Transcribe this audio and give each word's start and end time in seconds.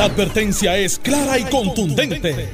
La 0.00 0.06
advertencia 0.06 0.78
es 0.78 0.98
clara 0.98 1.38
y 1.38 1.44
contundente. 1.44 2.48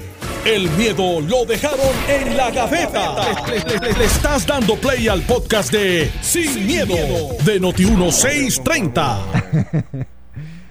El 0.44 0.68
miedo 0.70 1.20
lo 1.20 1.44
dejaron 1.44 1.94
en 2.08 2.36
la 2.36 2.50
gaveta. 2.50 3.14
Le, 3.46 4.04
estás 4.04 4.44
dando 4.44 4.74
play 4.74 5.06
al 5.06 5.22
podcast 5.22 5.70
de 5.70 6.10
Sin, 6.22 6.66
miedo, 6.66 6.96
de 7.44 7.60
Noti1630. 7.60 9.18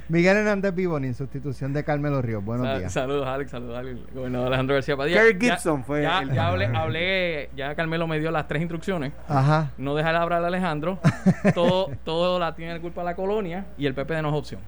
Miguel 0.10 0.36
Hernández 0.36 0.76
Vivoni 0.76 1.08
en 1.08 1.14
sustitución 1.14 1.72
de 1.72 1.86
Carmelo 1.86 2.22
Ríos. 2.22 2.44
Buenos 2.44 2.78
días. 2.78 2.92
Saludos, 2.92 3.26
Alex. 3.26 3.52
Saludos, 3.52 3.78
Alex. 3.78 3.98
Gobernador 4.14 4.48
Alejandro 4.48 4.76
García 4.76 4.98
Padilla. 4.98 5.22
Kerry 5.22 5.40
Gibson 5.40 5.86
fue. 5.86 6.02
Ya, 6.02 6.26
ya 6.26 6.48
hablé, 6.50 6.66
hablé, 6.66 7.52
ya 7.56 7.74
Carmelo 7.76 8.06
me 8.06 8.20
dio 8.20 8.32
las 8.32 8.50
tres 8.50 8.62
instrucciones. 8.62 9.14
Ajá. 9.30 9.72
No 9.78 9.96
dejar 9.96 10.14
hablar 10.18 10.44
a 10.44 10.48
Alejandro. 10.48 11.00
todo, 11.56 11.90
todo 12.04 12.38
la 12.38 12.54
tiene 12.54 12.74
la 12.74 12.82
culpa 12.82 13.02
la 13.02 13.16
colonia 13.16 13.66
y 13.78 13.86
el 13.86 13.94
PP 13.94 14.22
no 14.22 14.28
es 14.28 14.36
opción. 14.36 14.60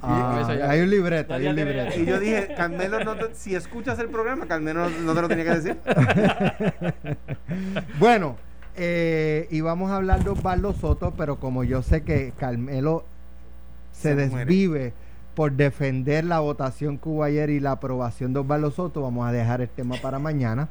Ah, 0.00 0.46
hay 0.68 0.80
un 0.80 0.90
libreto, 0.90 1.34
hay 1.34 1.46
un 1.46 1.56
libreto. 1.56 1.98
Y 1.98 2.06
yo 2.06 2.20
dije, 2.20 2.54
Carmelo, 2.56 3.02
no 3.04 3.16
si 3.32 3.54
escuchas 3.54 3.98
el 3.98 4.08
programa, 4.08 4.46
Carmelo 4.46 4.88
no, 4.88 5.14
te 5.14 5.22
lo 5.22 5.28
tenía 5.28 5.44
que 5.44 5.50
decir. 5.50 5.76
bueno, 7.98 8.36
eh, 8.76 9.48
y 9.50 9.60
vamos 9.60 9.90
a 9.90 9.96
hablar 9.96 10.22
de 10.22 10.30
Osvaldo 10.30 10.72
Soto, 10.72 11.14
pero 11.16 11.40
como 11.40 11.64
yo 11.64 11.82
sé 11.82 12.02
que 12.02 12.32
Carmelo 12.38 13.04
se, 13.92 14.14
desvive 14.14 14.92
por 15.34 15.52
defender 15.52 16.24
la 16.24 16.38
votación 16.38 16.98
que 16.98 17.08
hubo 17.08 17.24
ayer 17.24 17.50
y 17.50 17.58
la 17.58 17.72
aprobación 17.72 18.32
de 18.32 18.40
Osvaldo 18.40 18.70
Soto, 18.70 19.02
vamos 19.02 19.26
a 19.26 19.32
dejar 19.32 19.60
el 19.60 19.68
tema 19.68 19.96
para 20.00 20.20
mañana, 20.20 20.68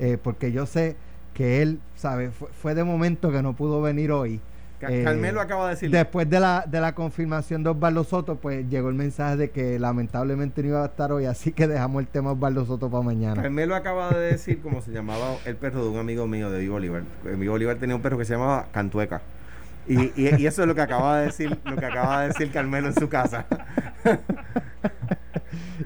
eh, 0.00 0.18
porque 0.20 0.50
yo 0.50 0.66
sé 0.66 0.96
que 1.34 1.62
él, 1.62 1.78
¿sabe? 1.94 2.30
fue 2.30 2.74
de 2.74 2.82
momento 2.82 3.30
que 3.30 3.42
no 3.42 3.52
pudo 3.52 3.80
venir 3.80 4.10
hoy 4.10 4.40
eh, 4.80 5.02
Carmelo 5.04 5.40
acaba 5.40 5.64
de 5.64 5.70
decir. 5.70 5.90
Después 5.90 6.28
de 6.28 6.40
la, 6.40 6.64
de 6.66 6.80
la 6.80 6.94
confirmación 6.94 7.62
de 7.62 7.70
Osvaldo 7.70 8.04
Soto, 8.04 8.36
pues 8.36 8.68
llegó 8.68 8.88
el 8.88 8.94
mensaje 8.94 9.36
de 9.36 9.50
que 9.50 9.78
lamentablemente 9.78 10.62
no 10.62 10.68
iba 10.68 10.82
a 10.82 10.86
estar 10.86 11.12
hoy, 11.12 11.26
así 11.26 11.52
que 11.52 11.66
dejamos 11.66 12.00
el 12.00 12.08
tema 12.08 12.32
Osvaldo 12.32 12.64
Soto 12.66 12.90
para 12.90 13.02
mañana. 13.02 13.42
Carmelo 13.42 13.74
acaba 13.74 14.10
de 14.10 14.32
decir 14.32 14.60
cómo 14.60 14.82
se 14.82 14.92
llamaba 14.92 15.36
el 15.44 15.56
perro 15.56 15.84
de 15.84 15.90
un 15.90 15.98
amigo 15.98 16.26
mío 16.26 16.50
de 16.50 16.60
Vivo 16.60 16.74
Bolívar. 16.74 17.02
Vivo 17.24 17.52
Bolívar 17.52 17.76
tenía 17.76 17.96
un 17.96 18.02
perro 18.02 18.18
que 18.18 18.24
se 18.24 18.34
llamaba 18.34 18.66
Cantueca. 18.72 19.22
Y, 19.88 20.12
y, 20.20 20.46
eso 20.46 20.62
es 20.62 20.68
lo 20.68 20.74
que 20.74 20.80
acaba 20.80 21.20
de 21.20 21.26
decir, 21.26 21.56
lo 21.64 21.76
que 21.76 21.86
acaba 21.86 22.22
de 22.22 22.28
decir 22.28 22.50
Carmelo 22.50 22.88
en 22.88 22.94
su 22.94 23.08
casa. 23.08 23.46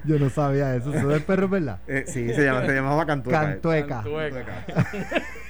Yo 0.05 0.17
no 0.17 0.29
sabía 0.29 0.75
eso. 0.75 0.93
¿Eso 0.93 1.15
es 1.15 1.21
perro, 1.23 1.47
verdad? 1.47 1.79
Eh, 1.87 2.05
sí, 2.07 2.33
se, 2.33 2.43
llama, 2.43 2.65
se 2.65 2.73
llamaba 2.73 3.05
Cantueca. 3.05 3.41
Cantueca. 3.41 4.01
Cantueca. 4.01 4.65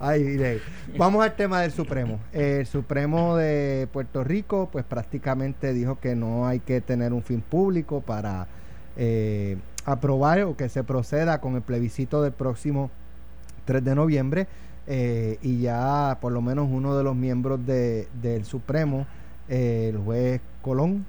Ay, 0.00 0.60
Vamos 0.96 1.24
al 1.24 1.34
tema 1.34 1.62
del 1.62 1.72
Supremo. 1.72 2.20
El 2.32 2.66
Supremo 2.66 3.36
de 3.36 3.88
Puerto 3.92 4.22
Rico, 4.22 4.68
pues 4.70 4.84
prácticamente 4.84 5.72
dijo 5.72 5.98
que 5.98 6.14
no 6.14 6.46
hay 6.46 6.60
que 6.60 6.80
tener 6.80 7.12
un 7.12 7.22
fin 7.22 7.40
público 7.40 8.00
para 8.00 8.46
eh, 8.96 9.56
aprobar 9.84 10.42
o 10.42 10.56
que 10.56 10.68
se 10.68 10.84
proceda 10.84 11.40
con 11.40 11.56
el 11.56 11.62
plebiscito 11.62 12.22
del 12.22 12.30
próximo 12.30 12.90
3 13.64 13.84
de 13.84 13.94
noviembre. 13.96 14.46
Eh, 14.86 15.38
y 15.42 15.62
ya 15.62 16.18
por 16.20 16.32
lo 16.32 16.42
menos 16.42 16.68
uno 16.70 16.96
de 16.96 17.02
los 17.02 17.16
miembros 17.16 17.66
de, 17.66 18.06
del 18.22 18.44
Supremo, 18.44 19.04
eh, 19.48 19.90
el 19.92 19.98
juez 19.98 20.40
Colón, 20.62 21.06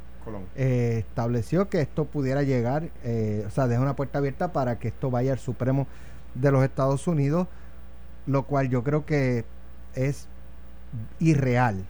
estableció 0.55 1.69
que 1.69 1.81
esto 1.81 2.05
pudiera 2.05 2.43
llegar, 2.43 2.83
o 2.83 3.49
sea, 3.49 3.67
deja 3.67 3.81
una 3.81 3.95
puerta 3.95 4.19
abierta 4.19 4.51
para 4.51 4.77
que 4.77 4.89
esto 4.89 5.09
vaya 5.09 5.31
al 5.31 5.39
Supremo 5.39 5.87
de 6.35 6.51
los 6.51 6.63
Estados 6.63 7.07
Unidos 7.07 7.47
lo 8.30 8.44
cual 8.44 8.69
yo 8.69 8.83
creo 8.83 9.05
que 9.05 9.44
es 9.95 10.27
irreal. 11.19 11.85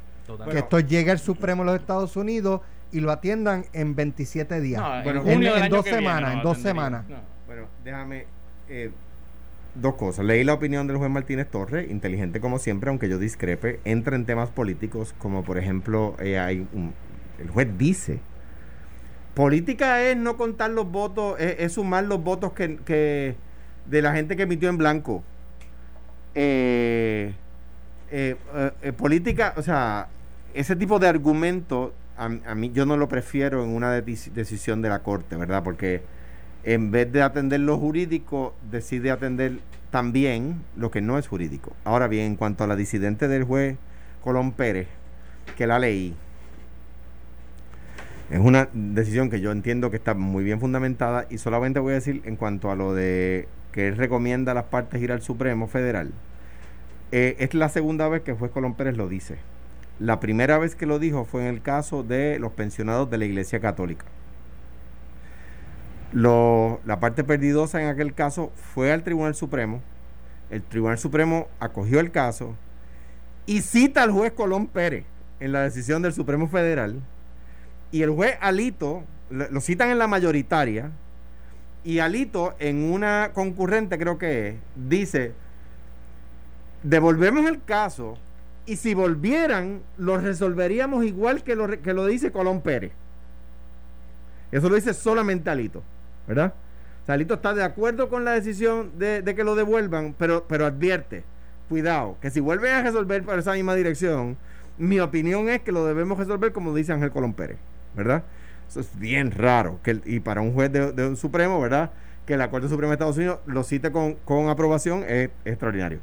Que 0.50 0.60
esto 0.60 0.80
llegue 0.80 1.12
al 1.12 1.20
Supremo 1.20 1.64
de 1.64 1.72
los 1.72 1.80
Estados 1.80 2.16
Unidos 2.16 2.62
y 2.92 3.00
lo 3.00 3.12
atiendan 3.12 3.66
en 3.74 3.96
27 3.96 4.62
días. 4.62 4.82
en, 5.06 5.70
dos 5.70 5.86
semanas, 5.86 6.34
en 6.34 6.42
dos 6.42 6.58
semanas. 6.60 7.06
Bueno, 7.46 7.68
déjame 7.84 8.26
eh, 8.70 8.92
dos 9.76 9.96
cosas. 9.96 10.26
Leí 10.26 10.44
la 10.44 10.54
opinión 10.54 10.88
del 10.88 10.98
juez 10.98 11.10
Martínez 11.10 11.50
Torres, 11.50 11.90
inteligente 11.90 12.40
como 12.40 12.60
siempre, 12.60 12.90
aunque 12.90 13.10
yo 13.10 13.18
discrepe, 13.18 13.80
entra 13.84 14.16
en 14.16 14.26
temas 14.26 14.50
políticos 14.50 15.14
como 15.18 15.44
por 15.44 15.58
ejemplo, 15.58 16.16
eh, 16.20 16.38
hay 16.40 16.68
un, 16.74 16.94
el 17.40 17.50
juez 17.50 17.68
dice, 17.78 18.20
política 19.34 20.04
es 20.04 20.16
no 20.16 20.38
contar 20.38 20.72
los 20.72 20.90
votos, 20.90 21.40
es, 21.40 21.74
sumar 21.74 22.04
los 22.06 22.24
votos 22.24 22.54
que, 22.54 22.78
que 22.78 23.36
de 23.88 24.02
la 24.02 24.14
gente 24.14 24.36
que 24.36 24.44
emitió 24.44 24.70
en 24.70 24.78
blanco. 24.78 25.24
Eh, 26.36 27.34
eh, 28.12 28.36
eh, 28.82 28.94
política, 28.94 29.54
o 29.58 29.62
sea, 29.62 30.08
ese 30.54 30.76
tipo 30.76 31.00
de 31.00 31.08
argumento 31.08 31.94
a, 32.20 32.56
mí 32.56 32.72
yo 32.74 32.86
no 32.86 32.98
lo 32.98 33.08
prefiero 33.08 33.64
en 33.64 33.70
una 33.70 33.92
decisión 33.92 34.82
de 34.82 34.90
la 34.90 35.00
corte, 35.00 35.38
¿verdad? 35.38 35.64
Porque 35.64 36.02
en 36.64 36.92
vez 36.92 37.12
de 37.12 37.22
atender 37.22 37.62
lo 37.62 37.78
jurídico, 37.78 38.54
decide 38.70 39.12
atender 39.12 39.60
también 39.90 40.62
lo 40.76 40.92
que 40.92 41.02
no 41.02 41.18
es 41.18 41.28
jurídico. 41.28 41.74
Ahora 41.86 42.08
bien, 42.08 42.26
en 42.26 42.36
cuanto 42.36 42.66
a 42.66 42.68
la 42.68 42.76
disidente 42.76 43.28
del 43.30 43.46
juez 43.46 43.78
Colón 44.22 44.52
Pérez, 44.52 44.88
que 45.58 45.66
la 45.66 45.80
leí, 45.80 46.14
es 48.30 48.40
una 48.40 48.68
decisión 48.74 49.30
que 49.30 49.40
yo 49.40 49.52
entiendo 49.52 49.90
que 49.90 49.98
está 49.98 50.14
muy 50.14 50.44
bien 50.44 50.60
fundamentada 50.60 51.26
y 51.30 51.38
solamente 51.38 51.80
voy 51.80 51.94
a 51.94 51.96
decir 51.96 52.22
en 52.26 52.36
cuanto 52.36 52.70
a 52.70 52.76
lo 52.76 52.94
de 52.94 53.48
que 53.72 53.88
él 53.88 53.98
recomienda 53.98 54.52
a 54.52 54.56
las 54.56 54.66
partes 54.66 55.02
ir 55.02 55.12
al 55.12 55.22
Supremo 55.22 55.68
Federal, 55.68 56.12
eh, 57.12 57.36
es 57.40 57.54
la 57.54 57.70
segunda 57.70 58.08
vez 58.08 58.22
que 58.22 58.32
el 58.32 58.38
juez 58.38 58.52
Colón 58.52 58.76
Pérez 58.76 58.96
lo 58.98 59.08
dice. 59.08 59.38
La 60.00 60.20
primera 60.20 60.58
vez 60.58 60.76
que 60.76 60.86
lo 60.86 61.00
dijo 61.00 61.26
fue 61.26 61.42
en 61.42 61.48
el 61.48 61.62
caso 61.62 62.04
de 62.04 62.40
los 62.40 62.54
pensionados 62.54 63.10
de 63.10 63.18
la 63.18 63.26
Iglesia 63.26 63.60
Católica. 63.60 64.06
la 66.14 67.00
parte 67.00 67.24
perdidosa 67.24 67.82
en 67.82 67.88
aquel 67.88 68.14
caso 68.14 68.52
fue 68.56 68.92
al 68.92 69.04
Tribunal 69.04 69.36
Supremo. 69.36 69.82
El 70.50 70.64
Tribunal 70.64 70.98
Supremo 70.98 71.48
acogió 71.60 72.00
el 72.00 72.12
caso 72.12 72.56
y 73.46 73.62
cita 73.62 74.04
al 74.04 74.12
juez 74.12 74.32
Colón 74.32 74.68
Pérez 74.68 75.06
en 75.40 75.52
la 75.52 75.62
decisión 75.62 76.02
del 76.02 76.14
Supremo 76.14 76.48
Federal. 76.48 77.02
Y 77.92 78.04
el 78.04 78.12
juez 78.12 78.38
Alito, 78.42 79.04
lo 79.30 79.62
citan 79.62 79.90
en 79.90 79.98
la 79.98 80.08
mayoritaria, 80.08 80.92
y 81.84 82.00
Alito, 82.00 82.56
en 82.60 82.92
una 82.92 83.32
concurrente 83.34 83.98
creo 83.98 84.18
que 84.18 84.50
es, 84.50 84.56
dice, 84.76 85.34
devolvemos 86.84 87.50
el 87.50 87.64
caso 87.64 88.18
y 88.66 88.76
si 88.76 88.94
volvieran, 88.94 89.82
lo 89.98 90.18
resolveríamos 90.18 91.06
igual 91.06 91.44
que 91.44 91.56
lo, 91.56 91.68
que 91.82 91.94
lo 91.94 92.06
dice 92.06 92.32
Colón 92.32 92.62
Pérez. 92.62 92.92
Eso 94.52 94.70
lo 94.70 94.76
dice 94.76 94.94
solamente 94.94 95.50
Alito, 95.50 95.84
¿verdad? 96.28 96.54
O 97.08 97.12
Alito 97.12 97.34
está 97.36 97.54
de 97.54 97.64
acuerdo 97.64 98.10
con 98.10 98.24
la 98.24 98.32
decisión 98.32 98.92
de, 99.00 99.24
que 99.36 99.44
lo 99.44 99.56
devuelvan, 99.56 100.14
pero, 100.18 100.46
pero 100.48 100.68
advierte, 100.68 101.24
cuidado, 101.68 102.18
que 102.22 102.30
si 102.30 102.40
vuelven 102.40 102.74
a 102.74 102.84
resolver 102.84 103.24
por 103.24 103.40
esa 103.40 103.54
misma 103.54 103.74
dirección, 103.74 104.38
mi 104.78 105.00
opinión 105.00 105.50
es 105.50 105.62
que 105.62 105.72
lo 105.72 105.86
debemos 105.86 106.20
resolver 106.20 106.52
como 106.52 106.76
dice 106.76 106.94
Ángel 106.94 107.10
Colón 107.10 107.34
Pérez, 107.34 107.58
¿verdad? 107.96 108.24
Eso 108.70 108.82
es 108.82 109.00
bien 109.00 109.32
raro. 109.32 109.80
Que, 109.84 110.00
y 110.06 110.20
para 110.20 110.42
un 110.42 110.54
juez 110.54 110.72
de, 110.72 111.08
un 111.08 111.18
Supremo, 111.18 111.60
¿verdad? 111.60 111.92
Que 112.26 112.38
la 112.38 112.52
Corte 112.52 112.70
Suprema 112.70 112.92
de 112.92 112.96
Estados 112.96 113.18
Unidos 113.18 113.40
lo 113.48 113.64
cite 113.64 113.92
con, 113.92 114.50
aprobación 114.50 115.04
es, 115.08 115.32
extraordinario. 115.44 116.00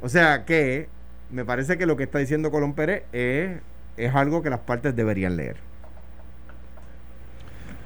O 0.00 0.08
sea 0.08 0.44
que 0.44 0.88
me 1.30 1.44
parece 1.44 1.76
que 1.76 1.86
lo 1.86 1.96
que 1.96 2.04
está 2.04 2.20
diciendo 2.20 2.52
Colón 2.52 2.74
Pérez 2.74 3.02
es, 3.12 3.58
es 3.96 4.14
algo 4.14 4.42
que 4.42 4.50
las 4.50 4.60
partes 4.60 4.94
deberían 4.94 5.36
leer. 5.36 5.56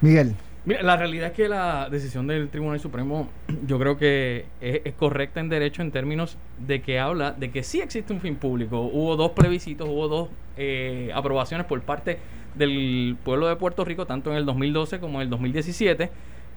Miguel. 0.03 0.37
Mira, 0.65 0.81
la 0.85 0.97
realidad 0.97 1.31
es 1.31 1.33
que 1.33 1.49
la 1.49 1.89
decisión 1.91 2.29
del 2.29 2.49
Tribunal 2.49 2.79
Supremo 2.79 3.29
yo 3.67 3.81
creo 3.81 3.97
que 3.97 4.47
es, 4.61 4.95
correcta 4.95 5.41
en 5.41 5.49
derecho 5.49 5.83
en 5.83 5.91
términos 5.91 6.39
de 6.59 6.83
que 6.83 7.01
habla 7.01 7.33
de 7.33 7.51
que 7.51 7.65
sí 7.65 7.81
existe 7.81 8.13
un 8.13 8.21
fin 8.21 8.37
público. 8.37 8.81
Hubo 8.81 9.17
dos 9.17 9.33
plebiscitos, 9.33 9.89
hubo 9.89 10.07
dos 10.07 10.29
eh, 10.57 11.11
aprobaciones 11.15 11.67
por 11.67 11.81
parte 11.83 12.19
del 12.55 13.17
pueblo 13.25 13.49
de 13.49 13.57
Puerto 13.57 13.85
Rico, 13.85 14.07
tanto 14.07 14.31
en 14.31 14.37
el 14.37 14.47
2012 14.47 15.01
como 15.01 15.19
en 15.19 15.23
el 15.23 15.31
2017, 15.31 16.11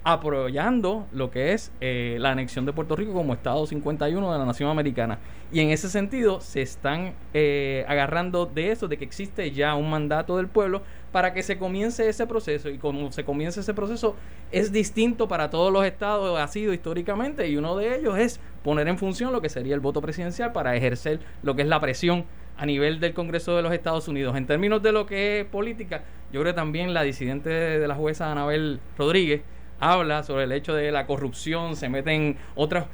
apoyando 0.04 1.08
lo 1.10 1.32
que 1.32 1.52
es 1.52 1.72
eh, 1.80 2.16
la 2.20 2.30
anexión 2.30 2.64
de 2.64 2.72
Puerto 2.72 2.94
Rico 2.94 3.12
como 3.12 3.34
Estado 3.34 3.66
51 3.66 4.32
de 4.32 4.38
la 4.38 4.44
Nación 4.44 4.70
Americana. 4.70 5.18
Y 5.50 5.58
en 5.58 5.70
ese 5.70 5.88
sentido 5.88 6.40
se 6.40 6.62
están 6.62 7.14
eh, 7.34 7.84
agarrando 7.88 8.46
de 8.46 8.70
eso, 8.70 8.86
de 8.86 8.98
que 8.98 9.04
existe 9.04 9.50
ya 9.50 9.74
un 9.74 9.90
mandato 9.90 10.36
del 10.36 10.46
pueblo 10.46 10.82
para 11.16 11.32
que 11.32 11.42
se 11.42 11.56
comience 11.56 12.06
ese 12.06 12.26
proceso. 12.26 12.68
Y 12.68 12.76
como 12.76 13.10
se 13.10 13.24
comience 13.24 13.60
ese 13.60 13.72
proceso 13.72 14.16
es 14.52 14.70
distinto 14.70 15.28
para 15.28 15.48
todos 15.48 15.72
los 15.72 15.82
estados, 15.86 16.38
ha 16.38 16.46
sido 16.46 16.74
históricamente, 16.74 17.48
y 17.48 17.56
uno 17.56 17.74
de 17.74 17.96
ellos 17.96 18.18
es 18.18 18.38
poner 18.62 18.86
en 18.86 18.98
función 18.98 19.32
lo 19.32 19.40
que 19.40 19.48
sería 19.48 19.74
el 19.74 19.80
voto 19.80 20.02
presidencial 20.02 20.52
para 20.52 20.76
ejercer 20.76 21.20
lo 21.42 21.56
que 21.56 21.62
es 21.62 21.68
la 21.68 21.80
presión 21.80 22.26
a 22.58 22.66
nivel 22.66 23.00
del 23.00 23.14
Congreso 23.14 23.56
de 23.56 23.62
los 23.62 23.72
Estados 23.72 24.08
Unidos. 24.08 24.36
En 24.36 24.46
términos 24.46 24.82
de 24.82 24.92
lo 24.92 25.06
que 25.06 25.40
es 25.40 25.46
política, 25.46 26.02
yo 26.34 26.42
creo 26.42 26.52
que 26.52 26.56
también 26.56 26.92
la 26.92 27.02
disidente 27.02 27.48
de 27.48 27.88
la 27.88 27.94
jueza 27.94 28.30
Anabel 28.30 28.78
Rodríguez 28.98 29.40
habla 29.80 30.22
sobre 30.22 30.44
el 30.44 30.52
hecho 30.52 30.74
de 30.74 30.92
la 30.92 31.06
corrupción, 31.06 31.76
se 31.76 31.88
meten 31.88 32.36
otros 32.56 32.84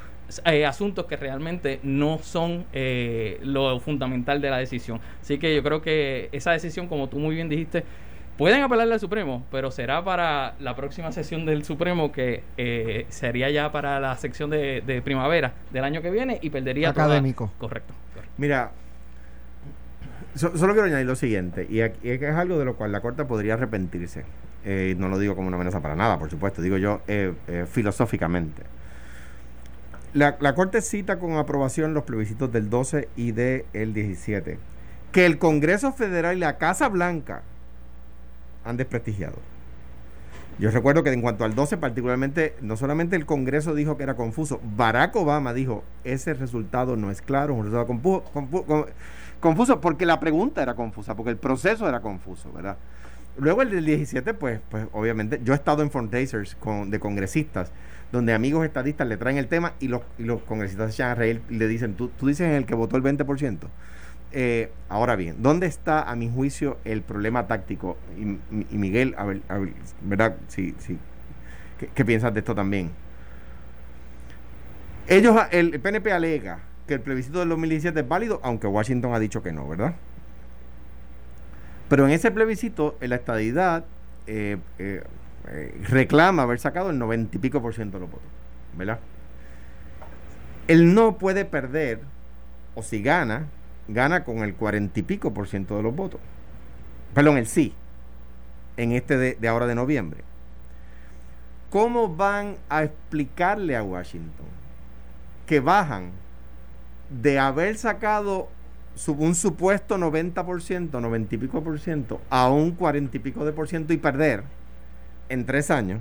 eh, 0.46 0.64
asuntos 0.64 1.04
que 1.04 1.16
realmente 1.16 1.78
no 1.82 2.18
son 2.22 2.64
eh, 2.72 3.38
lo 3.42 3.78
fundamental 3.80 4.40
de 4.40 4.48
la 4.48 4.58
decisión. 4.58 4.98
Así 5.20 5.38
que 5.38 5.54
yo 5.54 5.62
creo 5.62 5.82
que 5.82 6.30
esa 6.32 6.52
decisión, 6.52 6.86
como 6.88 7.08
tú 7.08 7.18
muy 7.18 7.34
bien 7.34 7.50
dijiste, 7.50 7.84
Pueden 8.38 8.62
apelarle 8.62 8.94
al 8.94 9.00
Supremo, 9.00 9.44
pero 9.50 9.70
será 9.70 10.02
para 10.02 10.54
la 10.58 10.74
próxima 10.74 11.12
sesión 11.12 11.44
del 11.44 11.64
Supremo 11.64 12.12
que 12.12 12.42
eh, 12.56 13.06
sería 13.10 13.50
ya 13.50 13.70
para 13.70 14.00
la 14.00 14.16
sección 14.16 14.48
de, 14.48 15.02
primavera 15.04 15.52
del 15.70 15.84
año 15.84 16.00
que 16.00 16.10
viene 16.10 16.38
y 16.40 16.48
perdería 16.48 16.90
académico. 16.90 17.52
correcto, 17.58 17.92
Mira, 18.38 18.72
solo 20.34 20.72
quiero 20.72 20.84
añadir 20.84 21.06
lo 21.06 21.14
siguiente, 21.14 21.66
y, 21.68 21.80
es 21.80 21.92
que 22.00 22.14
es 22.14 22.34
algo 22.34 22.58
de 22.58 22.64
lo 22.64 22.76
cual 22.76 22.90
la 22.90 23.00
Corte 23.00 23.24
podría 23.26 23.54
arrepentirse. 23.54 24.24
Eh, 24.64 24.94
no 24.96 25.08
lo 25.08 25.18
digo 25.18 25.34
como 25.34 25.48
una 25.48 25.56
amenaza 25.56 25.80
para 25.80 25.94
nada, 25.94 26.18
por 26.18 26.30
supuesto, 26.30 26.62
digo 26.62 26.78
yo 26.78 27.02
eh, 27.08 27.34
filosóficamente. 27.70 28.62
La, 30.14 30.36
la, 30.40 30.54
Corte 30.54 30.80
cita 30.80 31.18
con 31.18 31.36
aprobación 31.36 31.92
los 31.92 32.04
plebiscitos 32.04 32.50
del 32.50 32.70
12 32.70 33.08
y 33.14 33.32
del 33.32 33.92
17. 33.92 34.58
Que 35.10 35.26
el 35.26 35.38
Congreso 35.38 35.92
Federal 35.92 36.36
y 36.36 36.40
la 36.40 36.56
Casa 36.56 36.88
Blanca 36.88 37.42
han 38.64 38.76
desprestigiado. 38.76 39.36
Yo 40.58 40.70
recuerdo 40.70 41.02
que 41.02 41.12
en 41.12 41.22
cuanto 41.22 41.44
al 41.44 41.54
12 41.54 41.78
particularmente, 41.78 42.54
no 42.60 42.76
solamente 42.76 43.16
el 43.16 43.26
Congreso 43.26 43.74
dijo 43.74 43.96
que 43.96 44.02
era 44.02 44.14
confuso, 44.14 44.60
Barack 44.76 45.16
Obama 45.16 45.54
dijo, 45.54 45.82
ese 46.04 46.34
resultado 46.34 46.96
no 46.96 47.10
es 47.10 47.22
claro, 47.22 47.54
un 47.54 47.64
resultado 47.64 47.86
confuso, 49.40 49.80
porque 49.80 50.06
la 50.06 50.20
pregunta 50.20 50.62
era 50.62 50.74
confusa, 50.74 51.16
porque 51.16 51.30
el 51.30 51.36
proceso 51.36 51.88
era 51.88 52.00
confuso, 52.00 52.52
¿verdad? 52.52 52.76
Luego 53.38 53.62
el 53.62 53.70
del 53.70 53.86
17, 53.86 54.34
pues, 54.34 54.60
pues 54.68 54.86
obviamente, 54.92 55.40
yo 55.42 55.54
he 55.54 55.56
estado 55.56 55.82
en 55.82 55.90
fundraisers 55.90 56.54
con, 56.56 56.90
de 56.90 57.00
congresistas, 57.00 57.72
donde 58.12 58.34
amigos 58.34 58.66
estadistas 58.66 59.08
le 59.08 59.16
traen 59.16 59.38
el 59.38 59.48
tema 59.48 59.72
y 59.80 59.88
los, 59.88 60.02
y 60.18 60.24
los 60.24 60.42
congresistas 60.42 60.90
se 60.90 60.96
echan 60.96 61.10
a 61.10 61.14
reír 61.14 61.40
y 61.48 61.56
le 61.56 61.66
dicen, 61.66 61.94
tú, 61.94 62.08
tú 62.08 62.26
dices 62.26 62.50
el 62.50 62.66
que 62.66 62.74
votó 62.74 62.98
el 62.98 63.02
20%. 63.02 63.58
Eh, 64.34 64.72
ahora 64.88 65.14
bien, 65.14 65.42
¿dónde 65.42 65.66
está, 65.66 66.02
a 66.02 66.16
mi 66.16 66.30
juicio, 66.30 66.78
el 66.84 67.02
problema 67.02 67.46
táctico? 67.46 67.98
Y, 68.18 68.76
Miguel, 68.76 69.14
a 69.18 69.24
ver, 69.24 69.42
¿verdad? 70.00 70.36
Sí, 70.48 70.74
sí. 70.78 70.98
¿Qué, 71.94 72.04
piensas 72.04 72.32
de 72.32 72.40
esto 72.40 72.54
también? 72.54 72.90
Ellos, 75.06 75.36
el, 75.50 75.78
PNP 75.80 76.12
alega 76.12 76.60
que 76.86 76.94
el 76.94 77.00
plebiscito 77.00 77.40
del 77.40 77.50
2017 77.50 78.00
es 78.00 78.08
válido, 78.08 78.40
aunque 78.42 78.66
Washington 78.66 79.12
ha 79.12 79.18
dicho 79.18 79.42
que 79.42 79.52
no, 79.52 79.68
¿verdad? 79.68 79.94
Pero 81.88 82.06
en 82.06 82.12
ese 82.12 82.30
plebiscito, 82.30 82.96
en 83.00 83.10
la 83.10 83.16
estadidad 83.16 83.84
eh, 84.26 84.56
eh, 84.78 85.02
reclama 85.88 86.44
haber 86.44 86.58
sacado 86.58 86.90
el 86.90 86.98
noventa 86.98 87.36
y 87.36 87.40
pico 87.40 87.60
por 87.60 87.74
ciento 87.74 87.98
de 87.98 88.02
los 88.02 88.10
votos, 88.10 88.28
¿verdad? 88.78 88.98
Él 90.68 90.94
no 90.94 91.18
puede 91.18 91.44
perder, 91.44 92.00
o 92.74 92.82
si 92.82 93.02
gana, 93.02 93.46
gana 93.88 94.24
con 94.24 94.38
el 94.38 94.54
cuarenta 94.54 95.00
y 95.00 95.02
pico 95.02 95.32
por 95.34 95.48
ciento 95.48 95.76
de 95.76 95.82
los 95.82 95.94
votos. 95.94 96.20
Perdón, 97.14 97.38
el 97.38 97.46
sí, 97.46 97.74
en 98.76 98.92
este 98.92 99.16
de, 99.16 99.48
ahora 99.48 99.66
de 99.66 99.74
noviembre. 99.74 100.22
¿Cómo 101.70 102.14
van 102.14 102.56
a 102.68 102.82
explicarle 102.84 103.76
a 103.76 103.82
Washington 103.82 104.46
que 105.46 105.60
bajan 105.60 106.10
de 107.08 107.38
haber 107.38 107.76
sacado 107.76 108.48
un 109.06 109.34
supuesto 109.34 109.96
90%, 109.96 111.00
90 111.00 111.34
y 111.34 111.38
pico 111.38 111.62
por 111.62 111.78
ciento, 111.80 112.20
a 112.28 112.50
un 112.50 112.72
40 112.72 113.16
y 113.16 113.20
pico 113.20 113.44
de 113.44 113.52
por 113.52 113.68
ciento 113.68 113.92
y 113.92 113.96
perder 113.96 114.44
en 115.28 115.46
tres 115.46 115.70
años? 115.70 116.00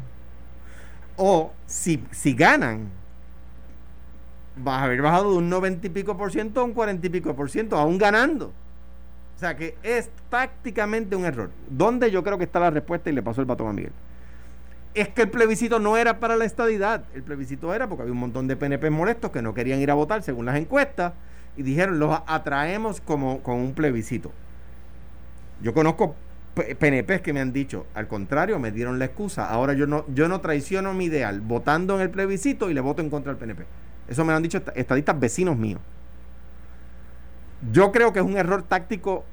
O 1.16 1.54
si, 1.68 2.04
si 2.12 2.34
ganan 2.34 2.90
vas 4.56 4.82
a 4.82 4.84
haber 4.86 5.02
bajado 5.02 5.32
de 5.32 5.38
un 5.38 5.50
90 5.50 5.88
y 5.88 5.90
pico 5.90 6.18
por 6.18 6.32
ciento 6.32 6.62
a 6.62 6.64
un 6.64 6.74
40 6.74 7.06
y 7.06 7.10
pico 7.10 7.36
por 7.36 7.50
ciento, 7.50 7.78
aún 7.78 7.98
ganando. 7.98 8.48
O 9.36 9.40
sea 9.40 9.56
que 9.56 9.76
es 9.82 10.10
prácticamente 10.30 11.16
un 11.16 11.26
error. 11.26 11.50
¿Dónde 11.70 12.12
yo 12.12 12.24
creo 12.24 12.38
que 12.38 12.44
está 12.44 12.60
la 12.60 12.70
respuesta? 12.70 13.10
Y 13.10 13.14
le 13.14 13.24
pasó 13.24 13.42
el 13.42 13.48
batón 13.48 13.70
a 13.70 13.74
Miguel. 13.74 13.92
Es 14.94 15.10
que 15.10 15.24
el 15.24 15.30
plebiscito 15.30 15.80
no 15.80 15.98
era 15.98 16.20
para 16.20 16.36
la 16.36 16.46
estadidad. 16.46 17.06
El 17.16 17.24
plebiscito 17.24 17.74
era 17.74 17.88
porque 17.88 18.04
había 18.04 18.14
un 18.14 18.20
montón 18.20 18.48
de 18.48 18.56
PNP 18.56 18.90
molestos 18.90 19.32
que 19.32 19.42
no 19.42 19.54
querían 19.54 19.80
ir 19.80 19.90
a 19.90 19.96
votar 19.96 20.22
según 20.22 20.46
las 20.46 20.58
encuestas 20.58 21.14
y 21.58 21.64
dijeron, 21.64 21.98
los 21.98 22.20
atraemos 22.28 23.02
como 23.02 23.42
con 23.42 23.56
un 23.56 23.74
plebiscito. 23.74 24.32
Yo 25.62 25.74
conozco 25.74 26.16
PNPs 26.54 27.22
que 27.22 27.34
me 27.34 27.40
han 27.40 27.54
dicho, 27.54 27.86
al 27.94 28.08
contrario, 28.08 28.60
me 28.60 28.72
dieron 28.72 29.00
la 29.00 29.06
excusa. 29.06 29.50
Ahora 29.50 29.74
yo 29.74 29.88
no, 29.88 30.06
yo 30.14 30.28
no 30.28 30.42
traiciono 30.42 30.94
mi 30.94 31.06
ideal 31.06 31.42
votando 31.42 31.96
en 31.96 32.02
el 32.02 32.10
plebiscito 32.10 32.70
y 32.70 32.74
le 32.74 32.82
voto 32.82 33.02
en 33.02 33.10
contra 33.10 33.34
del 33.34 33.40
PNP. 33.40 33.66
Eso 34.12 34.26
me 34.26 34.34
lo 34.34 34.38
han 34.38 34.44
dicho 34.44 34.62
estadistas 34.76 35.18
vecinos 35.18 35.58
míos. 35.58 35.80
Yo 37.72 37.94
creo 37.94 38.12
que 38.12 38.20
es 38.20 38.26
un 38.26 38.36
error 38.36 38.62
táctico 38.62 39.24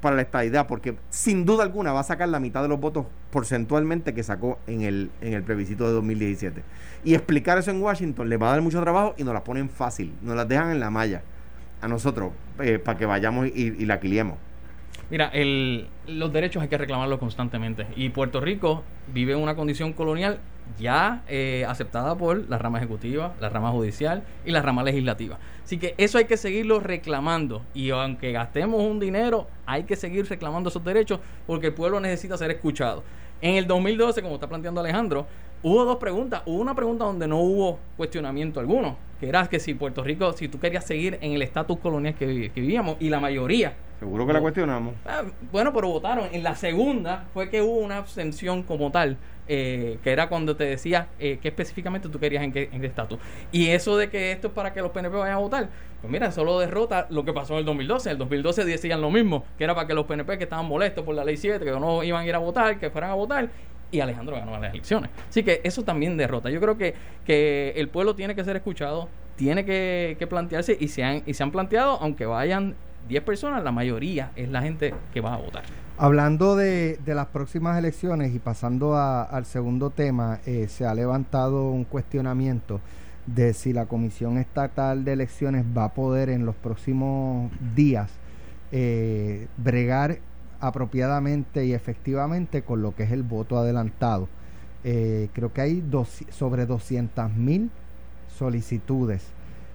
para 0.00 0.16
la 0.16 0.22
estadidad, 0.22 0.66
porque 0.66 0.96
sin 1.08 1.44
duda 1.44 1.62
alguna 1.62 1.92
va 1.92 2.00
a 2.00 2.02
sacar 2.02 2.28
la 2.28 2.40
mitad 2.40 2.60
de 2.60 2.66
los 2.66 2.80
votos 2.80 3.06
porcentualmente 3.30 4.12
que 4.12 4.24
sacó 4.24 4.58
en 4.66 4.82
el, 4.82 5.12
en 5.20 5.34
el 5.34 5.44
plebiscito 5.44 5.86
de 5.86 5.92
2017. 5.92 6.64
Y 7.04 7.14
explicar 7.14 7.58
eso 7.58 7.70
en 7.70 7.80
Washington 7.80 8.28
le 8.28 8.36
va 8.36 8.48
a 8.48 8.50
dar 8.50 8.60
mucho 8.60 8.80
trabajo 8.80 9.14
y 9.16 9.22
nos 9.22 9.34
la 9.34 9.44
ponen 9.44 9.70
fácil, 9.70 10.12
nos 10.20 10.34
las 10.34 10.48
dejan 10.48 10.72
en 10.72 10.80
la 10.80 10.90
malla 10.90 11.22
a 11.80 11.86
nosotros 11.86 12.32
eh, 12.58 12.80
para 12.80 12.98
que 12.98 13.06
vayamos 13.06 13.46
y, 13.46 13.52
y 13.78 13.86
la 13.86 14.00
quiliemos. 14.00 14.36
Mira, 15.10 15.30
el, 15.32 15.88
los 16.06 16.32
derechos 16.32 16.62
hay 16.62 16.68
que 16.68 16.78
reclamarlos 16.78 17.18
constantemente. 17.18 17.86
Y 17.96 18.08
Puerto 18.08 18.40
Rico 18.40 18.82
vive 19.12 19.32
en 19.32 19.38
una 19.38 19.54
condición 19.54 19.92
colonial 19.92 20.40
ya 20.78 21.22
eh, 21.28 21.64
aceptada 21.68 22.16
por 22.16 22.48
la 22.48 22.58
rama 22.58 22.78
ejecutiva, 22.78 23.34
la 23.40 23.48
rama 23.48 23.70
judicial 23.70 24.24
y 24.44 24.50
la 24.50 24.62
rama 24.62 24.82
legislativa. 24.82 25.38
Así 25.62 25.78
que 25.78 25.94
eso 25.98 26.18
hay 26.18 26.24
que 26.24 26.36
seguirlo 26.36 26.80
reclamando. 26.80 27.62
Y 27.74 27.90
aunque 27.90 28.32
gastemos 28.32 28.80
un 28.80 28.98
dinero, 28.98 29.46
hay 29.66 29.84
que 29.84 29.96
seguir 29.96 30.28
reclamando 30.28 30.70
esos 30.70 30.84
derechos 30.84 31.20
porque 31.46 31.68
el 31.68 31.74
pueblo 31.74 32.00
necesita 32.00 32.36
ser 32.36 32.50
escuchado. 32.50 33.02
En 33.40 33.56
el 33.56 33.66
2012, 33.66 34.22
como 34.22 34.36
está 34.36 34.48
planteando 34.48 34.80
Alejandro, 34.80 35.26
hubo 35.64 35.84
dos 35.84 35.96
preguntas. 35.96 36.42
Hubo 36.46 36.60
una 36.60 36.76
pregunta 36.76 37.04
donde 37.04 37.26
no 37.26 37.40
hubo 37.40 37.80
cuestionamiento 37.96 38.60
alguno, 38.60 38.96
que 39.18 39.28
era 39.28 39.44
que 39.48 39.58
si 39.58 39.74
Puerto 39.74 40.04
Rico, 40.04 40.32
si 40.34 40.46
tú 40.46 40.60
querías 40.60 40.84
seguir 40.84 41.18
en 41.20 41.32
el 41.32 41.42
estatus 41.42 41.78
colonial 41.80 42.14
que, 42.14 42.52
que 42.54 42.60
vivíamos, 42.60 42.96
y 43.00 43.08
la 43.08 43.18
mayoría 43.18 43.74
Seguro 44.04 44.26
que 44.26 44.32
la 44.32 44.40
cuestionamos. 44.40 44.94
Ah, 45.06 45.22
bueno, 45.52 45.72
pero 45.72 45.88
votaron. 45.88 46.28
En 46.32 46.42
la 46.42 46.54
segunda 46.56 47.26
fue 47.32 47.48
que 47.48 47.62
hubo 47.62 47.78
una 47.78 47.96
abstención 47.96 48.62
como 48.62 48.90
tal, 48.90 49.16
eh, 49.48 49.98
que 50.02 50.10
era 50.10 50.28
cuando 50.28 50.56
te 50.56 50.64
decía 50.64 51.08
eh, 51.18 51.38
que 51.40 51.48
específicamente 51.48 52.08
tú 52.08 52.18
querías 52.18 52.42
en 52.42 52.52
qué 52.52 52.68
estatus. 52.82 53.18
y 53.50 53.68
eso 53.68 53.96
de 53.96 54.10
que 54.10 54.32
esto 54.32 54.48
es 54.48 54.52
para 54.52 54.72
que 54.72 54.82
los 54.82 54.90
PNP 54.90 55.16
vayan 55.16 55.36
a 55.36 55.38
votar, 55.38 55.68
pues 56.00 56.12
mira, 56.12 56.32
solo 56.32 56.58
derrota 56.58 57.06
lo 57.08 57.24
que 57.24 57.32
pasó 57.32 57.54
en 57.54 57.60
el 57.60 57.64
2012. 57.64 58.10
En 58.10 58.12
el 58.12 58.18
2012 58.18 58.64
decían 58.64 59.00
lo 59.00 59.10
mismo, 59.10 59.44
que 59.56 59.64
era 59.64 59.74
para 59.74 59.86
que 59.86 59.94
los 59.94 60.04
PNP 60.06 60.38
que 60.38 60.44
estaban 60.44 60.66
molestos 60.66 61.04
por 61.04 61.14
la 61.14 61.24
ley 61.24 61.36
7, 61.36 61.64
que 61.64 61.70
no 61.70 62.02
iban 62.02 62.24
a 62.24 62.26
ir 62.26 62.34
a 62.34 62.38
votar, 62.38 62.78
que 62.78 62.90
fueran 62.90 63.10
a 63.10 63.14
votar, 63.14 63.48
y 63.94 64.00
Alejandro 64.00 64.36
ganó 64.36 64.58
las 64.58 64.72
elecciones. 64.72 65.10
Así 65.28 65.42
que 65.42 65.60
eso 65.64 65.84
también 65.84 66.16
derrota. 66.16 66.50
Yo 66.50 66.60
creo 66.60 66.76
que, 66.76 66.94
que 67.24 67.72
el 67.76 67.88
pueblo 67.88 68.14
tiene 68.14 68.34
que 68.34 68.44
ser 68.44 68.56
escuchado, 68.56 69.08
tiene 69.36 69.64
que, 69.64 70.16
que 70.18 70.26
plantearse 70.26 70.76
y 70.78 70.88
se, 70.88 71.04
han, 71.04 71.22
y 71.26 71.34
se 71.34 71.42
han 71.42 71.52
planteado, 71.52 71.98
aunque 72.00 72.26
vayan 72.26 72.74
10 73.08 73.22
personas, 73.22 73.62
la 73.62 73.72
mayoría 73.72 74.32
es 74.34 74.48
la 74.48 74.62
gente 74.62 74.94
que 75.12 75.20
va 75.20 75.34
a 75.34 75.36
votar. 75.36 75.64
Hablando 75.96 76.56
de, 76.56 76.98
las 77.06 77.26
próximas 77.26 77.78
elecciones 77.78 78.34
y 78.34 78.38
pasando 78.38 78.96
al 78.96 79.44
segundo 79.44 79.90
tema, 79.90 80.40
eh, 80.46 80.66
se 80.68 80.86
ha 80.86 80.94
levantado 80.94 81.70
un 81.70 81.84
cuestionamiento 81.84 82.80
de 83.26 83.54
si 83.54 83.72
la 83.72 83.86
Comisión 83.86 84.38
Estatal 84.38 85.04
de 85.04 85.12
Elecciones 85.12 85.64
va 85.76 85.84
a 85.84 85.94
poder 85.94 86.28
en 86.30 86.44
los 86.46 86.56
próximos 86.56 87.50
días 87.74 88.10
eh, 88.72 89.46
bregar 89.56 90.18
apropiadamente 90.66 91.66
y 91.66 91.74
efectivamente 91.74 92.62
con 92.62 92.80
lo 92.80 92.94
que 92.94 93.02
es 93.02 93.12
el 93.12 93.22
voto 93.22 93.58
adelantado. 93.58 94.28
Eh, 94.82 95.28
creo 95.32 95.52
que 95.52 95.60
hay 95.60 95.84
sobre 96.30 96.66
200 96.66 97.32
mil 97.32 97.70
solicitudes. 98.36 99.22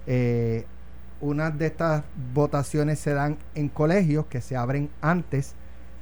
Eh, 0.06 0.64
unas 1.20 1.56
de 1.58 1.66
estas 1.66 2.02
votaciones 2.34 2.98
se 2.98 3.14
dan 3.14 3.36
en 3.54 3.68
colegios 3.68 4.26
que 4.26 4.40
se 4.40 4.56
abren 4.56 4.90
antes, 5.00 5.54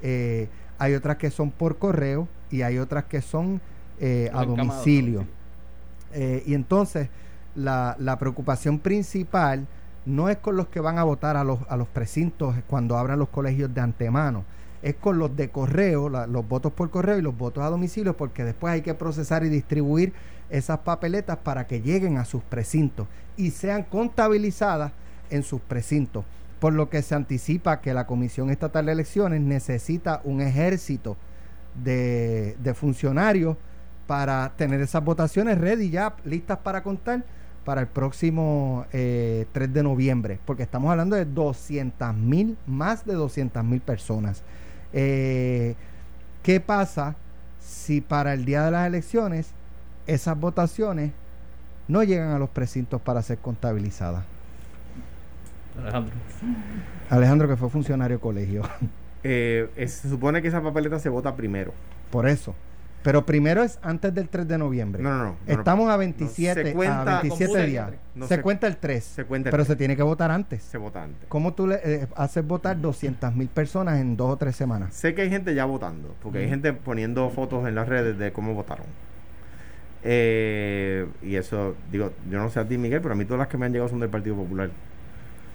eh, 0.03 0.49
hay 0.79 0.95
otras 0.95 1.17
que 1.17 1.31
son 1.31 1.51
por 1.51 1.79
correo 1.79 2.29
y 2.51 2.63
hay 2.63 2.79
otras 2.79 3.05
que 3.05 3.21
son 3.21 3.61
a 4.33 4.45
domicilio. 4.45 5.27
Y 6.47 6.55
entonces 6.55 7.09
la, 7.57 7.97
la, 7.99 8.17
preocupación 8.17 8.79
principal 8.79 9.67
no 10.07 10.29
es 10.29 10.39
con 10.39 10.57
los 10.57 10.69
que 10.69 10.81
van 10.81 10.99
a 10.99 11.05
votar 11.05 11.37
a 11.37 11.43
los, 11.43 11.59
a 11.69 11.77
los 11.77 11.89
precintos 11.89 12.55
cuando 12.69 12.97
abran 12.97 13.19
los 13.19 13.29
colegios 13.29 13.73
de 13.75 13.81
antemano, 13.81 14.45
es 14.83 14.95
con 14.95 15.19
los 15.19 15.37
de 15.37 15.51
correo, 15.51 16.09
los 16.09 16.49
votos 16.49 16.73
por 16.73 16.91
correo 16.91 17.19
y 17.19 17.23
los 17.23 17.37
votos 17.37 17.65
a 17.65 17.71
domicilio, 17.71 18.17
porque 18.17 18.45
después 18.45 18.73
hay 18.73 18.83
que 18.83 18.95
procesar 18.95 19.45
y 19.45 19.49
distribuir 19.49 20.13
esas 20.51 20.79
papeletas 20.81 21.39
para 21.39 21.67
que 21.67 21.83
lleguen 21.83 22.17
a 22.17 22.25
sus 22.25 22.43
precintos 22.43 23.07
y 23.37 23.51
sean 23.51 23.83
contabilizadas 23.83 24.93
en 25.31 25.43
sus 25.43 25.61
precintos, 25.61 26.25
por 26.61 26.73
lo 26.73 26.89
que 26.89 27.03
se 27.03 27.15
anticipa 27.15 27.81
que 27.81 27.95
la 27.95 28.07
Comisión 28.07 28.51
Estatal 28.51 28.87
de 28.87 28.93
Elecciones 28.93 29.41
necesita 29.41 30.21
un 30.25 30.41
ejército 30.41 31.17
de, 31.83 32.57
funcionarios 32.75 33.57
para 34.07 34.53
tener 34.57 34.81
esas 34.81 35.05
votaciones 35.05 35.59
ready 35.59 35.91
ya, 35.91 36.17
listas 36.25 36.59
para 36.59 36.83
contar 36.83 37.25
para 37.65 37.83
el 37.83 37.87
próximo 37.87 38.87
3 38.91 38.95
eh, 38.95 39.47
de 39.53 39.83
noviembre, 39.83 40.41
porque 40.47 40.63
estamos 40.63 40.91
hablando 40.91 41.17
de 41.17 41.27
200 41.27 42.15
mil, 42.15 42.57
más 42.67 43.05
de 43.05 43.13
200 43.13 43.63
mil 43.63 43.83
personas. 43.83 44.43
Eh, 44.93 45.75
¿Qué 46.43 46.61
pasa 46.61 47.17
si 47.61 48.01
para 48.01 48.33
el 48.33 48.45
día 48.45 48.65
de 48.65 48.71
las 48.71 48.87
elecciones 48.87 49.51
esas 50.07 50.39
votaciones 50.39 51.13
no 51.89 52.03
llegan 52.03 52.31
a 52.31 52.39
los 52.39 52.49
precintos 52.51 53.01
para 53.01 53.23
ser 53.23 53.39
contabilizadas? 53.39 54.25
Alejandro. 55.81 56.15
Alejandro, 57.11 57.49
que 57.49 57.57
fue 57.57 57.71
funcionario 57.71 58.17
de 58.17 58.21
colegio. 58.21 58.63
Eh, 59.25 59.69
es- 59.77 59.95
se 59.95 60.09
supone 60.09 60.41
que 60.43 60.49
esa 60.49 60.63
papeleta 60.63 60.99
se 60.99 61.09
vota 61.09 61.35
primero. 61.35 61.73
Por 62.11 62.29
eso. 62.29 62.55
Pero 63.03 63.25
primero 63.25 63.63
es 63.63 63.79
antes 63.83 64.13
del 64.13 64.29
3 64.29 64.47
de 64.49 64.59
noviembre. 64.59 65.03
No, 65.03 65.17
no, 65.17 65.25
no. 65.25 65.37
Estamos 65.47 65.89
a 65.89 65.97
27, 65.97 66.63
se 66.65 66.73
cuenta- 66.75 67.19
a 67.19 67.23
27 67.23 67.45
Compute 67.47 67.65
el 67.65 67.71
días. 67.71 67.91
se, 68.23 68.27
se- 68.37 68.43
cuenta 68.43 68.67
el 68.67 68.77
3. 68.77 69.05
se 69.05 69.25
cuenta 69.25 69.49
el 69.49 69.51
pero 69.53 69.65
se 69.65 69.77
tiene 69.77 69.97
que 69.97 70.03
votar 70.03 70.31
antes. 70.31 70.63
Se 70.65 70.79
vota 70.79 71.05
antes. 71.05 71.29
¿Cómo 71.29 71.55
tú 71.55 71.69
le 71.69 71.77
eh, 71.85 72.07
haces 72.17 72.45
votar 72.47 72.81
200 72.81 73.35
mil 73.35 73.49
personas 73.49 74.01
en 74.01 74.17
dos 74.17 74.33
o 74.33 74.37
tres 74.37 74.57
semanas? 74.57 74.95
Sé 74.95 75.15
que 75.15 75.23
hay 75.23 75.31
gente 75.31 75.55
ya 75.55 75.65
votando, 75.65 76.15
porque 76.23 76.39
hay 76.39 76.45
Ujú. 76.45 76.51
gente 76.55 76.73
poniendo 76.73 77.31
fotos 77.31 77.67
en 77.69 77.77
las 77.77 77.89
redes 77.89 78.19
de 78.19 78.33
cómo 78.33 78.53
votaron. 78.55 78.87
Eh, 80.05 81.07
y 81.23 81.37
eso, 81.37 81.75
digo, 81.91 82.13
yo 82.31 82.39
no 82.39 82.51
sé 82.51 82.61
a 82.61 82.65
ti, 82.69 82.79
Miguel, 82.79 83.01
pero 83.01 83.15
a 83.15 83.17
mí 83.17 83.25
todas 83.25 83.39
las 83.41 83.49
que 83.49 83.57
me 83.59 83.67
han 83.67 83.73
llegado 83.73 83.89
son 83.89 84.01
del 84.01 84.11
Partido 84.11 84.37
Popular. 84.37 84.71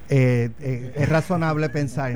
Eh, 0.10 0.50
eh, 0.60 0.92
es 0.96 1.10
razonable 1.10 1.70
pensar. 1.70 2.14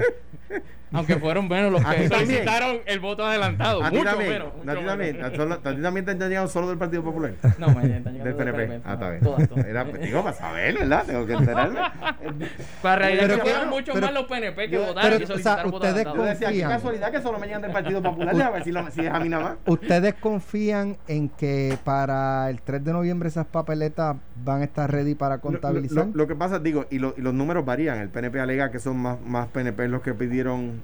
Aunque 0.93 1.17
fueron 1.17 1.49
menos 1.49 1.69
los 1.69 1.81
A 1.83 1.89
que 1.95 2.07
también. 2.07 2.27
solicitaron 2.29 2.77
el 2.85 2.99
voto 3.01 3.25
adelantado. 3.25 3.83
A 3.83 3.89
ti 3.89 3.97
mucho 3.97 4.09
también, 4.09 4.31
menos. 4.31 4.47
a 4.47 4.55
mucho 4.55 4.85
también, 4.85 5.21
a 5.21 5.27
a 5.27 5.75
ti 5.75 5.81
también 5.81 6.05
te 6.05 6.11
han 6.11 6.19
llegado 6.19 6.47
solo 6.47 6.69
del 6.69 6.77
Partido 6.77 7.03
Popular. 7.03 7.33
No, 7.57 7.67
me 7.75 7.81
Del 7.89 8.35
PNP. 8.35 8.81
Ah, 8.85 8.93
está 8.93 9.09
bien. 9.09 9.21
Todas, 9.21 9.49
todas. 9.49 9.65
Era, 9.65 9.83
digo, 9.83 10.23
para 10.23 10.33
saber, 10.37 10.75
¿verdad? 10.79 11.03
Tengo 11.05 11.25
que 11.25 11.33
enterarme. 11.33 11.79
Para 12.81 12.95
realidad 12.99 13.23
Pero 13.27 13.41
fueron 13.41 13.69
muchos 13.69 13.93
pero- 13.95 14.05
más 14.07 14.13
los 14.13 14.23
PNP 14.27 14.69
que 14.69 14.75
yo- 14.75 14.85
votaron 14.85 15.01
pero, 15.03 15.19
y 15.19 15.23
o 15.23 15.27
sea, 15.27 15.27
solicitaron 15.27 15.71
voto 15.71 15.75
ustedes 15.87 15.93
Yo 15.93 15.99
adelantado. 16.09 16.29
decía, 16.29 16.47
qué 16.47 16.53
Confían. 16.53 16.69
casualidad 16.71 17.11
que 17.11 17.21
solo 17.21 17.39
me 17.39 17.47
llegan 17.47 17.61
del 17.63 17.71
Partido 17.71 18.01
Popular. 18.03 18.35
Déjame 18.35 18.53
ver 18.53 18.63
si, 18.63 18.71
lo- 18.71 18.91
si 18.91 19.01
es 19.01 19.11
a 19.13 19.19
mí 19.19 19.29
nada 19.29 19.43
más. 19.43 19.53
¿Ustedes 19.65 20.13
confían 20.15 20.97
en 21.09 21.27
que 21.29 21.77
para 21.83 22.49
el 22.49 22.61
3 22.61 22.83
de 22.85 22.93
noviembre 22.93 23.27
esas 23.27 23.45
papeletas 23.45 24.15
van 24.43 24.61
a 24.61 24.63
estar 24.63 24.89
ready 24.89 25.15
para 25.15 25.35
Lo- 25.35 25.41
contabilizar? 25.41 26.07
Lo, 26.07 26.13
lo 26.15 26.27
que 26.27 26.35
pasa, 26.35 26.59
digo, 26.59 26.85
y, 26.89 26.99
lo- 26.99 27.13
y 27.17 27.21
los 27.21 27.33
números 27.33 27.65
varían. 27.65 27.97
El 27.99 28.07
PNP 28.09 28.39
alega 28.39 28.71
que 28.71 28.79
son 28.79 28.95
más, 28.97 29.19
más 29.21 29.47
PNP 29.47 29.89
los 29.89 30.01
que 30.01 30.13
pidieron 30.13 30.36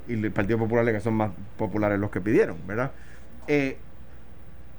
y 0.08 0.14
el 0.14 0.32
Partido 0.32 0.58
Popular 0.58 0.86
que 0.86 1.00
son 1.00 1.16
más 1.16 1.32
populares 1.58 2.00
los 2.00 2.10
que 2.10 2.22
pidieron, 2.22 2.58
¿verdad? 2.68 2.92
Eh, 3.48 3.78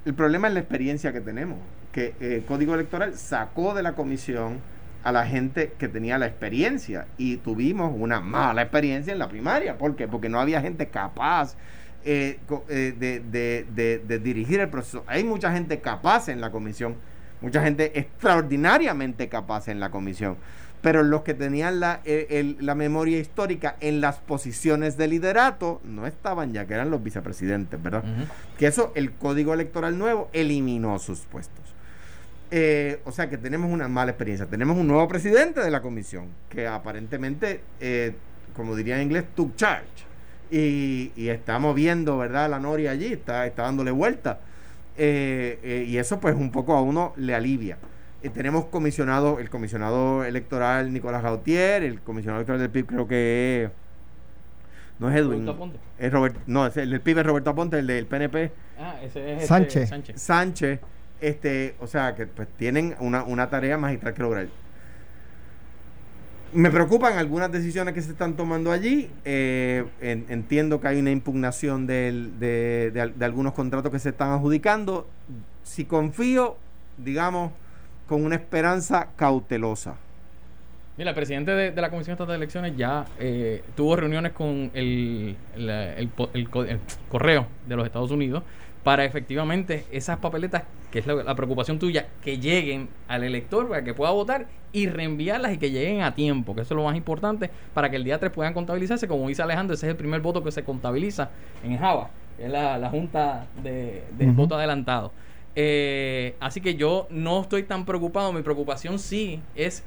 el 0.05 0.15
problema 0.15 0.49
es 0.49 0.55
la 0.55 0.61
experiencia 0.61 1.13
que 1.13 1.21
tenemos, 1.21 1.59
que 1.93 2.15
eh, 2.21 2.37
el 2.37 2.45
Código 2.45 2.75
Electoral 2.75 3.15
sacó 3.15 3.75
de 3.75 3.83
la 3.83 3.93
comisión 3.93 4.59
a 5.03 5.13
la 5.13 5.27
gente 5.27 5.73
que 5.79 5.89
tenía 5.89 6.19
la 6.19 6.27
experiencia 6.27 7.07
y 7.19 7.37
tuvimos 7.37 7.95
una 7.97 8.21
mala 8.21 8.63
experiencia 8.63 9.13
en 9.13 9.19
la 9.19 9.29
primaria. 9.29 9.79
¿Por 9.79 9.97
qué? 9.97 10.09
Porque 10.09 10.29
no 10.29 10.41
había 10.41 10.61
gente 10.61 10.89
capaz 10.89 11.57
eh, 12.05 12.39
eh, 12.69 13.65
de 14.07 14.19
dirigir 14.19 14.61
el 14.61 14.69
proceso. 14.69 15.05
Hay 15.07 15.25
mucha 15.25 15.53
gente 15.53 15.81
capaz 15.81 16.29
en 16.29 16.41
la 16.41 16.51
comisión, 16.51 16.97
mucha 17.41 17.63
gente 17.63 17.99
extraordinariamente 17.99 19.29
capaz 19.29 19.69
en 19.69 19.81
la 19.81 19.91
comisión, 19.91 20.37
pero 20.85 21.03
los 21.03 21.23
que 21.23 21.33
tenían 21.33 21.81
la, 21.81 22.01
eh, 22.05 22.27
el- 22.29 22.59
la 22.61 22.75
memoria 22.75 23.19
histórica 23.19 23.77
en 23.81 24.01
las 24.03 24.17
posiciones 24.19 24.97
de 24.99 25.09
liderato 25.09 25.81
no 25.83 26.07
estaban 26.07 26.53
ya, 26.53 26.67
que 26.67 26.75
eran 26.75 26.91
los 26.91 27.03
vicepresidentes, 27.03 27.83
¿verdad? 27.83 28.05
Que 28.59 28.67
eso 28.67 28.93
el 28.95 29.11
código 29.13 29.55
electoral 29.55 29.97
nuevo 29.99 30.29
eliminó 30.35 30.99
sus 30.99 31.21
puestos. 31.21 31.65
Eh, 32.51 33.01
o 33.05 33.13
sea 33.13 33.29
que 33.31 33.39
tenemos 33.39 33.73
una 33.73 33.89
mala 33.89 34.11
experiencia. 34.13 34.47
Tenemos 34.47 34.77
un 34.77 34.87
nuevo 34.87 35.09
presidente 35.09 35.61
de 35.61 35.71
la 35.71 35.81
comisión 35.81 36.27
que 36.51 36.69
aparentemente, 36.69 37.63
eh, 37.81 38.15
como 38.55 38.77
diría 38.77 38.97
en 38.97 39.03
inglés, 39.05 39.25
took 39.35 39.57
charge. 39.57 39.89
Y, 40.51 41.11
y 41.17 41.31
está 41.31 41.59
moviendo, 41.59 42.19
¿verdad? 42.19 42.49
La 42.51 42.61
noria 42.61 42.91
allí, 42.91 43.07
está, 43.15 43.47
está 43.47 43.63
dándole 43.63 43.91
vuelta. 43.91 44.39
Eh, 44.97 45.87
y 45.89 45.97
eso 45.97 46.21
pues 46.21 46.35
un 46.37 46.51
poco 46.53 46.75
a 46.75 46.83
uno 46.83 47.15
le 47.17 47.35
alivia. 47.35 47.79
Eh, 48.25 48.31
tenemos 48.31 48.65
comisionado, 48.67 49.39
el 49.39 49.51
comisionado 49.51 50.25
electoral 50.25 50.91
Nicolás 50.95 51.23
Gautier, 51.23 51.83
el 51.83 52.01
comisionado 52.01 52.39
electoral 52.41 52.59
del 52.63 52.71
PIB 52.71 52.87
creo 52.87 53.07
que 53.07 53.65
es, 53.65 53.71
no 54.99 55.11
es 55.11 55.17
Edwin, 55.17 55.31
Roberto 55.47 55.51
Aponte. 55.51 55.79
es 55.99 56.11
Robert, 56.13 56.37
no, 56.47 56.67
es 56.67 56.77
el 56.79 56.89
del 56.91 57.03
PIB 57.03 57.19
es 57.19 57.27
Roberto 57.27 57.51
Aponte, 57.51 57.79
el 57.79 57.87
del 57.87 58.07
PNP, 58.07 58.51
Ah, 58.81 58.97
ese 59.03 59.21
es 59.35 59.43
este, 59.43 59.47
Sánchez. 59.47 59.89
Sánchez. 59.91 60.21
Sánchez, 60.23 60.81
este, 61.21 61.75
o 61.81 61.87
sea, 61.87 62.15
que 62.15 62.27
pues 62.27 62.49
tienen 62.57 62.97
una, 62.99 63.25
una 63.25 63.51
tarea 63.51 63.77
magistral 63.77 64.15
que 64.15 64.23
lograr. 64.23 64.47
Me 66.55 66.71
preocupan 66.71 67.19
algunas 67.19 67.53
decisiones 67.53 67.93
que 67.95 68.01
se 68.01 68.13
están 68.13 68.35
tomando 68.37 68.73
allí. 68.73 69.11
eh, 69.27 69.85
en- 70.01 70.25
entiendo 70.31 70.81
que 70.81 70.89
hay 70.89 70.99
una 70.99 71.11
impugnación 71.11 71.87
del- 71.87 72.39
de, 72.41 72.91
de 72.95 73.13
de 73.15 73.25
algunos 73.25 73.53
contratos 73.53 73.93
que 73.93 73.99
se 73.99 74.09
están 74.11 74.31
adjudicando. 74.31 75.07
Si 75.63 75.85
confío, 75.85 76.57
digamos, 76.97 77.53
con 78.09 78.25
una 78.25 78.37
esperanza 78.37 79.09
cautelosa. 79.17 79.97
Mira, 80.97 81.11
el 81.11 81.17
presidente 81.17 81.51
de, 81.51 81.71
de 81.73 81.81
la 81.81 81.91
Comisión 81.91 82.13
Estatal 82.13 82.35
de 82.35 82.37
Elecciones 82.37 82.77
ya 82.77 83.05
eh, 83.19 83.65
tuvo 83.75 83.97
reuniones 83.97 84.33
con 84.33 84.71
el, 84.75 85.37
el, 85.57 86.11
el 86.35 86.49
correo 87.09 87.47
de 87.67 87.77
los 87.77 87.85
Estados 87.85 88.13
Unidos 88.13 88.45
para 88.85 89.05
efectivamente 89.05 89.87
esas 89.91 90.19
papeletas, 90.19 90.63
que 90.93 91.01
es 91.01 91.07
la, 91.07 91.15
la 91.15 91.35
preocupación 91.35 91.79
tuya, 91.79 92.07
que 92.23 92.39
lleguen 92.39 92.91
al 93.09 93.25
elector 93.25 93.69
para 93.69 93.83
que 93.83 93.95
pueda 93.95 94.13
votar 94.13 94.47
y 94.73 94.87
reenviarlas 94.89 95.55
y 95.55 95.59
que 95.59 95.71
lleguen 95.71 96.03
a 96.03 96.15
tiempo, 96.15 96.55
que 96.55 96.61
eso 96.61 96.75
es 96.75 96.77
lo 96.77 96.85
más 96.85 96.95
importante, 96.95 97.51
para 97.73 97.91
que 97.91 97.97
el 97.97 98.05
día 98.05 98.21
3 98.21 98.31
puedan 98.31 98.53
contabilizarse. 98.53 99.09
Como 99.09 99.27
dice 99.27 99.43
Alejandro, 99.43 99.75
ese 99.75 99.87
es 99.87 99.91
el 99.91 99.97
primer 99.97 100.21
voto 100.21 100.45
que 100.45 100.53
se 100.53 100.63
contabiliza 100.63 101.31
en 101.65 101.79
Java, 101.79 102.11
que 102.37 102.45
es 102.45 102.51
la, 102.51 102.79
la 102.79 102.91
junta 102.91 103.47
de, 103.63 104.05
voto 104.35 104.55
adelantado. 104.55 105.13
Eh, 105.57 106.35
así 106.41 106.61
que 106.61 106.75
yo 106.75 107.07
no 107.11 107.41
estoy 107.43 107.63
tan 107.63 107.85
preocupado, 107.85 108.33
mi 108.33 108.43
preocupación 108.43 108.99
sí 108.99 109.41
es 109.55 109.85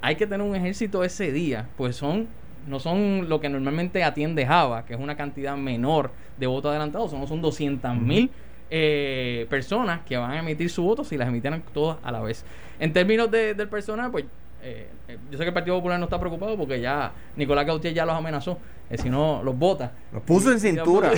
hay 0.00 0.16
que 0.16 0.26
tener 0.26 0.46
un 0.46 0.56
ejército 0.56 1.04
ese 1.04 1.30
día, 1.32 1.68
pues 1.76 1.96
son 1.96 2.26
no 2.66 2.78
son 2.80 3.28
lo 3.28 3.40
que 3.40 3.48
normalmente 3.48 4.02
atiende 4.04 4.46
Java, 4.46 4.84
que 4.86 4.94
es 4.94 5.00
una 5.00 5.16
cantidad 5.16 5.56
menor 5.56 6.12
de 6.38 6.46
votos 6.46 6.70
adelantados, 6.70 7.10
son, 7.10 7.26
son 7.26 7.42
200 7.42 7.96
mil 7.96 8.30
eh, 8.70 9.46
personas 9.50 10.00
que 10.06 10.16
van 10.16 10.30
a 10.30 10.38
emitir 10.40 10.70
su 10.70 10.82
voto 10.82 11.04
si 11.04 11.16
las 11.16 11.28
emitieran 11.28 11.62
todas 11.74 11.98
a 12.02 12.10
la 12.12 12.20
vez. 12.20 12.44
En 12.80 12.92
términos 12.92 13.30
de- 13.30 13.54
del 13.54 13.68
personal, 13.68 14.10
pues 14.10 14.24
eh, 14.62 14.88
eh, 15.08 15.18
yo 15.30 15.36
sé 15.38 15.44
que 15.44 15.48
el 15.48 15.54
Partido 15.54 15.76
Popular 15.76 15.98
no 15.98 16.04
está 16.06 16.18
preocupado 16.20 16.56
porque 16.56 16.80
ya 16.80 17.12
Nicolás 17.36 17.66
Gautier 17.66 17.92
ya 17.92 18.06
los 18.06 18.14
amenazó, 18.14 18.58
eh, 18.88 18.96
si 18.96 19.10
no 19.10 19.42
los 19.42 19.58
vota. 19.58 19.92
Los 20.12 20.22
puso 20.22 20.52
en 20.52 20.60
cintura. 20.60 21.10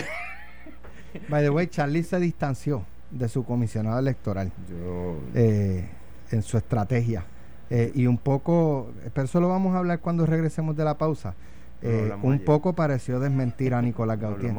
By 1.28 1.42
the 1.44 1.50
way, 1.50 1.66
Charlie 1.68 2.02
se 2.02 2.18
distanció 2.18 2.84
de 3.14 3.28
su 3.28 3.44
comisionado 3.44 3.98
electoral 3.98 4.50
Yo, 4.68 5.16
eh, 5.34 5.88
en 6.30 6.42
su 6.42 6.56
estrategia. 6.56 7.24
Eh, 7.70 7.92
y 7.94 8.06
un 8.06 8.18
poco, 8.18 8.92
pero 9.14 9.24
eso 9.24 9.40
lo 9.40 9.48
vamos 9.48 9.74
a 9.74 9.78
hablar 9.78 10.00
cuando 10.00 10.26
regresemos 10.26 10.76
de 10.76 10.84
la 10.84 10.98
pausa. 10.98 11.34
Eh, 11.82 12.12
un 12.22 12.34
ayer. 12.34 12.44
poco 12.44 12.72
pareció 12.74 13.20
desmentir 13.20 13.74
a 13.74 13.82
Nicolás 13.82 14.18
Gautier. 14.20 14.54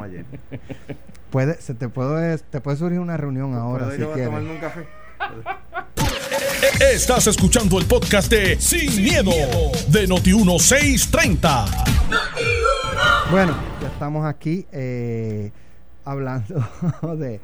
Puede, 1.30 1.60
se 1.60 1.74
te 1.74 1.88
puede, 1.88 2.38
te 2.38 2.60
puede 2.60 2.76
surgir 2.76 3.00
una 3.00 3.16
reunión 3.16 3.54
ahora 3.54 3.86
¿Puedo 3.86 3.98
si 3.98 4.04
quieres. 4.04 4.26
tomarme 4.26 4.50
un 4.52 4.58
café? 4.58 4.86
Estás 6.80 7.26
escuchando 7.26 7.78
el 7.78 7.86
podcast 7.86 8.30
de 8.30 8.60
Sin, 8.60 9.02
miedo, 9.02 9.32
de 9.88 10.08
Noti1630. 10.08 11.66
Bueno, 13.30 13.56
ya 13.82 13.88
estamos 13.88 14.24
aquí 14.24 14.66
eh, 14.72 15.50
hablando 16.04 16.64
de, 17.18 17.40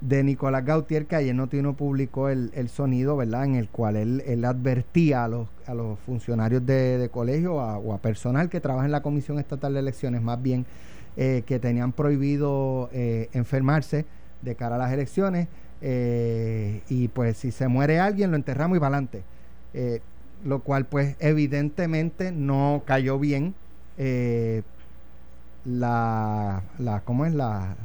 de 0.00 0.22
Nicolás 0.22 0.64
Gautier, 0.64 1.06
que 1.06 1.16
ayer 1.16 1.34
Noti1 1.34 1.76
publicó 1.76 2.28
el, 2.28 2.50
el 2.54 2.68
sonido, 2.68 3.16
¿verdad? 3.16 3.44
En 3.44 3.54
el 3.54 3.68
cual 3.68 3.96
él, 3.96 4.22
él 4.26 4.44
advertía 4.44 5.24
a 5.24 5.28
los, 5.28 5.48
a 5.66 5.74
los 5.74 5.98
funcionarios 6.00 6.64
de, 6.66 6.98
de 6.98 7.08
colegio 7.08 7.54
o 7.56 7.92
a 7.94 7.98
personal 7.98 8.48
que 8.50 8.60
trabaja 8.60 8.84
en 8.86 8.92
la 8.92 9.02
Comisión 9.02 9.38
Estatal 9.38 9.72
de 9.74 9.80
Elecciones, 9.80 10.20
más 10.22 10.42
bien, 10.42 10.66
eh, 11.16 11.42
que 11.46 11.58
tenían 11.60 11.92
prohibido 11.92 12.90
eh, 12.92 13.30
enfermarse 13.32 14.06
de 14.42 14.56
cara 14.56 14.76
a 14.76 14.78
las 14.78 14.92
elecciones. 14.92 15.48
eh, 15.80 16.82
y 16.88 17.08
pues 17.08 17.36
si 17.38 17.50
se 17.52 17.68
muere 17.68 17.98
alguien, 18.00 18.30
lo 18.30 18.36
enterramos 18.36 18.76
y 18.76 18.80
para 18.80 18.96
adelante. 18.96 19.24
Eh, 19.74 20.00
lo 20.42 20.62
cual 20.62 20.86
pues 20.86 21.16
evidentemente 21.20 22.32
no 22.32 22.82
cayó 22.86 23.18
bien. 23.18 23.54
eh, 23.96 24.62
la, 25.64 26.62
la 26.78 27.00
¿cómo 27.04 27.24
es? 27.26 27.32
La, 27.34 27.76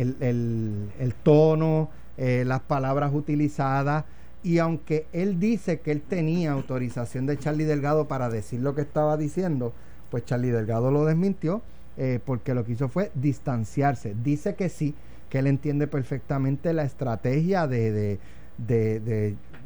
el, 0.00 1.14
tono, 1.22 1.90
eh, 2.16 2.44
las 2.46 2.60
palabras 2.60 3.12
utilizadas. 3.14 4.04
Y 4.42 4.58
aunque 4.58 5.06
él 5.12 5.38
dice 5.38 5.80
que 5.80 5.92
él 5.92 6.00
tenía 6.00 6.52
autorización 6.52 7.26
de 7.26 7.38
Charlie 7.38 7.64
Delgado 7.64 8.08
para 8.08 8.30
decir 8.30 8.60
lo 8.60 8.74
que 8.74 8.82
estaba 8.82 9.16
diciendo, 9.16 9.72
pues 10.10 10.24
Charlie 10.24 10.50
Delgado 10.50 10.90
lo 10.90 11.04
desmintió 11.04 11.62
eh, 11.98 12.20
porque 12.24 12.54
lo 12.54 12.64
que 12.64 12.72
hizo 12.72 12.88
fue 12.88 13.10
distanciarse. 13.14 14.14
Dice 14.22 14.54
que 14.54 14.68
sí, 14.68 14.94
que 15.28 15.40
él 15.40 15.46
entiende 15.46 15.86
perfectamente 15.86 16.72
la 16.72 16.84
estrategia 16.84 17.66
de 17.66 18.18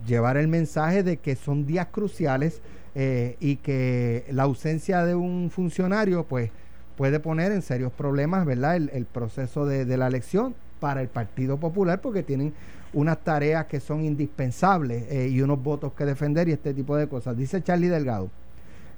llevar 0.06 0.36
el 0.36 0.48
mensaje 0.48 1.02
de 1.02 1.18
que 1.18 1.36
son 1.36 1.66
días 1.66 1.88
cruciales 1.90 2.60
eh, 2.94 3.36
y 3.40 3.56
que 3.56 4.24
la 4.30 4.44
ausencia 4.44 5.04
de 5.04 5.16
un 5.16 5.50
funcionario, 5.50 6.24
pues 6.24 6.50
puede 6.96 7.20
poner 7.20 7.52
en 7.52 7.62
serios 7.62 7.92
problemas, 7.92 8.46
¿verdad? 8.46 8.76
El, 8.76 8.90
el 8.92 9.06
proceso 9.06 9.66
de, 9.66 9.84
la 9.96 10.06
elección 10.06 10.54
para 10.80 11.00
el 11.00 11.08
Partido 11.08 11.58
Popular 11.58 12.00
porque 12.00 12.22
tienen 12.22 12.52
unas 12.92 13.18
tareas 13.24 13.66
que 13.66 13.80
son 13.80 14.04
indispensables 14.04 15.04
eh, 15.10 15.28
y 15.28 15.40
unos 15.40 15.62
votos 15.62 15.92
que 15.94 16.04
defender 16.04 16.48
y 16.48 16.52
este 16.52 16.74
tipo 16.74 16.96
de 16.96 17.08
cosas. 17.08 17.36
Dice 17.36 17.62
Charlie 17.62 17.88
Delgado, 17.88 18.30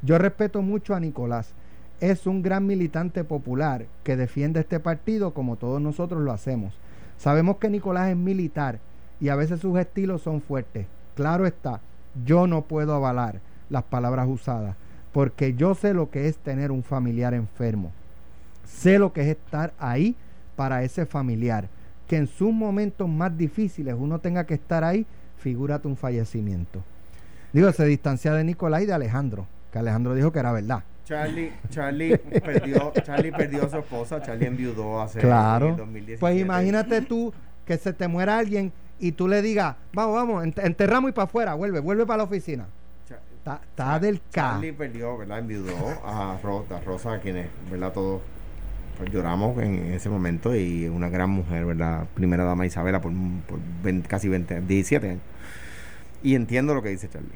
yo 0.03 0.19
respeto 0.19 0.63
mucho 0.63 0.95
a 0.95 1.01
Nicolás, 1.01 1.53
es 2.01 2.27
un 2.27 2.43
gran 2.43 2.67
militante 2.67 3.25
popular 3.25 3.87
que 4.05 4.17
defiende 4.17 4.61
este 4.61 4.81
partido 4.81 5.33
como 5.33 5.57
todos 5.57 5.81
nosotros 5.81 6.23
lo 6.23 6.33
hacemos. 6.33 6.75
Sabemos 7.17 7.57
que 7.57 7.71
Nicolás 7.71 8.11
es 8.11 8.17
militar 8.17 8.81
y 9.19 9.31
a 9.31 9.37
veces 9.37 9.61
sus 9.61 9.79
estilos 9.79 10.21
son 10.21 10.43
fuertes. 10.43 10.87
Claro 11.15 11.47
está, 11.47 11.81
yo 12.27 12.47
no 12.47 12.63
puedo 12.63 12.95
avalar 12.95 13.41
las 13.71 13.85
palabras 13.85 14.29
usadas 14.29 14.77
porque 15.17 15.55
yo 15.55 15.75
sé 15.75 15.95
lo 15.95 16.11
que 16.11 16.29
es 16.29 16.37
tener 16.37 16.71
un 16.71 16.83
familiar 16.83 17.33
enfermo. 17.33 17.91
Sé 18.67 18.99
lo 18.99 19.15
que 19.15 19.23
es 19.23 19.29
estar 19.29 19.73
ahí 19.79 20.15
para 20.57 20.83
ese 20.83 21.07
familiar. 21.07 21.69
Que 22.07 22.19
en 22.19 22.27
sus 22.27 22.53
momentos 22.53 23.09
más 23.09 23.35
difíciles 23.35 23.95
uno 23.99 24.19
tenga 24.19 24.45
que 24.45 24.53
estar 24.53 24.85
ahí, 24.85 25.07
figúrate 25.39 25.89
un 25.89 25.97
fallecimiento. 25.97 26.83
Digo, 27.55 27.73
se 27.73 27.87
distancia 27.87 28.35
de 28.35 28.45
Nicolás 28.45 28.83
y 28.83 28.85
de 28.87 28.93
Alejandro, 28.93 29.47
que 29.73 29.79
Alejandro 29.79 30.15
dijo 30.15 30.31
que 30.33 30.39
era 30.39 30.53
verdad. 30.53 30.85
Charlie, 31.07 31.51
Charlie 31.71 32.19
perdió, 32.19 32.93
Charlie 33.03 33.33
perdió 33.33 33.65
a 33.65 33.71
su 33.71 33.79
esposa, 33.79 34.21
Charlie 34.21 34.49
enviudó 34.49 35.01
hace 35.01 35.21
Claro. 35.21 35.69
en 35.71 35.77
2017. 35.79 36.21
Pues 36.21 36.39
imagínate 36.39 37.01
tú 37.01 37.33
que 37.65 37.79
se 37.79 37.95
te 37.95 38.07
muera 38.07 38.37
alguien 38.37 38.71
y 39.01 39.13
tú 39.13 39.29
le 39.29 39.41
digas, 39.41 39.77
vamos, 39.95 40.15
vamos, 40.15 40.45
ent- 40.45 40.63
enterramos 40.63 41.09
y 41.09 41.13
para 41.15 41.25
afuera, 41.25 41.55
vuelve, 41.55 41.81
vuelve 41.81 42.05
para 42.05 42.19
la 42.19 42.25
oficina. 42.25 42.67
Está, 43.55 44.01
del 44.01 44.21
K. 44.21 44.25
Charlie 44.33 44.73
perdió, 44.73 45.17
¿verdad? 45.17 45.39
Enviudó 45.39 45.77
a 46.05 46.37
Rosa, 46.43 47.13
a 47.13 47.21
quienes, 47.21 47.47
¿verdad? 47.71 47.93
Todos 47.93 48.21
pues, 48.99 49.11
lloramos 49.13 49.57
en 49.63 49.93
ese 49.93 50.09
momento 50.09 50.57
y 50.57 50.89
una 50.89 51.09
gran 51.09 51.31
mujer, 51.31 51.65
¿verdad? 51.65 52.07
Primera 52.15 52.43
dama 52.43 52.67
Isabela 52.67 53.01
por, 53.01 53.13
por 53.47 53.61
20 53.85 54.09
casi 54.09 54.29
20, 54.29 54.63
17 54.63 55.11
años. 55.11 55.23
Y 56.25 56.35
entiendo 56.35 56.75
lo 56.75 56.83
que 56.83 56.89
dice 56.89 57.09
Charlie. 57.09 57.31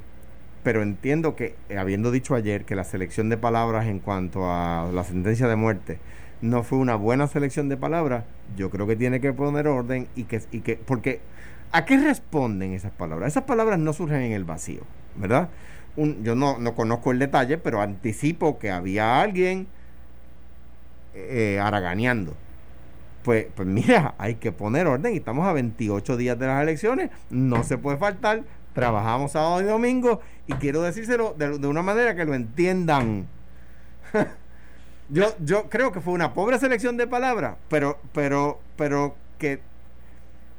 Pero 0.64 0.82
entiendo 0.82 1.36
que, 1.36 1.54
eh, 1.68 1.78
habiendo 1.78 2.10
dicho 2.10 2.34
ayer 2.34 2.64
que 2.64 2.74
la 2.74 2.84
selección 2.84 3.28
de 3.28 3.36
palabras 3.36 3.86
en 3.86 4.00
cuanto 4.00 4.50
a 4.50 4.90
la 4.92 5.04
sentencia 5.04 5.46
de 5.46 5.54
muerte 5.54 5.98
no 6.42 6.64
fue 6.64 6.78
una 6.78 6.96
buena 6.96 7.28
selección 7.28 7.68
de 7.68 7.76
palabras, 7.76 8.24
yo 8.56 8.70
creo 8.70 8.86
que 8.86 8.96
tiene 8.96 9.20
que 9.20 9.32
poner 9.32 9.68
orden 9.68 10.08
y 10.16 10.24
que, 10.24 10.42
y 10.50 10.60
que 10.60 10.76
porque 10.76 11.20
¿a 11.70 11.84
qué 11.84 11.98
responden 11.98 12.72
esas 12.72 12.90
palabras? 12.92 13.28
Esas 13.28 13.44
palabras 13.44 13.78
no 13.78 13.92
surgen 13.92 14.22
en 14.22 14.32
el 14.32 14.44
vacío, 14.44 14.80
¿verdad? 15.16 15.50
Yo 16.22 16.34
no, 16.34 16.58
no 16.58 16.74
conozco 16.74 17.12
el 17.12 17.18
detalle, 17.18 17.58
pero 17.58 17.80
anticipo 17.80 18.58
que 18.58 18.70
había 18.70 19.20
alguien 19.20 19.66
eh, 21.14 21.58
haraganeando. 21.60 22.34
Pues, 23.22 23.46
pues 23.54 23.68
mira, 23.68 24.14
hay 24.16 24.36
que 24.36 24.50
poner 24.50 24.86
orden 24.86 25.12
y 25.12 25.18
estamos 25.18 25.46
a 25.46 25.52
28 25.52 26.16
días 26.16 26.38
de 26.38 26.46
las 26.46 26.62
elecciones, 26.62 27.10
no 27.28 27.62
se 27.64 27.76
puede 27.76 27.98
faltar, 27.98 28.44
trabajamos 28.72 29.32
sábado 29.32 29.60
y 29.60 29.64
domingo 29.64 30.20
y 30.46 30.54
quiero 30.54 30.80
decírselo 30.80 31.34
de, 31.36 31.58
de 31.58 31.66
una 31.66 31.82
manera 31.82 32.14
que 32.14 32.24
lo 32.24 32.32
entiendan. 32.32 33.26
yo, 35.10 35.34
yo 35.40 35.68
creo 35.68 35.92
que 35.92 36.00
fue 36.00 36.14
una 36.14 36.32
pobre 36.32 36.58
selección 36.58 36.96
de 36.96 37.06
palabras, 37.06 37.56
pero, 37.68 37.98
pero, 38.14 38.58
pero 38.76 39.16
que, 39.38 39.60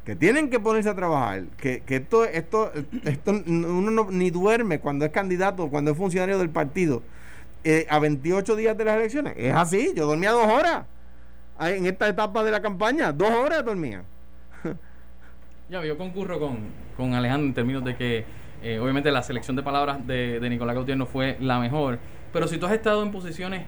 que 0.05 0.15
tienen 0.15 0.49
que 0.49 0.59
ponerse 0.59 0.89
a 0.89 0.95
trabajar, 0.95 1.43
que, 1.57 1.81
que 1.81 1.97
esto, 1.97 2.25
esto, 2.25 2.71
esto 3.05 3.31
uno 3.45 3.91
no- 3.91 4.09
ni 4.11 4.31
duerme 4.31 4.79
cuando 4.79 5.05
es 5.05 5.11
candidato, 5.11 5.69
cuando 5.69 5.91
es 5.91 5.97
funcionario 5.97 6.39
del 6.39 6.49
partido, 6.49 7.03
eh, 7.63 7.85
a 7.89 7.99
28 7.99 8.55
días 8.55 8.75
de 8.77 8.85
las 8.85 8.97
elecciones. 8.97 9.33
Es 9.37 9.53
así, 9.53 9.93
yo 9.95 10.07
dormía 10.07 10.31
dos 10.31 10.47
horas 10.47 10.85
en 11.59 11.85
esta 11.85 12.07
etapa 12.09 12.43
de 12.43 12.49
la 12.51 12.61
campaña, 12.61 13.11
dos 13.11 13.29
horas 13.29 13.63
dormía. 13.63 14.03
Ya, 15.69 15.83
yo 15.85 15.97
concurro 15.97 16.39
con, 16.39 16.57
con 16.97 17.13
Alejandro 17.13 17.47
en 17.47 17.53
términos 17.53 17.83
de 17.85 17.95
que 17.95 18.25
eh, 18.63 18.79
obviamente 18.79 19.09
la 19.11 19.23
selección 19.23 19.55
de 19.55 19.63
palabras 19.63 20.05
de, 20.05 20.39
de 20.39 20.49
Nicolás 20.49 20.75
Gautier 20.75 20.97
no 20.97 21.05
fue 21.05 21.37
la 21.39 21.59
mejor, 21.59 21.99
pero 22.33 22.47
si 22.47 22.57
tú 22.57 22.65
has 22.65 22.73
estado 22.73 23.03
en 23.03 23.11
posiciones 23.11 23.65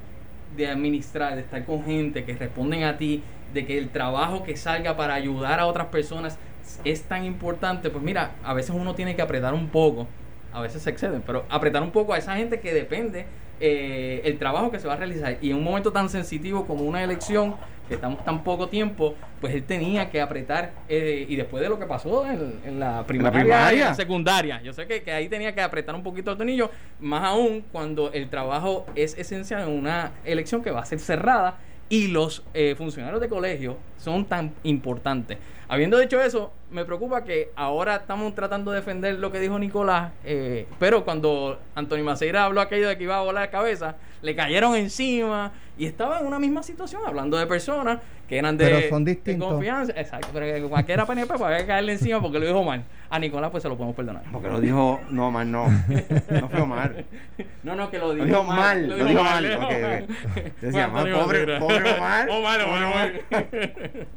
de 0.58 0.68
administrar, 0.68 1.36
de 1.36 1.42
estar 1.42 1.64
con 1.66 1.84
gente 1.84 2.26
que 2.26 2.36
responden 2.36 2.84
a 2.84 2.98
ti, 2.98 3.24
de 3.54 3.66
que 3.66 3.78
el 3.78 3.90
trabajo 3.90 4.44
que 4.44 4.58
salga 4.58 4.98
para 4.98 5.14
ayudar 5.14 5.60
a 5.60 5.66
otras 5.66 5.88
personas 5.88 6.38
es 6.84 7.04
tan 7.04 7.26
importante, 7.26 7.90
pues 7.90 8.04
mira, 8.04 8.32
a 8.44 8.54
veces 8.54 8.72
uno 8.74 8.96
tiene 8.96 9.16
que 9.16 9.22
apretar 9.22 9.54
un 9.54 9.70
poco, 9.70 10.08
a 10.52 10.62
veces 10.62 10.82
se 10.82 10.90
exceden, 10.90 11.22
pero 11.26 11.46
apretar 11.50 11.84
un 11.84 11.92
poco 11.92 12.14
a 12.14 12.18
esa 12.18 12.36
gente 12.36 12.60
que 12.60 12.74
depende 12.74 13.26
eh, 13.60 14.22
el 14.26 14.38
trabajo 14.38 14.72
que 14.72 14.80
se 14.80 14.88
va 14.88 14.94
a 14.94 14.98
realizar. 14.98 15.38
Y 15.42 15.52
en 15.52 15.58
un 15.58 15.64
momento 15.64 15.92
tan 15.92 16.10
sensitivo 16.10 16.66
como 16.66 16.84
una 16.84 17.04
elección, 17.04 17.56
que 17.88 17.96
estamos 17.96 18.24
tan 18.24 18.44
poco 18.44 18.70
tiempo, 18.70 19.14
pues 19.42 19.54
él 19.54 19.64
tenía 19.64 20.10
que 20.10 20.22
apretar. 20.22 20.72
eh, 20.88 21.26
y 21.28 21.36
después 21.36 21.62
de 21.62 21.70
lo 21.70 21.78
que 21.78 21.86
pasó 21.86 22.26
en, 22.26 22.60
en 22.66 22.80
la 22.80 23.06
primaria, 23.06 23.42
primaria. 23.42 23.82
en 23.84 23.90
la 23.90 23.96
secundaria, 23.96 24.62
yo 24.62 24.74
sé 24.74 24.88
que, 24.88 25.04
que 25.04 25.12
ahí 25.12 25.28
tenía 25.28 25.54
que 25.54 25.62
apretar 25.62 25.94
un 25.94 26.04
poquito 26.04 26.32
el 26.32 26.38
tornillo, 26.38 26.72
más 27.00 27.24
aún 27.24 27.64
cuando 27.72 28.12
el 28.14 28.30
trabajo 28.30 28.86
es 28.96 29.18
esencial 29.18 29.64
en 29.64 29.78
una 29.78 30.12
elección 30.24 30.64
que 30.64 30.72
va 30.72 30.82
a 30.82 30.86
ser 30.86 31.00
cerrada 31.00 31.58
y 31.90 32.08
los 32.08 32.44
eh, 32.54 32.76
funcionarios 32.78 33.22
de 33.22 33.30
colegio 33.30 33.78
son 33.98 34.26
tan 34.26 34.54
importantes. 34.64 35.38
Habiendo 35.68 35.98
dicho 35.98 36.22
eso, 36.22 36.52
me 36.72 36.86
preocupa 36.86 37.24
que 37.24 37.52
ahora 37.56 37.96
estamos 37.96 38.36
tratando 38.36 38.72
de 38.72 38.78
defender 38.78 39.18
lo 39.18 39.32
que 39.32 39.40
dijo 39.40 39.58
Nicolás, 39.58 40.12
eh, 40.24 40.68
pero 40.80 41.04
cuando 41.04 41.60
Antonio 41.74 42.04
Maceira 42.06 42.46
habló 42.46 42.62
aquello 42.62 42.88
de 42.90 42.98
que 42.98 43.04
iba 43.06 43.18
a 43.18 43.22
volar 43.22 43.46
la 43.46 43.52
cabeza, 43.52 43.96
le 44.22 44.36
cayeron 44.36 44.76
encima 44.76 45.52
y 45.78 45.86
estaba 45.86 46.20
en 46.20 46.28
una 46.28 46.38
misma 46.38 46.64
situación, 46.64 47.02
hablando 47.06 47.38
de 47.38 47.48
personas 47.48 48.00
que 48.28 48.38
eran 48.38 48.58
de, 48.58 48.66
Pero 48.66 48.90
son 48.90 49.04
de 49.04 49.12
distintos. 49.16 49.52
confianza. 49.52 49.94
Exacto, 49.96 50.30
pero 50.34 50.46
que 50.46 50.62
cualquiera 50.70 51.06
PNP 51.06 51.34
había 51.34 51.58
que 51.58 51.66
caerle 51.66 51.94
encima 51.94 52.22
porque 52.22 52.40
lo 52.40 52.46
dijo 52.46 52.64
mal. 52.64 52.84
A 53.16 53.20
Nicolás 53.20 53.52
pues 53.52 53.62
se 53.62 53.70
lo 53.70 53.76
podemos 53.78 53.96
perdonar. 53.96 54.24
Porque 54.32 54.48
lo 54.48 54.60
dijo, 54.60 55.00
no, 55.12 55.28
Omar, 55.28 55.46
no. 55.46 55.68
No 55.70 56.50
fue 56.50 56.62
Omar. 56.62 57.04
No, 57.64 57.76
no, 57.76 57.90
que 57.92 57.98
lo 58.00 58.08
Lo 58.08 58.14
dijo, 58.26 58.26
dijo 58.26 58.44
mal, 58.44 58.90
lo 58.90 59.06
dijo 59.06 59.24
mal. 59.24 59.46
¿eh? 59.46 59.56
ok, 59.56 59.64
ok. 59.64 60.34
Fue 60.34 60.54
Decía, 60.62 60.84
"Ah, 60.86 60.88
Antonio 60.88 61.20
pobre, 61.20 61.40
Maceira. 61.40 61.60
pobre 61.60 61.94
Omar. 61.98 62.30
Omar, 62.30 62.62
Omar, 62.62 62.68
pobre 62.68 62.86
Omar. 62.86 64.08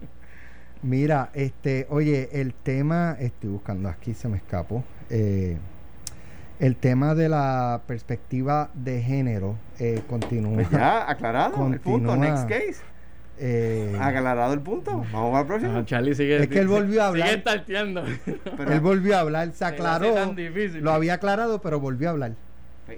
Mira, 0.82 1.30
este, 1.35 1.87
oye, 1.90 2.28
el 2.40 2.54
tema, 2.54 3.16
estoy 3.20 3.50
buscando 3.50 3.88
aquí, 3.88 4.14
se 4.14 4.28
me 4.28 4.37
escapó. 4.38 4.82
eh, 5.11 5.59
el 6.59 6.76
tema 6.76 7.14
de 7.14 7.28
la 7.28 7.82
perspectiva 7.87 8.70
de 8.72 9.02
género 9.02 9.56
eh, 9.78 10.00
continúa. 10.09 10.54
Pues 10.54 10.70
ya, 10.70 11.09
aclarado 11.11 11.66
el 11.66 11.80
punto. 11.80 12.16
Next 12.16 12.48
case. 12.48 12.76
Eh, 13.38 13.96
Aclarado 14.01 14.53
el 14.55 14.61
punto. 14.61 15.05
Vamos 15.12 15.37
al 15.37 15.46
próximo. 15.46 15.72
No, 15.72 15.85
Charlie 15.85 16.14
sigue. 16.14 16.38
Es 16.42 16.49
que 16.49 16.59
él 16.61 16.68
volvió 16.68 17.03
a 17.03 17.09
hablar. 17.09 17.29
Sigue 17.29 17.42
tarteando. 17.42 18.03
Pero- 18.57 18.72
él 18.72 18.81
volvió 18.81 19.16
a 19.16 19.20
hablar, 19.20 19.53
se 19.53 19.64
aclaró. 19.64 20.12
tan 20.14 20.35
difícil. 20.37 20.83
Lo 20.83 20.92
había 20.92 21.14
aclarado, 21.14 21.61
pero 21.61 21.81
volvió 21.81 22.09
a 22.09 22.12
hablar. 22.12 22.33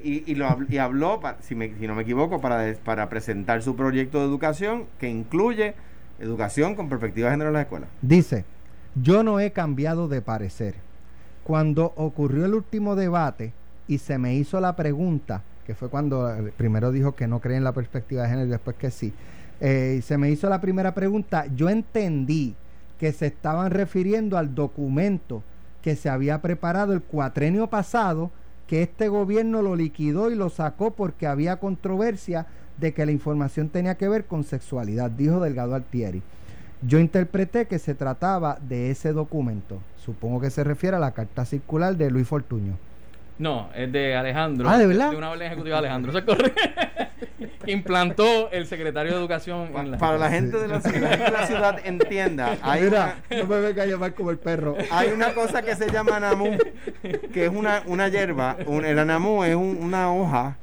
Y, 0.05 0.31
y, 0.31 0.35
lo, 0.35 0.46
y 0.68 0.77
habló, 0.79 1.20
si, 1.40 1.55
me- 1.55 1.74
si 1.79 1.87
no 1.87 1.94
me 1.94 2.03
equivoco, 2.03 2.40
para, 2.40 2.59
des- 2.59 2.79
para 2.79 3.09
presentar 3.09 3.62
su 3.62 3.74
proyecto 3.74 4.18
de 4.20 4.27
educación 4.27 4.85
que 5.01 5.09
incluye 5.09 5.74
educación 6.20 6.74
con 6.74 6.88
perspectiva 6.88 7.29
de 7.29 7.33
género 7.35 7.48
en 7.51 7.55
las 7.55 7.62
escuelas. 7.62 7.88
Dice, 8.03 8.44
yo 8.94 9.22
no 9.22 9.40
he 9.40 9.53
cambiado 9.53 10.09
de 10.09 10.20
parecer. 10.20 10.74
Cuando 11.44 11.92
ocurrió 11.96 12.44
el 12.44 12.55
último 12.55 12.96
debate 12.96 13.53
y 13.87 13.98
se 13.98 14.18
me 14.18 14.35
hizo 14.35 14.61
la 14.61 14.77
pregunta, 14.77 15.42
que 15.66 15.74
fue 15.74 15.88
cuando 15.88 16.31
eh, 16.35 16.53
primero 16.57 16.92
dijo 16.92 17.14
que 17.14 17.27
no 17.27 17.40
cree 17.40 17.57
en 17.57 17.64
la 17.64 17.72
perspectiva 17.72 18.22
de 18.24 18.29
género 18.29 18.46
y 18.48 18.51
después 18.51 18.77
que 18.77 18.90
sí, 18.90 19.14
eh, 19.61 20.01
se 20.05 20.18
me 20.18 20.31
hizo 20.31 20.49
la 20.49 20.61
primera 20.61 20.94
pregunta, 20.94 21.47
yo 21.55 21.68
entendí 21.68 22.55
que 22.99 23.12
se 23.12 23.27
estaban 23.27 23.71
refiriendo 23.71 24.37
al 24.37 24.55
documento 24.55 25.42
que 25.83 25.97
se 25.97 26.09
había 26.09 26.42
preparado 26.42 26.92
el 26.92 27.03
cuatrenio 27.03 27.68
pasado, 27.68 28.31
que 28.66 28.83
este 28.83 29.09
gobierno 29.09 29.62
lo 29.62 29.77
liquidó 29.77 30.31
y 30.31 30.35
lo 30.35 30.51
sacó 30.51 30.92
porque 30.92 31.27
había 31.27 31.57
controversia 31.57 32.47
de 32.77 32.92
que 32.92 33.07
la 33.07 33.12
información 33.12 33.68
tenía 33.68 33.97
que 33.97 34.09
ver 34.09 34.27
con 34.27 34.44
sexualidad, 34.44 35.11
dijo 35.11 35.40
Delgado 35.40 35.75
Altieri. 35.75 36.23
Yo 36.83 36.99
interpreté 36.99 37.66
que 37.66 37.79
se 37.79 37.94
trataba 37.94 38.59
de 38.68 38.90
ese 38.90 39.12
documento. 39.12 39.81
Supongo 39.97 40.40
que 40.40 40.51
se 40.51 40.62
refiere 40.62 40.97
a 40.97 41.01
la 41.01 41.12
carta 41.12 41.44
circular 41.44 41.97
de 41.97 42.11
Luis 42.11 42.29
Fortuño. 42.29 42.79
No, 43.38 43.70
es 43.74 43.90
de 43.92 44.16
Alejandro. 44.16 44.68
Ah, 44.68 44.79
¿de 44.79 44.87
verdad? 44.87 45.11
De 45.11 45.16
una 45.16 45.31
orden 45.31 45.46
ejecutiva 45.46 45.77
de 45.77 45.79
Alejandro. 45.81 46.11
Eso 46.11 46.18
es 46.18 46.24
correcto. 46.24 46.61
Implantó 47.66 48.51
el 48.51 48.66
secretario 48.66 49.12
de 49.12 49.18
Educación 49.18 49.68
Pa- 49.72 49.81
en 49.81 49.90
la. 49.92 49.98
para 49.98 50.18
la 50.18 50.31
gente, 50.31 50.57
de 50.59 50.68
la, 50.68 50.81
gente 50.81 51.01
de 51.01 51.31
la 51.31 51.46
ciudad 51.46 51.79
entienda, 51.85 52.57
hay 52.62 52.83
Mira, 52.83 53.16
una, 53.31 53.38
no 53.42 53.46
me 53.46 53.61
venga 53.61 53.83
a 53.83 53.87
llamar 53.87 54.14
como 54.14 54.31
el 54.31 54.38
perro. 54.38 54.77
hay 54.90 55.11
una 55.11 55.35
cosa 55.35 55.62
que 55.62 55.77
se 55.77 55.90
llama 55.90 56.16
anamú, 56.16 56.57
que 57.33 57.44
es 57.46 57.51
una, 57.53 57.83
una 57.87 58.09
hierba. 58.09 58.57
Un- 58.66 58.85
el 58.85 58.98
anamú 58.98 59.44
es 59.44 59.55
un- 59.55 59.79
una 59.83 60.12
hoja 60.12 60.57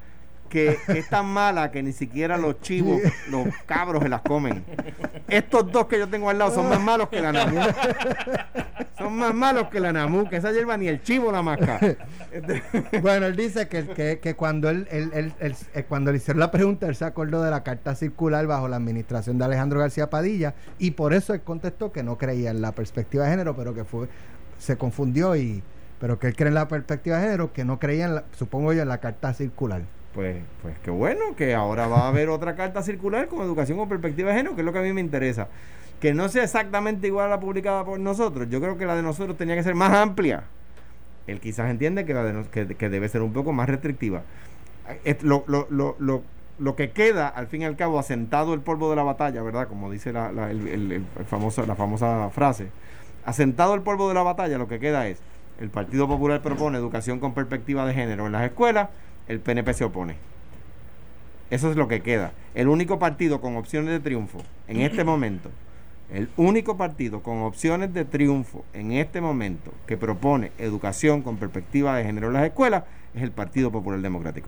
que, 0.55 0.77
que 0.85 0.99
es 0.99 1.09
tan 1.09 1.25
mala 1.25 1.69
que 1.69 1.83
ni 1.83 1.91
siquiera 1.91 2.37
los 2.37 2.61
chivos, 2.61 3.01
los 3.29 3.47
cabros 3.65 4.01
se 4.03 4.07
las 4.09 4.21
comen. 4.21 4.63
Estos 5.27 5.69
dos 5.69 5.87
que 5.87 5.99
yo 5.99 6.07
tengo 6.07 6.29
al 6.29 6.37
lado 6.37 6.53
son 6.55 6.69
más 6.69 6.79
malos 6.81 7.09
que 7.09 7.19
la 7.19 7.33
Namu. 7.33 7.59
Son 8.97 9.13
más 9.17 9.33
malos 9.33 9.67
que 9.67 9.81
la 9.81 9.91
Namu, 9.91 10.29
que 10.29 10.37
esa 10.37 10.53
hierba 10.53 10.77
ni 10.77 10.87
el 10.87 11.03
chivo 11.03 11.29
la 11.31 11.41
masca. 11.41 11.79
Bueno, 13.01 13.25
él 13.27 13.35
dice 13.35 13.67
que, 13.67 13.85
que, 13.87 14.19
que 14.19 14.35
cuando 14.35 14.69
él, 14.69 14.87
él- 14.91 15.11
él- 15.13 15.33
él- 15.39 15.55
eh, 15.73 15.83
cuando 15.83 16.11
le 16.11 16.17
hicieron 16.17 16.39
la 16.39 16.51
pregunta, 16.51 16.87
él 16.87 16.95
se 16.95 17.05
acordó 17.05 17.41
de 17.43 17.49
la 17.51 17.63
carta 17.63 17.95
circular 17.95 18.45
bajo 18.47 18.67
la 18.67 18.75
administración 18.77 19.37
de 19.37 19.45
Alejandro 19.45 19.79
García 19.79 20.09
Padilla 20.09 20.53
y 20.79 20.91
por 20.91 21.13
eso 21.13 21.33
él 21.33 21.41
contestó 21.41 21.91
que 21.91 22.03
no 22.03 22.17
creía 22.17 22.51
en 22.51 22.61
la 22.61 22.71
perspectiva 22.73 23.25
de 23.25 23.31
género, 23.31 23.55
pero 23.55 23.73
que 23.73 23.83
fue 23.83 24.07
se 24.59 24.77
confundió 24.77 25.35
y 25.35 25.63
pero 25.99 26.19
que 26.19 26.27
él 26.27 26.35
cree 26.35 26.49
en 26.49 26.55
la 26.55 26.67
perspectiva 26.67 27.17
de 27.17 27.23
género, 27.23 27.53
que 27.53 27.63
no 27.63 27.79
creía 27.79 28.05
en 28.05 28.15
la, 28.15 28.23
supongo 28.33 28.73
yo 28.73 28.81
en 28.81 28.89
la 28.89 28.97
carta 28.99 29.33
circular. 29.33 29.83
Pues, 30.15 30.37
pues 30.61 30.75
qué 30.81 30.89
bueno 30.91 31.35
que 31.35 31.53
ahora 31.53 31.87
va 31.87 32.03
a 32.03 32.07
haber 32.07 32.29
otra 32.29 32.55
carta 32.55 32.81
circular 32.81 33.27
con 33.27 33.41
educación 33.41 33.77
con 33.77 33.89
perspectiva 33.89 34.31
de 34.31 34.37
género, 34.37 34.55
que 34.55 34.61
es 34.61 34.65
lo 34.65 34.71
que 34.73 34.79
a 34.79 34.81
mí 34.81 34.93
me 34.93 35.01
interesa. 35.01 35.49
Que 35.99 36.13
no 36.13 36.29
sea 36.29 36.43
exactamente 36.43 37.07
igual 37.07 37.27
a 37.27 37.29
la 37.31 37.39
publicada 37.41 37.83
por 37.83 37.99
nosotros. 37.99 38.47
Yo 38.49 38.61
creo 38.61 38.77
que 38.77 38.85
la 38.85 38.95
de 38.95 39.03
nosotros 39.03 39.37
tenía 39.37 39.55
que 39.55 39.63
ser 39.63 39.75
más 39.75 39.91
amplia. 39.91 40.43
Él 41.27 41.39
quizás 41.41 41.69
entiende 41.69 42.05
que 42.05 42.13
la 42.13 42.23
de 42.23 42.31
nos- 42.33 42.47
que, 42.47 42.65
que 42.67 42.89
debe 42.89 43.09
ser 43.09 43.21
un 43.23 43.33
poco 43.33 43.51
más 43.51 43.67
restrictiva. 43.67 44.21
Es- 45.03 45.21
Lo, 45.23 45.43
lo, 45.47 45.67
lo, 45.69 45.95
lo, 45.99 46.75
que 46.77 46.91
queda, 46.91 47.27
al 47.27 47.47
fin 47.47 47.63
y 47.63 47.65
al 47.65 47.75
cabo, 47.75 47.99
asentado 47.99 48.53
el 48.53 48.61
polvo 48.61 48.89
de 48.89 48.95
la 48.95 49.03
batalla, 49.03 49.41
¿verdad? 49.41 49.67
Como 49.67 49.91
dice 49.91 50.13
la, 50.13 50.29
el- 50.49 50.67
el- 50.67 51.05
la 51.67 51.75
famosa 51.75 52.29
frase. 52.29 52.67
Asentado 53.25 53.73
el 53.73 53.81
polvo 53.81 54.07
de 54.07 54.13
la 54.13 54.23
batalla, 54.23 54.57
lo 54.57 54.67
que 54.67 54.79
queda 54.79 55.07
es, 55.07 55.19
el 55.59 55.69
Partido 55.69 56.07
Popular 56.07 56.41
propone 56.41 56.77
educación 56.77 57.19
con 57.19 57.33
perspectiva 57.33 57.85
de 57.85 57.93
género 57.93 58.27
en 58.27 58.31
las 58.33 58.43
escuelas, 58.43 58.89
el 59.27 59.39
PNP 59.39 59.73
se 59.73 59.83
opone. 59.83 60.15
Eso 61.49 61.69
es 61.69 61.75
lo 61.77 61.87
que 61.87 62.01
queda. 62.01 62.31
El 62.55 62.67
único 62.67 62.97
partido 62.99 63.39
con 63.41 63.55
opciones 63.57 63.91
de 63.91 63.99
triunfo 63.99 64.41
en 64.67 64.81
este 64.81 65.03
momento, 65.03 65.49
el 66.13 66.29
único 66.37 66.77
partido 66.77 67.21
con 67.23 67.41
opciones 67.43 67.93
de 67.93 68.05
triunfo 68.05 68.63
en 68.73 68.91
este 68.91 69.21
momento 69.21 69.71
que 69.87 69.97
propone 69.97 70.51
educación 70.59 71.21
con 71.21 71.37
perspectiva 71.37 71.97
de 71.97 72.03
género 72.03 72.27
en 72.27 72.33
las 72.33 72.45
escuelas 72.45 72.83
es 73.15 73.23
el 73.23 73.31
Partido 73.31 73.71
Popular 73.71 73.99
Democrático. 74.01 74.47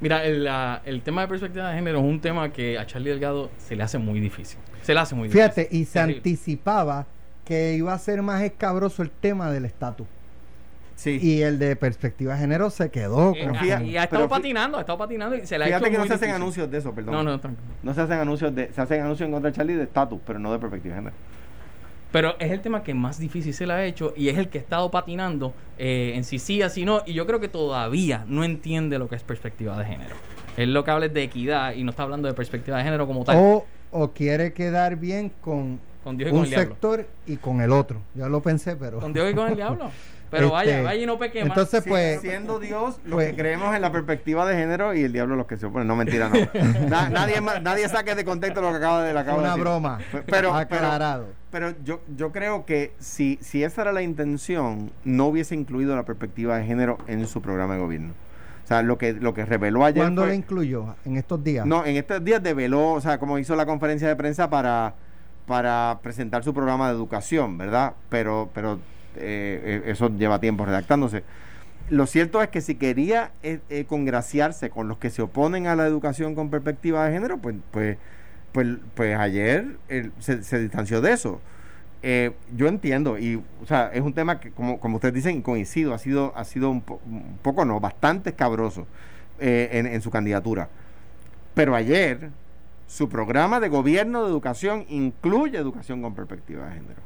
Mira, 0.00 0.24
el, 0.24 0.44
la- 0.44 0.80
el 0.84 1.02
tema 1.02 1.22
de 1.22 1.28
perspectiva 1.28 1.68
de 1.70 1.74
género 1.76 1.98
es 1.98 2.04
un 2.04 2.20
tema 2.20 2.50
que 2.52 2.78
a 2.78 2.86
Charlie 2.86 3.10
Delgado 3.10 3.50
se 3.58 3.76
le 3.76 3.82
hace 3.82 3.98
muy 3.98 4.18
difícil. 4.20 4.58
Se 4.82 4.94
le 4.94 5.00
hace 5.00 5.14
muy 5.14 5.28
Fíjate, 5.28 5.62
difícil. 5.62 5.82
y 5.82 5.84
se 5.84 5.92
Terrible. 5.92 6.16
anticipaba 6.18 7.06
que 7.44 7.74
iba 7.74 7.92
a 7.92 7.98
ser 7.98 8.22
más 8.22 8.42
escabroso 8.42 9.02
el 9.02 9.10
tema 9.10 9.50
del 9.50 9.66
estatus. 9.66 10.06
Sí. 11.00 11.18
Y 11.22 11.40
el 11.40 11.58
de 11.58 11.76
perspectiva 11.76 12.34
de 12.34 12.40
género 12.40 12.68
se 12.68 12.90
quedó 12.90 13.32
Eh, 13.34 13.44
con- 13.46 13.54
fíjate- 13.56 13.84
y 13.86 13.96
ha 13.96 14.04
estado 14.04 14.28
patinando, 14.28 14.76
ha 14.76 14.80
estado 14.82 14.98
patinando 14.98 15.34
y 15.34 15.46
se 15.46 15.56
le 15.56 15.64
ha 15.64 15.66
Fíjate 15.68 15.84
hecho 15.86 15.92
que 15.92 15.98
no 15.98 16.04
se 16.04 16.12
hacen 16.12 16.18
difícil. 16.28 16.34
anuncios 16.42 16.70
de 16.70 16.76
eso, 16.78 16.94
perdón. 16.94 17.14
No, 17.14 17.22
no, 17.22 17.40
tranquilo. 17.40 17.66
No 17.82 17.94
se 17.94 18.00
hacen 18.02 18.18
anuncios 18.18 18.54
de, 18.54 18.70
se 18.70 18.80
hacen 18.82 19.00
anuncios 19.00 19.26
en 19.26 19.32
contra 19.32 19.50
de 19.50 19.56
Charlie 19.56 19.76
de 19.76 19.84
estatus, 19.84 20.20
pero 20.26 20.38
no 20.38 20.52
de 20.52 20.58
perspectiva 20.58 20.94
de 20.96 21.00
género. 21.00 21.16
Pero 22.12 22.34
es 22.38 22.50
el 22.50 22.60
tema 22.60 22.82
que 22.82 22.92
más 22.92 23.18
difícil 23.18 23.54
se 23.54 23.66
le 23.66 23.72
ha 23.72 23.84
hecho 23.84 24.12
y 24.16 24.28
es 24.28 24.36
el 24.36 24.48
que 24.48 24.58
ha 24.58 24.60
estado 24.60 24.90
patinando 24.90 25.54
eh, 25.78 26.12
en 26.16 26.24
si 26.24 26.38
sí, 26.38 26.60
así 26.60 26.84
no. 26.84 27.02
Y 27.06 27.14
yo 27.14 27.26
creo 27.26 27.40
que 27.40 27.48
todavía 27.48 28.24
no 28.28 28.44
entiende 28.44 28.98
lo 28.98 29.08
que 29.08 29.14
es 29.16 29.22
perspectiva 29.22 29.78
de 29.78 29.84
género. 29.86 30.16
Él 30.58 30.74
lo 30.74 30.84
que 30.84 30.90
habla 30.90 31.06
es 31.06 31.14
de 31.14 31.22
equidad 31.22 31.72
y 31.74 31.82
no 31.84 31.90
está 31.90 32.02
hablando 32.02 32.28
de 32.28 32.34
perspectiva 32.34 32.76
de 32.76 32.84
género 32.84 33.06
como 33.06 33.24
tal. 33.24 33.36
o, 33.38 33.64
o 33.92 34.10
quiere 34.10 34.52
quedar 34.52 34.96
bien 34.96 35.30
con, 35.40 35.80
Con 36.04 36.16
Dios 36.18 36.28
y 36.28 36.30
con 36.32 36.38
un 36.40 36.44
el 36.44 36.50
diablo. 36.50 36.68
sector 36.74 37.06
y 37.26 37.36
con 37.36 37.60
el 37.62 37.70
otro. 37.72 38.02
Yo 38.14 38.28
lo 38.28 38.42
pensé, 38.42 38.76
pero... 38.76 38.98
Con 39.00 39.12
Dios 39.14 39.30
y 39.30 39.34
con 39.34 39.48
el 39.48 39.56
diablo. 39.56 39.90
Pero 40.30 40.44
Este, 40.46 40.52
vaya, 40.54 40.82
vaya 40.82 41.02
y 41.02 41.06
no 41.06 41.18
peque 41.18 41.40
más. 41.40 41.48
entonces, 41.48 41.82
Sí, 41.82 41.88
pues, 41.90 42.20
siendo 42.20 42.58
Dios 42.60 43.00
los 43.04 43.14
pues- 43.14 43.30
que 43.30 43.36
creemos 43.36 43.74
en 43.74 43.82
la 43.82 43.90
perspectiva 43.90 44.46
de 44.46 44.54
género 44.54 44.94
y 44.94 45.02
el 45.02 45.12
diablo 45.12 45.34
los 45.36 45.46
que 45.46 45.56
se 45.56 45.66
oponen. 45.66 45.88
No, 45.88 45.96
mentira, 45.96 46.28
no. 46.28 46.36
Na- 46.88 47.08
nadie, 47.10 47.40
nadie 47.62 47.88
saque 47.88 48.14
de 48.14 48.24
contexto 48.24 48.60
lo 48.60 48.70
que 48.70 48.76
acaba 48.76 49.02
de, 49.02 49.12
de 49.12 49.32
una 49.32 49.48
decir. 49.48 49.60
broma. 49.60 49.98
Pero, 50.12 50.24
pero, 50.26 50.54
aclarado. 50.54 51.26
pero 51.50 51.74
yo, 51.84 52.00
yo 52.16 52.30
creo 52.30 52.64
que 52.64 52.92
si, 53.00 53.38
si 53.42 53.64
esa 53.64 53.82
era 53.82 53.92
la 53.92 54.02
intención, 54.02 54.92
no 55.04 55.26
hubiese 55.26 55.54
incluido 55.56 55.96
la 55.96 56.04
perspectiva 56.04 56.56
de 56.58 56.64
género 56.64 56.98
en 57.08 57.26
su 57.26 57.42
programa 57.42 57.74
de 57.74 57.80
gobierno. 57.80 58.12
O 58.64 58.66
sea, 58.68 58.82
lo 58.82 58.98
que, 58.98 59.14
lo 59.14 59.34
que 59.34 59.44
reveló 59.44 59.84
ayer 59.84 60.04
¿Cuándo 60.04 60.22
fue- 60.22 60.28
lo 60.28 60.34
incluyó? 60.34 60.94
En 61.04 61.16
estos 61.16 61.42
días. 61.42 61.66
No, 61.66 61.84
en 61.84 61.96
estos 61.96 62.24
días 62.24 62.40
develó, 62.40 62.92
o 62.92 63.00
sea, 63.00 63.18
como 63.18 63.36
hizo 63.40 63.56
la 63.56 63.66
conferencia 63.66 64.06
de 64.06 64.14
prensa 64.14 64.48
para, 64.48 64.94
para 65.46 65.98
presentar 66.04 66.44
su 66.44 66.54
programa 66.54 66.88
de 66.88 66.94
educación, 66.94 67.58
¿verdad? 67.58 67.94
Pero, 68.10 68.48
pero 68.54 68.78
eh, 69.16 69.82
eh, 69.86 69.90
eso 69.90 70.08
lleva 70.16 70.40
tiempo 70.40 70.64
redactándose. 70.64 71.22
Lo 71.88 72.06
cierto 72.06 72.40
es 72.42 72.48
que 72.48 72.60
si 72.60 72.76
quería 72.76 73.32
eh, 73.42 73.60
eh, 73.68 73.84
congraciarse 73.84 74.70
con 74.70 74.88
los 74.88 74.98
que 74.98 75.10
se 75.10 75.22
oponen 75.22 75.66
a 75.66 75.74
la 75.74 75.86
educación 75.86 76.34
con 76.34 76.50
perspectiva 76.50 77.04
de 77.04 77.12
género, 77.12 77.38
pues, 77.38 77.56
pues, 77.72 77.98
pues, 78.52 78.68
pues 78.94 79.18
ayer 79.18 79.76
se, 80.20 80.58
distanció 80.60 81.00
de 81.00 81.12
eso. 81.12 81.40
Eh, 82.02 82.32
yo 82.56 82.68
entiendo, 82.68 83.18
y 83.18 83.42
o 83.62 83.66
sea, 83.66 83.90
es 83.92 84.02
un 84.02 84.14
tema 84.14 84.40
que, 84.40 84.52
como, 84.52 84.78
como 84.80 84.96
ustedes 84.96 85.14
dicen, 85.14 85.42
coincido, 85.42 85.92
ha 85.92 85.98
sido, 85.98 86.32
ha 86.36 86.44
sido 86.44 86.70
un, 86.70 86.80
po- 86.80 87.00
un 87.06 87.38
poco, 87.42 87.64
no, 87.64 87.80
bastante 87.80 88.30
escabroso 88.30 88.86
en 89.38 90.00
su 90.02 90.10
candidatura. 90.10 90.68
Pero 91.54 91.74
ayer, 91.74 92.30
su 92.86 93.08
programa 93.08 93.60
de 93.60 93.68
gobierno 93.68 94.24
de 94.24 94.30
educación 94.30 94.84
incluye 94.88 95.56
educación 95.56 96.02
con 96.02 96.14
perspectiva 96.14 96.66
de 96.66 96.72
género. 96.74 97.00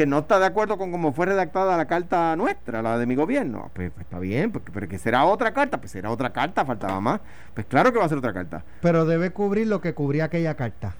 Que 0.00 0.06
no 0.06 0.20
está 0.20 0.38
de 0.38 0.46
acuerdo 0.46 0.78
con 0.78 0.90
cómo 0.90 1.12
fue 1.12 1.26
redactada 1.26 1.76
la 1.76 1.84
carta 1.84 2.34
nuestra, 2.34 2.80
la 2.80 2.96
de 2.96 3.04
mi 3.04 3.16
gobierno. 3.16 3.64
Ah, 3.66 3.70
Pues, 3.74 3.90
pues 3.90 4.06
está 4.06 4.18
bien, 4.18 4.50
pues, 4.50 4.64
pero 4.72 4.88
que 4.88 4.96
será 4.98 5.26
otra 5.26 5.52
carta, 5.52 5.76
pues 5.78 5.90
será 5.92 6.10
otra 6.10 6.32
carta, 6.32 6.64
faltaba 6.64 6.98
más. 7.02 7.20
Pues 7.52 7.66
claro 7.66 7.92
que 7.92 7.98
va 7.98 8.06
a 8.06 8.08
ser 8.08 8.16
otra 8.16 8.32
carta. 8.32 8.64
Pero 8.80 9.04
debe 9.04 9.28
cubrir 9.30 9.66
lo 9.66 9.82
que 9.82 9.92
cubría 9.92 10.24
aquella 10.24 10.54
carta. 10.54 10.94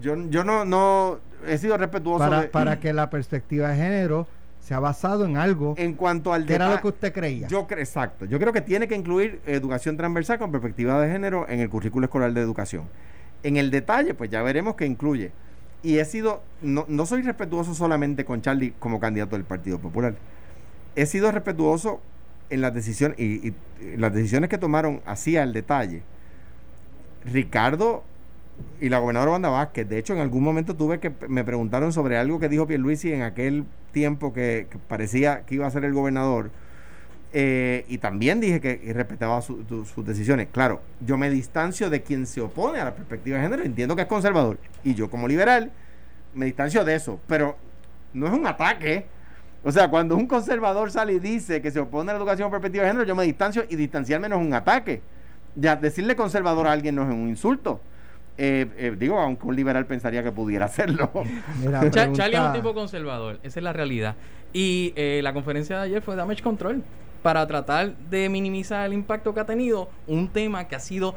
Yo, 0.00 0.16
yo 0.30 0.44
no, 0.44 0.64
no 0.64 1.18
he 1.46 1.58
sido 1.58 1.76
respetuoso 1.76 2.20
Para, 2.24 2.40
de- 2.40 2.48
para 2.48 2.80
que 2.80 2.94
la 2.94 3.10
perspectiva 3.10 3.68
de 3.68 3.76
género 3.76 4.26
se 4.60 4.72
ha 4.72 4.80
basado 4.80 5.26
en 5.26 5.36
algo 5.36 5.74
en 5.76 5.92
cuanto 5.92 6.32
al 6.32 6.46
que 6.46 6.54
era 6.54 6.70
lo 6.70 6.80
que 6.80 6.88
usted 6.88 7.12
creía. 7.12 7.48
Yo 7.48 7.68
cre- 7.68 7.80
exacto. 7.80 8.24
Yo 8.24 8.38
creo 8.38 8.54
que 8.54 8.62
tiene 8.62 8.88
que 8.88 8.94
incluir 8.96 9.42
educación 9.44 9.98
transversal 9.98 10.38
con 10.38 10.50
perspectiva 10.50 10.98
de 11.02 11.12
género 11.12 11.44
en 11.50 11.60
el 11.60 11.68
currículo 11.68 12.06
escolar 12.06 12.32
de 12.32 12.40
educación. 12.40 12.84
En 13.42 13.58
el 13.58 13.70
detalle, 13.70 14.14
pues 14.14 14.30
ya 14.30 14.40
veremos 14.40 14.74
qué 14.74 14.86
incluye. 14.86 15.32
Y 15.86 16.00
he 16.00 16.04
sido, 16.04 16.42
no, 16.62 16.84
no 16.88 17.06
soy 17.06 17.22
respetuoso 17.22 17.72
solamente 17.72 18.24
con 18.24 18.42
Charlie 18.42 18.74
como 18.80 18.98
candidato 18.98 19.36
del 19.36 19.44
Partido 19.44 19.78
Popular. 19.78 20.16
He 20.96 21.06
sido 21.06 21.30
respetuoso 21.30 22.00
en 22.50 22.60
las 22.60 22.74
decisiones 22.74 23.20
y, 23.20 23.54
las 23.96 24.12
decisiones 24.12 24.50
que 24.50 24.58
tomaron 24.58 25.00
así 25.06 25.36
al 25.36 25.52
detalle. 25.52 26.02
Ricardo 27.24 28.02
y 28.80 28.88
la 28.88 28.98
gobernadora 28.98 29.30
Wanda 29.30 29.48
Vázquez. 29.48 29.88
De 29.88 29.96
hecho, 29.96 30.12
en 30.12 30.18
algún 30.18 30.42
momento 30.42 30.74
tuve 30.74 30.98
que 30.98 31.12
me 31.28 31.44
preguntaron 31.44 31.92
sobre 31.92 32.18
algo 32.18 32.40
que 32.40 32.48
dijo 32.48 32.66
Pierluisi 32.66 33.12
en 33.12 33.22
aquel 33.22 33.64
tiempo 33.92 34.32
que 34.32 34.66
parecía 34.88 35.42
que 35.46 35.54
iba 35.54 35.68
a 35.68 35.70
ser 35.70 35.84
el 35.84 35.92
gobernador. 35.92 36.50
Eh, 37.32 37.84
y 37.88 37.98
también 37.98 38.40
dije 38.40 38.60
que 38.60 38.80
y 38.82 38.92
respetaba 38.92 39.40
su- 39.42 39.62
tu- 39.64 39.84
sus 39.84 40.04
decisiones. 40.06 40.48
Claro, 40.52 40.80
yo 41.00 41.18
me 41.18 41.28
distancio 41.28 41.90
de 41.90 42.02
quien 42.02 42.26
se 42.26 42.40
opone 42.40 42.80
a 42.80 42.84
la 42.84 42.94
perspectiva 42.94 43.36
de 43.36 43.42
género. 43.42 43.62
Entiendo 43.62 43.94
que 43.96 44.02
es 44.02 44.08
conservador. 44.08 44.58
Y 44.84 44.94
yo 44.94 45.10
como 45.10 45.28
liberal 45.28 45.70
me 46.34 46.46
distancio 46.46 46.84
de 46.84 46.94
eso. 46.94 47.20
Pero 47.26 47.56
no 48.14 48.26
es 48.26 48.32
un 48.32 48.46
ataque. 48.46 49.06
O 49.64 49.72
sea, 49.72 49.88
cuando 49.88 50.16
un 50.16 50.26
conservador 50.26 50.90
sale 50.90 51.14
y 51.14 51.18
dice 51.18 51.60
que 51.60 51.70
se 51.70 51.80
opone 51.80 52.10
a 52.10 52.14
la 52.14 52.20
educación 52.20 52.48
por 52.48 52.60
perspectiva 52.60 52.84
de 52.84 52.90
género, 52.90 53.06
yo 53.06 53.16
me 53.16 53.24
distancio 53.24 53.64
y 53.68 53.76
distanciarme 53.76 54.28
no 54.28 54.36
es 54.40 54.46
un 54.46 54.54
ataque. 54.54 55.02
Ya 55.56 55.74
decirle 55.76 56.14
conservador 56.16 56.66
a 56.68 56.72
alguien 56.72 56.94
no 56.94 57.02
es 57.02 57.08
un 57.08 57.28
insulto. 57.28 57.80
Eh, 58.38 58.66
eh, 58.76 58.96
digo, 58.98 59.18
aunque 59.18 59.46
un 59.46 59.56
liberal 59.56 59.84
pensaría 59.86 60.22
que 60.22 60.30
pudiera 60.30 60.66
hacerlo. 60.66 61.10
Mira, 61.60 61.90
Charlie 61.90 62.36
es 62.36 62.40
un 62.42 62.52
tipo 62.52 62.72
conservador, 62.74 63.40
esa 63.42 63.58
es 63.60 63.64
la 63.64 63.72
realidad. 63.72 64.14
Y 64.52 64.92
eh, 64.96 65.20
la 65.22 65.32
conferencia 65.32 65.76
de 65.78 65.82
ayer 65.84 66.02
fue 66.02 66.14
Damage 66.16 66.42
Control 66.42 66.82
para 67.26 67.44
tratar 67.48 67.96
de 68.08 68.28
minimizar 68.28 68.86
el 68.86 68.92
impacto 68.92 69.34
que 69.34 69.40
ha 69.40 69.44
tenido 69.44 69.88
un 70.06 70.28
tema 70.28 70.68
que 70.68 70.76
ha 70.76 70.78
sido 70.78 71.16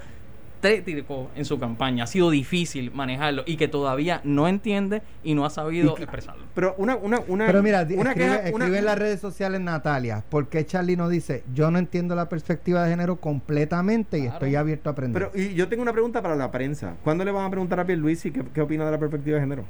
tétrico 0.60 1.30
en 1.36 1.45
su 1.45 1.60
campaña, 1.60 2.06
ha 2.06 2.08
sido 2.08 2.32
difícil 2.32 2.89
manejarlo 2.91 3.43
y 3.45 3.58
que 3.58 3.67
todavía 3.67 4.19
no 4.24 4.48
entiende 4.48 5.04
y 5.24 5.36
no 5.36 5.45
ha 5.45 5.52
sabido 5.52 5.93
que- 5.93 6.02
expresarlo. 6.06 6.45
Pero 6.56 6.74
una, 6.80 6.95
una, 6.95 7.19
una, 7.28 7.45
Pero 7.45 7.62
mira, 7.62 7.84
una 7.84 8.10
escribe, 8.10 8.13
queja- 8.15 8.39
una- 8.39 8.50
escribe 8.50 8.78
en 8.80 8.86
las 8.86 8.98
redes 8.98 9.19
sociales 9.19 9.62
Natalia, 9.62 10.24
¿por 10.32 10.48
qué 10.48 10.65
Charlie 10.65 10.98
no 10.98 11.10
dice, 11.10 11.43
yo 11.54 11.69
no 11.69 11.78
entiendo 11.78 12.15
la 12.15 12.28
perspectiva 12.28 12.84
de 12.84 12.89
género 12.89 13.17
completamente 13.17 14.17
y 14.17 14.22
Claro. 14.22 14.34
estoy 14.34 14.56
abierto 14.56 14.89
a 14.89 14.93
aprender? 14.93 15.30
Pero, 15.32 15.45
y 15.45 15.54
yo 15.54 15.67
tengo 15.69 15.84
una 15.84 15.93
pregunta 15.93 16.24
para 16.24 16.36
la 16.36 16.50
prensa. 16.50 16.95
¿Cuándo 17.04 17.24
le 17.24 17.30
van 17.32 17.45
a 17.45 17.50
preguntar 17.52 17.80
a 17.82 17.86
Pierluisi 17.86 18.32
qué, 18.32 18.43
qué 18.52 18.62
opina 18.62 18.84
de 18.84 18.91
la 18.91 18.98
perspectiva 18.98 19.36
de 19.36 19.41
género? 19.43 19.63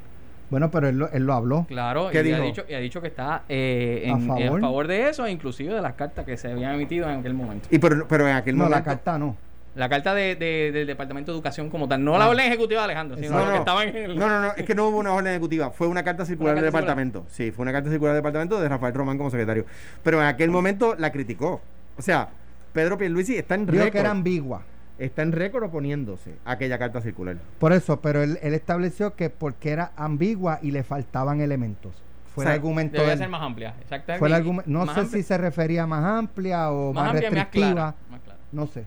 Bueno, 0.50 0.72
pero 0.72 0.88
él 0.90 0.98
lo, 0.98 1.10
él 1.12 1.24
lo 1.24 1.34
habló. 1.34 1.66
Claro, 1.68 2.10
¿Qué 2.12 2.18
y 2.18 2.20
ha, 2.20 2.24
dijo? 2.24 2.42
dicho, 2.42 2.66
y 2.68 2.74
ha 2.74 2.80
dicho 2.80 3.02
que 3.02 3.08
está 3.08 3.44
eh, 3.50 4.04
en, 4.06 4.24
¿A 4.32 4.36
favor? 4.36 4.62
favor? 4.62 4.88
de 4.88 5.10
eso, 5.10 5.28
inclusive 5.28 5.74
de 5.74 5.82
las 5.82 5.94
cartas 5.94 6.26
que 6.26 6.38
se 6.38 6.52
habían 6.52 6.74
emitido 6.76 7.10
en 7.10 7.20
aquel 7.20 7.34
momento. 7.34 7.68
Y 7.72 7.80
pero, 7.80 8.08
pero 8.08 8.28
en 8.28 8.36
aquel 8.36 8.58
No, 8.58 8.64
la 8.66 8.70
momento... 8.70 8.86
carta 8.90 9.18
no. 9.18 9.36
La 9.76 9.88
carta 9.88 10.14
de, 10.16 10.36
de- 10.36 10.72
del 10.74 10.88
Departamento 10.88 11.32
de 11.32 11.38
Educación 11.38 11.70
como 11.70 11.88
tal, 11.88 12.04
no 12.04 12.18
la 12.18 12.28
orden 12.28 12.48
ejecutiva 12.48 12.82
de 12.82 12.86
Alejandro, 12.86 13.16
sino 13.18 13.28
Exacto. 13.28 13.46
la 13.48 13.52
que 13.54 13.60
estaba 13.60 13.84
en 13.84 13.96
el... 13.96 14.18
No, 14.20 14.28
no, 14.28 14.42
no, 14.42 14.52
es 14.58 14.66
que 14.66 14.74
no 14.76 14.88
hubo 14.88 14.98
una 14.98 15.14
orden 15.14 15.32
ejecutiva, 15.32 15.70
fue 15.70 15.88
una 15.88 16.04
carta 16.04 16.26
circular 16.26 16.54
Una 16.54 16.64
del 16.64 16.72
departamento. 16.72 17.26
Sí, 17.30 17.52
fue 17.52 17.62
una 17.64 17.72
carta 17.72 17.90
circular 17.90 18.14
del 18.16 18.22
departamento 18.24 18.60
de 18.60 18.68
Rafael 18.68 18.94
Román 18.96 19.18
como 19.18 19.30
secretario. 19.30 19.66
Pero 20.04 20.20
en 20.22 20.28
aquel 20.28 20.50
momento 20.50 20.96
la 20.98 21.12
criticó. 21.12 21.62
O 21.98 22.02
sea, 22.02 22.30
Pedro 22.74 22.98
Pierluisi 22.98 23.38
está 23.38 23.56
en 23.56 23.68
Dijo 23.68 23.90
que 23.92 24.00
era 24.00 24.10
ambigua. 24.12 24.64
Está 25.00 25.22
en 25.24 25.32
récord 25.32 25.64
oponiéndose 25.64 26.36
a 26.46 26.52
aquella 26.52 26.78
carta 26.78 27.02
circular. 27.02 27.38
Por 27.60 27.74
eso, 27.74 28.00
pero 28.02 28.22
él, 28.22 28.38
él 28.42 28.54
estableció 28.54 29.16
que 29.16 29.30
porque 29.30 29.72
era 29.72 29.92
ambigua 29.96 30.60
y 30.62 30.72
le 30.72 30.84
faltaban 30.84 31.42
elementos. 31.42 31.94
Fue 32.36 32.44
O 32.44 32.46
sea, 32.46 32.54
el 32.54 32.60
argumento 32.60 33.02
Debe 33.02 33.18
ser 33.18 33.30
más 33.30 33.42
amplia. 33.42 33.74
Exactamente. 33.82 34.20
Fue 34.20 34.28
el 34.28 34.34
argumen- 34.36 34.64
no 34.68 34.86
Más 34.86 34.96
sé 34.96 35.02
amplia- 35.02 35.22
si 35.22 35.28
se 35.28 35.38
refería 35.38 35.84
a 35.84 35.88
más 35.88 36.04
amplia 36.06 36.70
o 36.72 36.94
más, 36.94 37.04
más 37.06 37.12
amplia, 37.14 37.30
más 37.32 37.36
restrictiva. 37.40 37.72
clara. 37.74 37.96
Más 38.12 38.22
clara. 38.22 38.40
No 38.52 38.68
sé. 38.68 38.86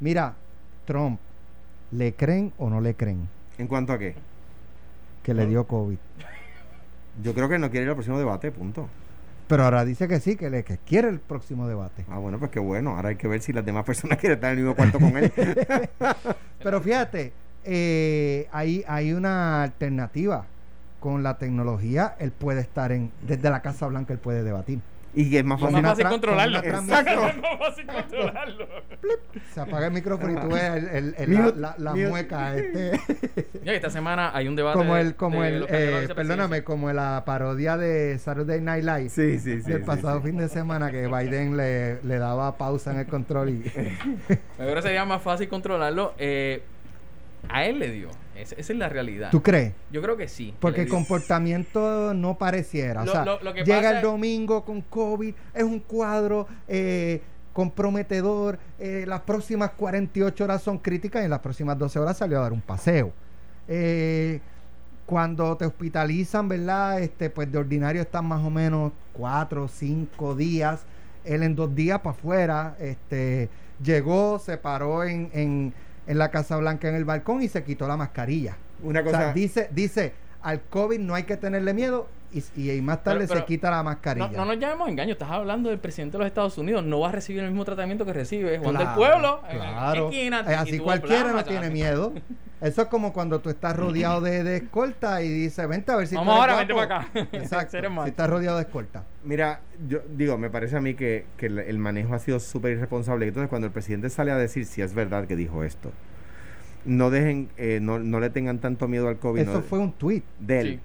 Mira, 0.00 0.34
Trump, 0.86 1.20
¿le 1.92 2.14
creen 2.14 2.52
o 2.58 2.68
no 2.70 2.80
le 2.80 2.94
creen 2.94 3.28
¿En 3.58 3.66
cuanto 3.68 3.92
a 3.92 3.98
qué? 3.98 4.14
que 5.22 5.34
le 5.34 5.46
dio 5.46 5.64
COVID? 5.66 5.96
Yo 7.22 7.32
creo 7.34 7.48
que 7.48 7.58
no 7.58 7.70
quiere 7.70 7.84
ir 7.84 7.90
al 7.90 7.94
próximo 7.96 8.18
debate, 8.18 8.50
punto. 8.50 8.88
Pero 9.46 9.64
ahora 9.64 9.84
dice 9.84 10.08
que 10.08 10.20
sí, 10.20 10.36
que, 10.36 10.48
le, 10.48 10.64
que 10.64 10.78
quiere 10.78 11.08
el 11.08 11.20
próximo 11.20 11.68
debate. 11.68 12.04
Ah, 12.08 12.18
bueno, 12.18 12.38
pues 12.38 12.50
qué 12.50 12.60
bueno. 12.60 12.96
Ahora 12.96 13.10
hay 13.10 13.16
que 13.16 13.28
ver 13.28 13.40
si 13.42 13.52
las 13.52 13.64
demás 13.64 13.84
personas 13.84 14.18
quieren 14.20 14.38
estar 14.38 14.52
en 14.52 14.58
el 14.58 14.64
mismo 14.64 14.76
cuarto 14.76 14.98
con 14.98 15.16
él. 15.16 15.32
Pero 16.62 16.80
fíjate, 16.80 17.32
eh, 17.64 18.48
hay, 18.52 18.84
hay 18.86 19.12
una 19.12 19.62
alternativa. 19.62 20.46
Con 21.00 21.22
la 21.22 21.36
tecnología, 21.36 22.16
él 22.18 22.32
puede 22.32 22.62
estar 22.62 22.90
en, 22.90 23.12
desde 23.20 23.50
la 23.50 23.60
Casa 23.60 23.86
Blanca, 23.86 24.14
él 24.14 24.18
puede 24.18 24.42
debatir. 24.42 24.80
Y 25.14 25.30
que 25.30 25.38
es 25.38 25.44
más 25.44 25.60
fácil. 25.60 25.80
más 25.82 25.90
fácil 25.92 26.08
controlarlo. 26.08 26.58
Exacto. 26.58 27.10
Es 27.28 27.36
más 27.36 27.58
fácil 27.58 27.86
controlarlo. 27.86 28.68
Se 29.52 29.60
apaga 29.60 29.86
el 29.86 29.92
micrófono 29.92 30.32
y 30.32 30.36
tú 30.36 30.48
ves 30.48 30.62
el, 30.62 30.88
el- 30.88 31.14
el- 31.18 31.28
Mute, 31.28 31.56
la, 31.60 31.68
la, 31.70 31.74
la 31.78 31.90
mute. 31.92 32.08
mueca. 32.08 32.56
Este. 32.56 33.00
Esta 33.64 33.90
semana 33.90 34.30
hay 34.34 34.48
un 34.48 34.56
debate. 34.56 34.78
como 34.78 34.96
el, 34.96 35.14
como 35.14 35.42
de 35.42 35.48
el, 35.48 35.66
eh, 35.68 36.08
perdóname, 36.14 36.64
como 36.64 36.92
la 36.92 37.22
parodia 37.24 37.76
de 37.76 38.18
Saturday 38.18 38.60
Night 38.60 38.84
Live 38.84 39.08
Sí, 39.10 39.38
sí, 39.38 39.62
sí. 39.62 39.70
del 39.70 39.80
sí, 39.80 39.86
pasado 39.86 40.20
sí. 40.20 40.26
fin 40.28 40.36
de 40.38 40.48
semana 40.48 40.90
que 40.90 41.06
Biden 41.06 41.56
le, 41.56 42.02
le 42.02 42.18
daba 42.18 42.56
pausa 42.58 42.92
en 42.92 42.98
el 43.00 43.06
control 43.06 43.50
y 43.50 43.60
creo 44.56 44.74
que 44.74 44.82
sería 44.82 45.04
más 45.04 45.22
fácil 45.22 45.48
controlarlo. 45.48 46.14
Eh, 46.18 46.62
a 47.48 47.64
él 47.64 47.78
le 47.78 47.90
dio. 47.90 48.08
Esa, 48.36 48.54
esa 48.56 48.72
es 48.72 48.78
la 48.78 48.88
realidad. 48.88 49.30
¿tú 49.30 49.42
crees? 49.42 49.72
Yo 49.92 50.02
creo 50.02 50.16
que 50.16 50.28
sí. 50.28 50.46
que 50.52 50.56
Porque 50.60 50.82
el 50.82 50.88
comportamiento 50.88 52.12
no 52.14 52.36
pareciera. 52.36 53.02
O 53.02 53.06
sea, 53.06 53.24
lo- 53.24 53.40
lo 53.42 53.54
que 53.54 53.64
llega 53.64 53.90
el 53.90 53.96
es- 53.98 54.02
domingo 54.02 54.64
con 54.64 54.80
COVID, 54.82 55.34
es 55.54 55.62
un 55.62 55.80
cuadro 55.80 56.46
eh, 56.68 57.20
comprometedor. 57.52 58.58
eh, 58.78 59.04
las 59.06 59.20
próximas 59.20 59.70
48 59.70 60.44
horas 60.44 60.62
son 60.62 60.78
críticas 60.78 61.22
y 61.22 61.24
en 61.24 61.30
las 61.30 61.38
próximas 61.40 61.78
12 61.78 61.98
horas 61.98 62.16
salió 62.18 62.38
a 62.38 62.42
dar 62.42 62.52
un 62.52 62.60
paseo. 62.60 63.12
Eh, 63.68 64.40
cuando 65.06 65.56
te 65.56 65.66
hospitalizan, 65.66 66.48
¿verdad? 66.48 67.00
Este, 67.00 67.30
pues 67.30 67.50
de 67.52 67.58
ordinario 67.58 68.02
están 68.02 68.26
más 68.26 68.42
o 68.44 68.50
menos 68.50 68.92
4 69.12 69.64
o 69.64 69.68
5 69.68 70.34
días. 70.34 70.84
Él 71.24 71.42
en 71.42 71.54
dos 71.54 71.74
días 71.74 72.00
para 72.00 72.10
afuera, 72.16 72.76
este, 72.80 73.48
llegó, 73.82 74.38
se 74.38 74.56
paró 74.58 75.04
en, 75.04 75.30
en, 75.32 75.74
en 76.06 76.18
la 76.18 76.30
Casa 76.30 76.56
Blanca 76.56 76.88
en 76.88 76.94
el 76.94 77.04
balcón 77.04 77.42
y 77.42 77.48
se 77.48 77.64
quitó 77.64 77.86
la 77.88 77.96
mascarilla. 77.96 78.56
Una 78.82 79.00
O 79.00 79.04
cosa. 79.04 79.18
sea, 79.18 79.32
dice, 79.32 79.68
dice, 79.72 80.12
al 80.42 80.62
COVID 80.62 80.98
no 80.98 81.14
hay 81.14 81.22
que 81.24 81.36
tenerle 81.36 81.72
miedo 81.74 82.08
y, 82.56 82.70
y 82.70 82.82
más 82.82 83.02
tarde 83.04 83.20
Pero- 83.20 83.28
pero 83.28 83.40
se 83.40 83.46
quita 83.46 83.70
la 83.70 83.82
mascarilla. 83.82 84.28
No, 84.28 84.38
no 84.38 84.44
nos 84.46 84.58
llamemos 84.58 84.88
engaño, 84.88 85.12
estás 85.12 85.30
hablando 85.30 85.70
del 85.70 85.78
presidente 85.78 86.14
de 86.14 86.18
los 86.18 86.26
Estados 86.26 86.58
Unidos, 86.58 86.84
no 86.84 87.00
va 87.00 87.08
a 87.10 87.12
recibir 87.12 87.42
el 87.42 87.48
mismo 87.50 87.64
tratamiento 87.64 88.04
que 88.04 88.12
recibe 88.12 88.58
Juan 88.58 88.74
del 88.74 88.82
Claro, 88.82 88.96
Pueblo. 88.96 89.40
en 89.48 89.58
la 89.58 89.64
Claro. 89.72 90.08
esquina, 90.10 90.40
Eh, 90.48 90.54
así 90.54 90.78
cualquiera 90.78 91.32
no 91.32 91.44
tiene 91.44 91.70
miedo. 91.70 92.12
Eso 92.60 92.82
es 92.82 92.88
como 92.88 93.12
cuando 93.12 93.40
tú 93.40 93.50
estás 93.50 93.76
rodeado 93.76 94.20
de, 94.22 94.42
de 94.42 94.56
escolta 94.56 95.20
y 95.22 95.28
dices, 95.28 95.68
vente 95.68 95.92
a 95.92 95.96
ver 95.96 96.06
si 96.06 96.14
Vamos 96.14 96.34
ahora, 96.34 96.56
vente 96.56 96.72
guapo". 96.72 96.88
para 96.88 97.00
acá. 97.00 97.10
Exacto. 97.32 97.78
Si 98.04 98.08
estás 98.08 98.30
rodeado 98.30 98.56
de 98.56 98.62
escolta. 98.62 99.04
Mira, 99.22 99.60
yo 99.86 99.98
digo, 100.16 100.38
me 100.38 100.48
parece 100.50 100.76
a 100.76 100.80
mí 100.80 100.94
que, 100.94 101.26
que 101.36 101.46
el, 101.46 101.58
el 101.58 101.78
manejo 101.78 102.14
ha 102.14 102.18
sido 102.18 102.40
súper 102.40 102.72
irresponsable. 102.72 103.26
Entonces, 103.28 103.50
cuando 103.50 103.66
el 103.66 103.72
presidente 103.72 104.08
sale 104.08 104.30
a 104.30 104.36
decir 104.38 104.64
si 104.64 104.80
es 104.82 104.94
verdad 104.94 105.26
que 105.26 105.36
dijo 105.36 105.62
esto, 105.62 105.92
no 106.86 107.10
dejen, 107.10 107.48
eh, 107.56 107.78
no, 107.82 107.98
no 107.98 108.20
le 108.20 108.30
tengan 108.30 108.58
tanto 108.58 108.88
miedo 108.88 109.08
al 109.08 109.18
COVID. 109.18 109.40
Eso 109.42 109.52
no- 109.54 109.60
fue 109.62 109.78
un 109.78 109.92
tweet. 109.92 110.22
de 110.40 110.60
él. 110.60 110.68
Sí. 110.74 110.80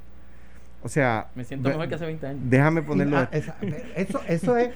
O 0.81 0.87
sea, 0.87 1.27
Me 1.35 1.43
siento 1.43 1.67
mejor 1.67 1.89
que 1.89 1.95
hace 1.95 2.05
20 2.05 2.25
años. 2.27 2.41
déjame 2.45 2.81
ponerlo. 2.81 3.17
Ah, 3.17 3.29
esa- 3.33 3.55
eso, 3.97 4.21
eso 4.27 4.55
es, 4.57 4.69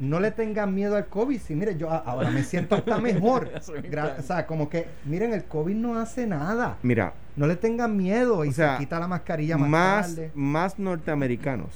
no 0.00 0.18
le 0.18 0.32
tengan 0.32 0.74
miedo 0.74 0.96
al 0.96 1.06
COVID. 1.06 1.38
Sí, 1.40 1.54
mire, 1.54 1.76
yo 1.76 1.88
a- 1.90 1.98
ahora 1.98 2.30
me 2.30 2.42
siento 2.42 2.74
hasta 2.74 2.98
mejor. 3.00 3.50
Hace 3.54 3.72
20 3.72 3.90
Gra- 3.90 4.02
años. 4.12 4.18
o 4.18 4.22
sea, 4.22 4.46
como 4.46 4.68
que, 4.68 4.86
miren, 5.04 5.32
el 5.32 5.44
COVID 5.44 5.74
no 5.76 5.98
hace 5.98 6.26
nada. 6.26 6.78
Mira, 6.82 7.12
No 7.36 7.46
le 7.46 7.54
tengan 7.56 7.96
miedo 7.96 8.44
y 8.44 8.48
O 8.48 8.52
sea, 8.52 8.74
se 8.76 8.80
quita 8.84 8.98
la 8.98 9.06
mascarilla 9.08 9.56
más, 9.58 9.68
más, 9.70 10.06
tarde. 10.16 10.30
más 10.34 10.78
norteamericanos 10.78 11.68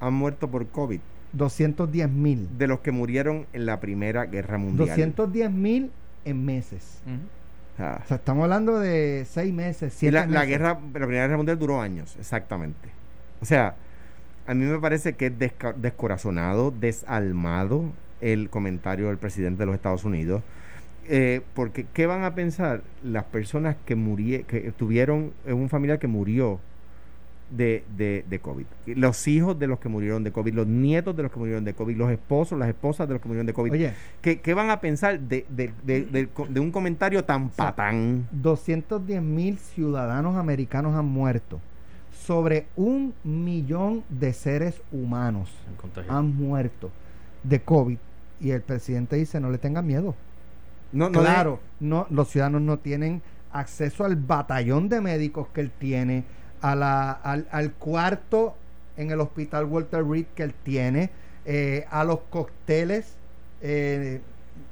han 0.00 0.14
muerto 0.14 0.48
por 0.50 0.66
COVID 0.68 1.00
210 1.32 2.08
mil. 2.10 2.48
de 2.58 2.66
los 2.66 2.80
que 2.80 2.90
murieron 2.92 3.46
en 3.52 3.66
la 3.66 3.80
Primera 3.80 4.26
Guerra 4.26 4.58
Mundial. 4.58 4.88
210 4.88 5.50
mil 5.50 5.90
en 6.24 6.44
meses. 6.44 7.00
O 7.06 7.43
sea, 7.76 8.02
O 8.04 8.06
sea, 8.06 8.16
estamos 8.18 8.44
hablando 8.44 8.78
de 8.78 9.26
seis 9.28 9.52
meses, 9.52 9.94
siete 9.94 10.12
la, 10.12 10.26
la 10.26 10.40
meses. 10.40 10.48
guerra, 10.48 10.68
la 10.74 11.06
Primera 11.06 11.22
Guerra 11.26 11.36
Mundial 11.36 11.58
duró 11.58 11.80
años, 11.80 12.16
exactamente. 12.18 12.88
O 13.40 13.44
sea, 13.46 13.76
a 14.46 14.54
mí 14.54 14.64
me 14.64 14.78
parece 14.78 15.14
que 15.14 15.26
es 15.26 15.32
descorazonado, 15.76 16.70
desalmado 16.70 17.92
el 18.20 18.50
comentario 18.50 19.08
del 19.08 19.18
presidente 19.18 19.60
de 19.60 19.66
los 19.66 19.74
Estados 19.74 20.04
Unidos. 20.04 20.42
Eh, 21.06 21.42
porque, 21.54 21.86
¿qué 21.92 22.06
van 22.06 22.24
a 22.24 22.34
pensar 22.34 22.82
las 23.02 23.24
personas 23.24 23.76
que 23.84 23.94
murie, 23.94 24.44
que 24.44 24.72
tuvieron 24.72 25.32
un 25.46 25.68
familiar 25.68 25.98
que 25.98 26.06
murió 26.06 26.60
de, 27.50 27.84
de, 27.96 28.24
de 28.28 28.38
COVID? 28.38 28.64
Los 28.86 29.26
hijos 29.28 29.58
de 29.58 29.66
los 29.66 29.78
que 29.78 29.88
murieron 29.88 30.24
de 30.24 30.32
COVID, 30.32 30.54
los 30.54 30.66
nietos 30.66 31.16
de 31.16 31.22
los 31.22 31.32
que 31.32 31.38
murieron 31.38 31.64
de 31.64 31.74
COVID, 31.74 31.96
los 31.96 32.10
esposos, 32.10 32.58
las 32.58 32.68
esposas 32.68 33.06
de 33.08 33.14
los 33.14 33.22
que 33.22 33.28
murieron 33.28 33.46
de 33.46 33.52
COVID. 33.52 33.72
Oye, 33.72 33.92
¿Qué, 34.20 34.40
qué 34.40 34.54
van 34.54 34.70
a 34.70 34.80
pensar 34.80 35.20
de, 35.20 35.46
de, 35.50 36.60
un 36.60 36.70
comentario 36.70 37.24
tan 37.24 37.50
sea, 37.52 37.66
patán? 37.74 38.26
210 38.32 39.22
mil 39.22 39.58
ciudadanos 39.58 40.36
americanos 40.36 40.94
han 40.94 41.06
muerto. 41.06 41.60
Sobre 42.12 42.66
un 42.76 43.12
millón 43.22 44.02
de 44.08 44.32
seres 44.32 44.80
humanos 44.92 45.50
han 46.08 46.34
muerto 46.34 46.90
de 47.42 47.60
COVID. 47.60 47.98
Y 48.40 48.50
el 48.50 48.62
presidente 48.62 49.16
dice, 49.16 49.40
no 49.40 49.50
le 49.50 49.58
tengan 49.58 49.86
miedo. 49.86 50.14
No, 50.92 51.10
no 51.10 51.20
de- 51.20 51.24
claro, 51.26 51.60
no, 51.80 52.06
los 52.10 52.28
ciudadanos 52.28 52.62
no 52.62 52.78
tienen 52.78 53.20
acceso 53.52 54.04
al 54.04 54.16
batallón 54.16 54.88
de 54.88 55.00
médicos 55.00 55.48
que 55.48 55.60
él 55.60 55.70
tiene, 55.70 56.24
a 56.64 56.74
la, 56.74 57.10
al, 57.12 57.46
al 57.50 57.72
cuarto 57.72 58.54
en 58.96 59.10
el 59.10 59.20
hospital 59.20 59.66
Walter 59.66 60.02
Reed 60.06 60.26
que 60.34 60.44
él 60.44 60.54
tiene, 60.62 61.10
eh, 61.44 61.84
a 61.90 62.04
los 62.04 62.20
cócteles, 62.30 63.16
eh, 63.60 64.20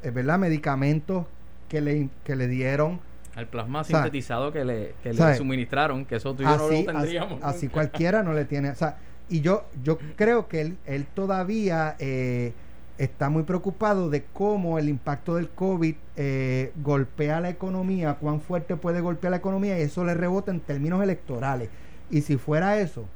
eh, 0.03 0.11
¿verdad? 0.11 0.39
Medicamentos 0.39 1.27
que 1.69 1.81
le, 1.83 2.09
que 2.25 2.35
le 2.35 2.49
dieron. 2.49 3.01
Al 3.35 3.47
plasma 3.47 3.85
sintetizado 3.85 4.53
que 4.53 4.65
le, 4.65 4.95
que 5.03 5.13
le 5.13 5.37
suministraron, 5.37 6.05
que 6.07 6.17
eso 6.17 6.35
tú 6.35 6.43
y 6.43 6.47
yo 6.47 6.57
no 6.57 6.65
Así, 6.67 6.71
lo 6.71 6.77
así, 6.77 6.87
tendríamos. 6.87 7.39
así 7.43 7.67
nunca. 7.67 7.73
cualquiera 7.75 8.23
no 8.23 8.33
le 8.33 8.45
tiene. 8.47 8.71
O 8.71 8.75
sea, 8.75 8.97
y 9.29 9.41
yo, 9.43 9.65
yo 9.83 9.99
creo 10.17 10.49
que 10.49 10.61
él, 10.63 10.77
él 10.87 11.07
todavía 11.07 11.97
eh, 11.99 12.53
está 12.99 13.29
muy 13.31 13.43
preocupado 13.43 14.11
de 14.11 14.25
cómo 14.33 14.79
el 14.79 14.89
impacto 14.89 15.35
del 15.37 15.49
COVID 15.51 15.95
eh, 16.17 16.73
golpea 16.77 17.41
la 17.41 17.49
economía, 17.51 18.15
cuán 18.15 18.41
fuerte 18.41 18.77
puede 18.77 19.01
golpear 19.01 19.31
la 19.31 19.39
economía 19.39 19.79
y 19.79 19.83
eso 19.83 20.05
le 20.05 20.15
rebota 20.15 20.51
en 20.51 20.61
términos 20.61 21.03
electorales. 21.03 21.69
Y 22.13 22.21
si 22.21 22.37
fuera 22.37 22.79
eso, 22.79 23.07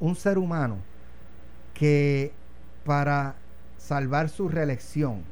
un 0.00 0.16
ser 0.16 0.36
humano 0.36 0.78
que 1.72 2.32
para 2.84 3.36
salvar 3.78 4.28
su 4.28 4.48
reelección 4.48 5.22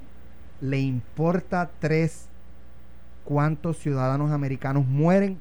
le 0.61 0.79
importa 0.79 1.69
tres 1.81 2.29
cuántos 3.25 3.77
ciudadanos 3.79 4.31
americanos 4.31 4.87
mueren, 4.87 5.41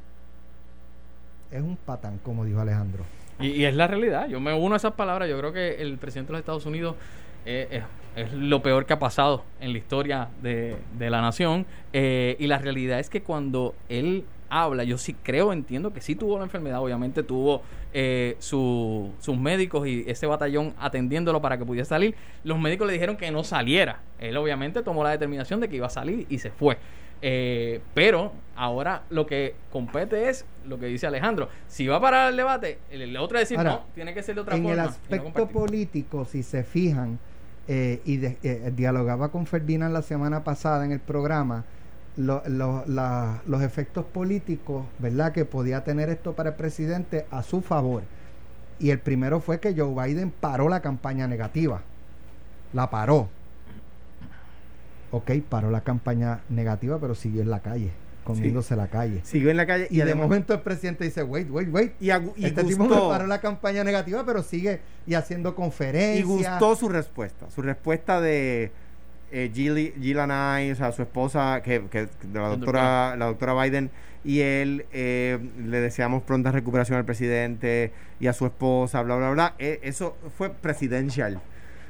es 1.51 1.61
un 1.61 1.77
patán, 1.77 2.19
como 2.23 2.45
dijo 2.45 2.59
Alejandro. 2.59 3.03
Y, 3.39 3.63
es 3.63 3.75
la 3.75 3.85
realidad. 3.85 4.27
Yo 4.27 4.39
me 4.39 4.53
uno 4.53 4.73
a 4.73 4.77
esas 4.77 4.93
palabras. 4.93 5.29
Yo 5.29 5.37
creo 5.37 5.53
que 5.53 5.81
el 5.81 5.99
presidente 5.99 6.29
de 6.29 6.33
los 6.33 6.39
Estados 6.39 6.65
Unidos 6.65 6.95
eh, 7.45 7.83
es, 8.15 8.25
es 8.25 8.33
lo 8.33 8.63
peor 8.63 8.87
que 8.87 8.93
ha 8.93 8.99
pasado 8.99 9.45
en 9.61 9.71
la 9.71 9.77
historia 9.77 10.29
de, 10.41 10.77
de 10.97 11.09
la 11.11 11.21
nación. 11.21 11.67
Eh, 11.93 12.35
y 12.39 12.47
la 12.47 12.57
realidad 12.57 12.99
es 12.99 13.09
que 13.09 13.21
cuando 13.21 13.75
él 13.87 14.25
habla, 14.49 14.83
yo 14.83 14.97
sí 14.97 15.13
creo, 15.23 15.53
entiendo 15.53 15.93
que 15.93 16.01
sí 16.01 16.15
tuvo 16.15 16.37
la 16.37 16.43
enfermedad. 16.43 16.81
Obviamente 16.81 17.23
tuvo 17.23 17.61
eh, 17.93 18.35
su- 18.39 19.11
sus 19.19 19.37
médicos 19.37 19.87
y 19.87 20.03
ese 20.07 20.25
batallón 20.27 20.73
atendiéndolo 20.79 21.41
para 21.41 21.57
que 21.57 21.65
pudiera 21.65 21.85
salir. 21.85 22.15
Los 22.43 22.59
médicos 22.59 22.87
le 22.87 22.93
dijeron 22.93 23.17
que 23.17 23.31
no 23.31 23.43
saliera. 23.43 23.99
Él 24.19 24.35
obviamente 24.37 24.81
tomó 24.83 25.03
la 25.03 25.11
determinación 25.11 25.59
de 25.59 25.69
que 25.69 25.75
iba 25.77 25.87
a 25.87 25.91
salir 25.91 26.25
y 26.29 26.37
se 26.39 26.51
fue. 26.51 26.77
Eh, 27.21 27.81
pero 27.93 28.31
ahora 28.55 29.03
lo 29.09 29.25
que 29.27 29.53
compete 29.71 30.29
es 30.29 30.45
lo 30.65 30.79
que 30.79 30.85
dice 30.85 31.05
Alejandro. 31.07 31.49
Si 31.67 31.85
va 31.87 31.97
a 31.97 32.01
parar 32.01 32.29
el 32.31 32.37
debate, 32.37 32.79
el, 32.91 33.01
el 33.01 33.17
otro 33.17 33.37
es 33.37 33.43
decir, 33.43 33.57
Ahora, 33.57 33.71
no, 33.71 33.85
tiene 33.93 34.13
que 34.13 34.23
ser 34.23 34.35
de 34.35 34.41
otra 34.41 34.55
en 34.55 34.63
forma. 34.63 34.73
el 34.73 34.79
y 34.79 34.83
no 34.83 34.89
aspecto 34.89 35.47
político, 35.49 36.25
si 36.25 36.43
se 36.43 36.63
fijan, 36.63 37.19
eh, 37.67 38.01
y 38.05 38.17
de- 38.17 38.37
eh, 38.43 38.71
dialogaba 38.75 39.29
con 39.31 39.45
Ferdinand 39.45 39.93
la 39.93 40.01
semana 40.01 40.43
pasada 40.43 40.85
en 40.85 40.91
el 40.91 40.99
programa, 40.99 41.65
lo- 42.17 42.43
lo- 42.47 42.83
la- 42.87 43.41
los 43.47 43.61
efectos 43.61 44.05
políticos, 44.05 44.85
¿verdad?, 44.99 45.31
que 45.31 45.45
podía 45.45 45.83
tener 45.83 46.09
esto 46.09 46.33
para 46.33 46.49
el 46.51 46.55
presidente 46.55 47.25
a 47.31 47.43
su 47.43 47.61
favor. 47.61 48.03
Y 48.79 48.91
el 48.91 48.99
primero 48.99 49.39
fue 49.41 49.59
que 49.59 49.73
Joe 49.75 49.93
Biden 50.07 50.31
paró 50.31 50.69
la 50.69 50.81
campaña 50.81 51.27
negativa. 51.27 51.81
La 52.73 52.89
paró. 52.89 53.29
ok, 55.11 55.31
paró 55.49 55.71
la 55.71 55.81
campaña 55.81 56.41
negativa, 56.49 56.99
pero 56.99 57.15
siguió 57.15 57.41
en 57.41 57.49
la 57.49 57.61
calle, 57.61 57.91
comiéndose 58.23 58.75
la 58.75 58.87
calle. 58.89 59.21
Siguió 59.23 59.49
en 59.49 59.57
la 59.57 59.65
calle 59.65 59.87
Y, 59.89 59.99
y, 60.01 60.03
de 60.05 60.13
momento 60.13 60.53
el 60.53 60.61
presidente 60.61 61.03
dice, 61.03 61.23
wait, 61.23 61.49
wait, 61.49 61.67
wait. 61.73 61.93
y, 61.99 62.09
y 62.35 62.45
este 62.45 62.63
tipo 62.63 62.85
me 62.85 62.95
paró 62.95 63.25
la 63.25 63.41
campaña 63.41 63.83
negativa, 63.83 64.23
pero 64.25 64.43
sigue 64.43 64.81
y 65.07 65.15
haciendo 65.15 65.49
y 65.49 65.53
conferencias. 65.53 66.27
gustó 66.27 66.75
su 66.75 66.89
respuesta. 66.89 67.49
Su 67.49 67.61
respuesta 67.63 68.21
de 68.21 68.71
eh, 69.31 69.51
Jill, 69.53 69.93
Jill 69.99 70.19
Anay, 70.19 70.71
o 70.71 70.75
sea, 70.75 70.91
su 70.91 71.01
esposa, 71.01 71.61
que, 71.63 71.83
que- 71.89 72.07
de 72.23 72.39
la 72.39 72.49
doctora, 72.49 73.15
la 73.15 73.25
doctora 73.25 73.61
Biden, 73.63 73.89
y 74.23 74.41
él 74.41 74.85
eh, 74.91 75.39
le 75.65 75.79
deseamos 75.79 76.23
pronta 76.23 76.51
recuperación 76.51 76.97
al 76.97 77.05
presidente 77.05 77.91
y 78.19 78.27
a 78.27 78.33
su 78.33 78.45
esposa, 78.45 79.01
bla, 79.01 79.15
bla, 79.15 79.31
bla. 79.31 79.55
Eh, 79.59 79.79
eso 79.83 80.17
fue 80.37 80.49
presidencial. 80.49 81.39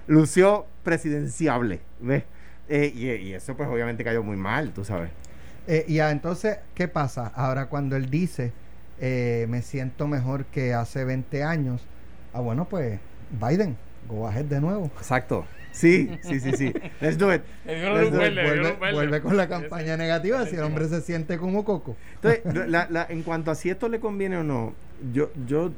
Lució 0.07 0.65
presidenciable, 0.83 1.79
¿ves? 1.99 2.23
Eh, 2.67 2.91
y, 2.95 3.07
y 3.09 3.33
eso 3.33 3.55
pues 3.57 3.67
obviamente 3.69 4.03
cayó 4.03 4.21
muy 4.23 4.37
mal, 4.37 4.71
tú 4.73 4.85
sabes. 4.85 5.09
Eh, 5.67 5.85
y 5.87 5.99
ah, 5.99 6.11
entonces, 6.11 6.57
¿qué 6.75 6.87
pasa? 6.87 7.31
Ahora 7.35 7.65
cuando 7.67 7.95
él 7.95 8.09
dice, 8.09 8.51
eh, 8.99 9.45
me 9.49 9.61
siento 9.61 10.07
mejor 10.07 10.45
que 10.45 10.73
hace 10.73 11.03
20 11.05 11.43
años, 11.43 11.81
ah, 12.33 12.41
bueno, 12.41 12.65
pues 12.65 12.99
Biden, 13.31 13.75
go 14.09 14.27
ahead 14.27 14.45
de 14.45 14.59
nuevo. 14.59 14.85
Exacto. 14.97 15.45
Sí, 15.71 16.09
sí, 16.23 16.39
sí, 16.39 16.51
sí. 16.57 16.73
Let's 16.99 17.17
do 17.17 17.31
it. 17.33 17.43
Let's 17.65 18.11
do 18.11 18.25
it. 18.25 18.33
vuelve, 18.33 18.91
vuelve 18.91 19.21
con 19.21 19.37
la 19.37 19.47
campaña 19.47 19.95
negativa 19.97 20.45
si 20.47 20.55
el 20.55 20.63
hombre 20.63 20.87
se 20.89 20.99
siente 21.01 21.37
como 21.37 21.63
coco. 21.63 21.95
Entonces, 22.15 22.41
la- 22.69 22.87
la- 22.89 23.05
en 23.07 23.21
cuanto 23.23 23.51
a 23.51 23.55
si 23.55 23.69
esto 23.69 23.87
le 23.87 23.99
conviene 23.99 24.37
o 24.37 24.43
no, 24.43 24.73
yo, 25.13 25.29
yo 25.47 25.71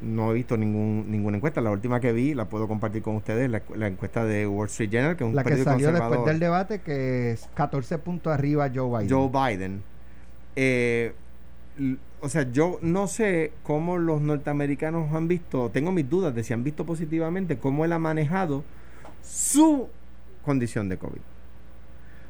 no 0.00 0.30
he 0.30 0.34
visto 0.34 0.56
ningún, 0.56 1.04
ninguna 1.10 1.36
encuesta. 1.36 1.60
La 1.60 1.70
última 1.70 2.00
que 2.00 2.12
vi, 2.12 2.34
la 2.34 2.46
puedo 2.46 2.66
compartir 2.66 3.02
con 3.02 3.14
ustedes, 3.16 3.50
la, 3.50 3.62
la 3.76 3.86
encuesta 3.88 4.24
de 4.24 4.46
Wall 4.46 4.68
Street 4.68 4.90
Journal, 4.90 5.16
que 5.16 5.24
es 5.24 5.28
un 5.30 5.36
La 5.36 5.44
que 5.44 5.56
salió 5.62 5.92
después 5.92 6.24
del 6.24 6.40
debate, 6.40 6.80
que 6.80 7.32
es 7.32 7.46
14 7.54 7.98
puntos 7.98 8.32
arriba 8.32 8.70
Joe 8.74 8.88
Biden. 9.04 9.10
Joe 9.10 9.30
Biden. 9.54 9.82
Eh, 10.56 11.12
o 12.24 12.28
sea, 12.28 12.50
yo 12.50 12.78
no 12.82 13.06
sé 13.06 13.52
cómo 13.62 13.98
los 13.98 14.20
norteamericanos 14.20 15.12
han 15.14 15.28
visto, 15.28 15.70
tengo 15.70 15.92
mis 15.92 16.08
dudas 16.08 16.34
de 16.34 16.42
si 16.42 16.52
han 16.52 16.64
visto 16.64 16.84
positivamente 16.84 17.58
cómo 17.58 17.84
él 17.84 17.92
ha 17.92 17.98
manejado 17.98 18.64
su 19.22 19.88
condición 20.44 20.88
de 20.88 20.98
COVID. 20.98 21.20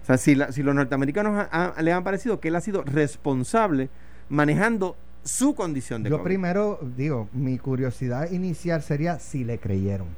O 0.02 0.06
sea, 0.06 0.18
si, 0.18 0.34
la- 0.34 0.52
si 0.52 0.62
los 0.62 0.74
norteamericanos 0.74 1.46
ha- 1.50 1.72
ha- 1.76 1.82
le 1.82 1.92
han 1.92 2.04
parecido 2.04 2.40
que 2.40 2.48
él 2.48 2.56
ha 2.56 2.60
sido 2.60 2.82
responsable 2.84 3.88
manejando 4.28 4.96
su 5.22 5.54
condición 5.54 6.02
de 6.02 6.10
Yo 6.10 6.18
COVID. 6.18 6.24
primero 6.24 6.78
digo, 6.96 7.28
mi 7.32 7.56
curiosidad 7.58 8.30
inicial 8.30 8.82
sería 8.82 9.18
si 9.18 9.44
le 9.44 9.58
creyeron. 9.58 10.08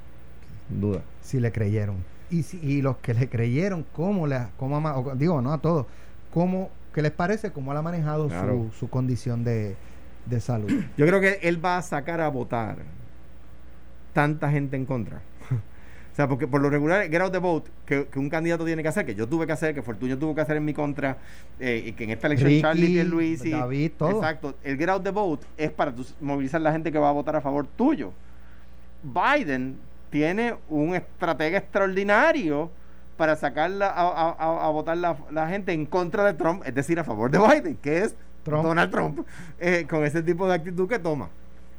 Sin 0.68 0.80
duda. 0.80 1.02
si 1.22 1.38
le 1.38 1.52
creyeron. 1.52 1.96
Y, 2.30 2.42
si, 2.42 2.58
y 2.58 2.82
los 2.82 2.96
que 2.96 3.14
le 3.14 3.28
creyeron, 3.28 3.84
¿cómo 3.92 4.26
le 4.26 4.48
cómo 4.56 4.76
ha 4.76 4.80
ma- 4.80 4.96
o- 4.98 5.14
digo, 5.14 5.40
no 5.40 5.52
a 5.52 5.58
todos, 5.58 5.86
cómo, 6.34 6.70
qué 6.96 7.02
les 7.02 7.12
parece 7.12 7.52
cómo 7.52 7.70
él 7.72 7.78
ha 7.78 7.82
manejado 7.82 8.26
Claro. 8.28 8.68
su, 8.72 8.78
su 8.80 8.90
condición 8.90 9.44
de, 9.44 9.76
de 10.24 10.40
salud? 10.40 10.68
Yo 10.96 11.06
creo 11.06 11.20
que 11.20 11.38
él 11.42 11.62
va 11.64 11.76
a 11.76 11.82
sacar 11.82 12.20
a 12.22 12.28
votar 12.28 12.78
tanta 14.14 14.50
gente 14.50 14.76
en 14.76 14.86
contra. 14.86 15.20
o 15.50 16.16
sea, 16.16 16.26
porque 16.26 16.46
por 16.48 16.62
lo 16.62 16.70
regular, 16.70 17.02
get 17.10 17.20
out 17.20 17.32
the 17.32 17.38
vote, 17.38 17.70
que, 17.84 18.06
que 18.06 18.18
un 18.18 18.30
candidato 18.30 18.64
tiene 18.64 18.82
que 18.82 18.88
hacer, 18.88 19.04
que 19.04 19.14
yo 19.14 19.28
tuve 19.28 19.46
que 19.46 19.52
hacer, 19.52 19.74
que 19.74 19.82
Fortuño 19.82 20.16
tuvo 20.18 20.34
que 20.34 20.40
hacer 20.40 20.56
en 20.56 20.64
mi 20.64 20.72
contra, 20.72 21.18
eh, 21.60 21.82
y 21.88 21.92
que 21.92 22.04
en 22.04 22.10
esta 22.10 22.28
elección 22.28 22.48
Ricky, 22.48 22.62
Charlie 22.62 23.04
Luis 23.04 23.44
y 23.44 23.50
David, 23.50 23.92
todo. 23.98 24.10
Exacto. 24.16 24.54
El 24.64 24.78
get 24.78 24.88
out 24.88 25.02
the 25.04 25.10
vote 25.10 25.46
es 25.58 25.70
para 25.70 25.94
tú 25.94 26.06
movilizar 26.22 26.62
la 26.62 26.72
gente 26.72 26.90
que 26.90 26.98
va 26.98 27.10
a 27.10 27.12
votar 27.12 27.36
a 27.36 27.42
favor 27.42 27.66
tuyo. 27.66 28.12
Biden 29.02 29.76
tiene 30.10 30.54
un 30.70 30.94
estratega 30.94 31.58
extraordinario 31.58 32.70
para 33.16 33.36
sacar 33.36 33.70
la- 33.70 33.88
a, 33.88 34.02
a- 34.08 34.36
a- 34.38 34.66
a 34.66 34.70
votar 34.70 34.96
la, 34.96 35.16
la 35.30 35.48
gente 35.48 35.72
en 35.72 35.86
contra 35.86 36.24
de 36.24 36.34
Trump, 36.34 36.62
es 36.66 36.74
decir, 36.74 36.98
a 36.98 37.04
favor 37.04 37.30
de 37.30 37.38
Biden, 37.38 37.76
que 37.76 37.98
es 38.02 38.14
Trump. 38.42 38.64
Donald 38.64 38.90
Trump, 38.90 39.26
eh, 39.58 39.86
con 39.88 40.04
ese 40.04 40.22
tipo 40.22 40.46
de 40.48 40.54
actitud 40.54 40.88
que 40.88 40.98
toma. 40.98 41.28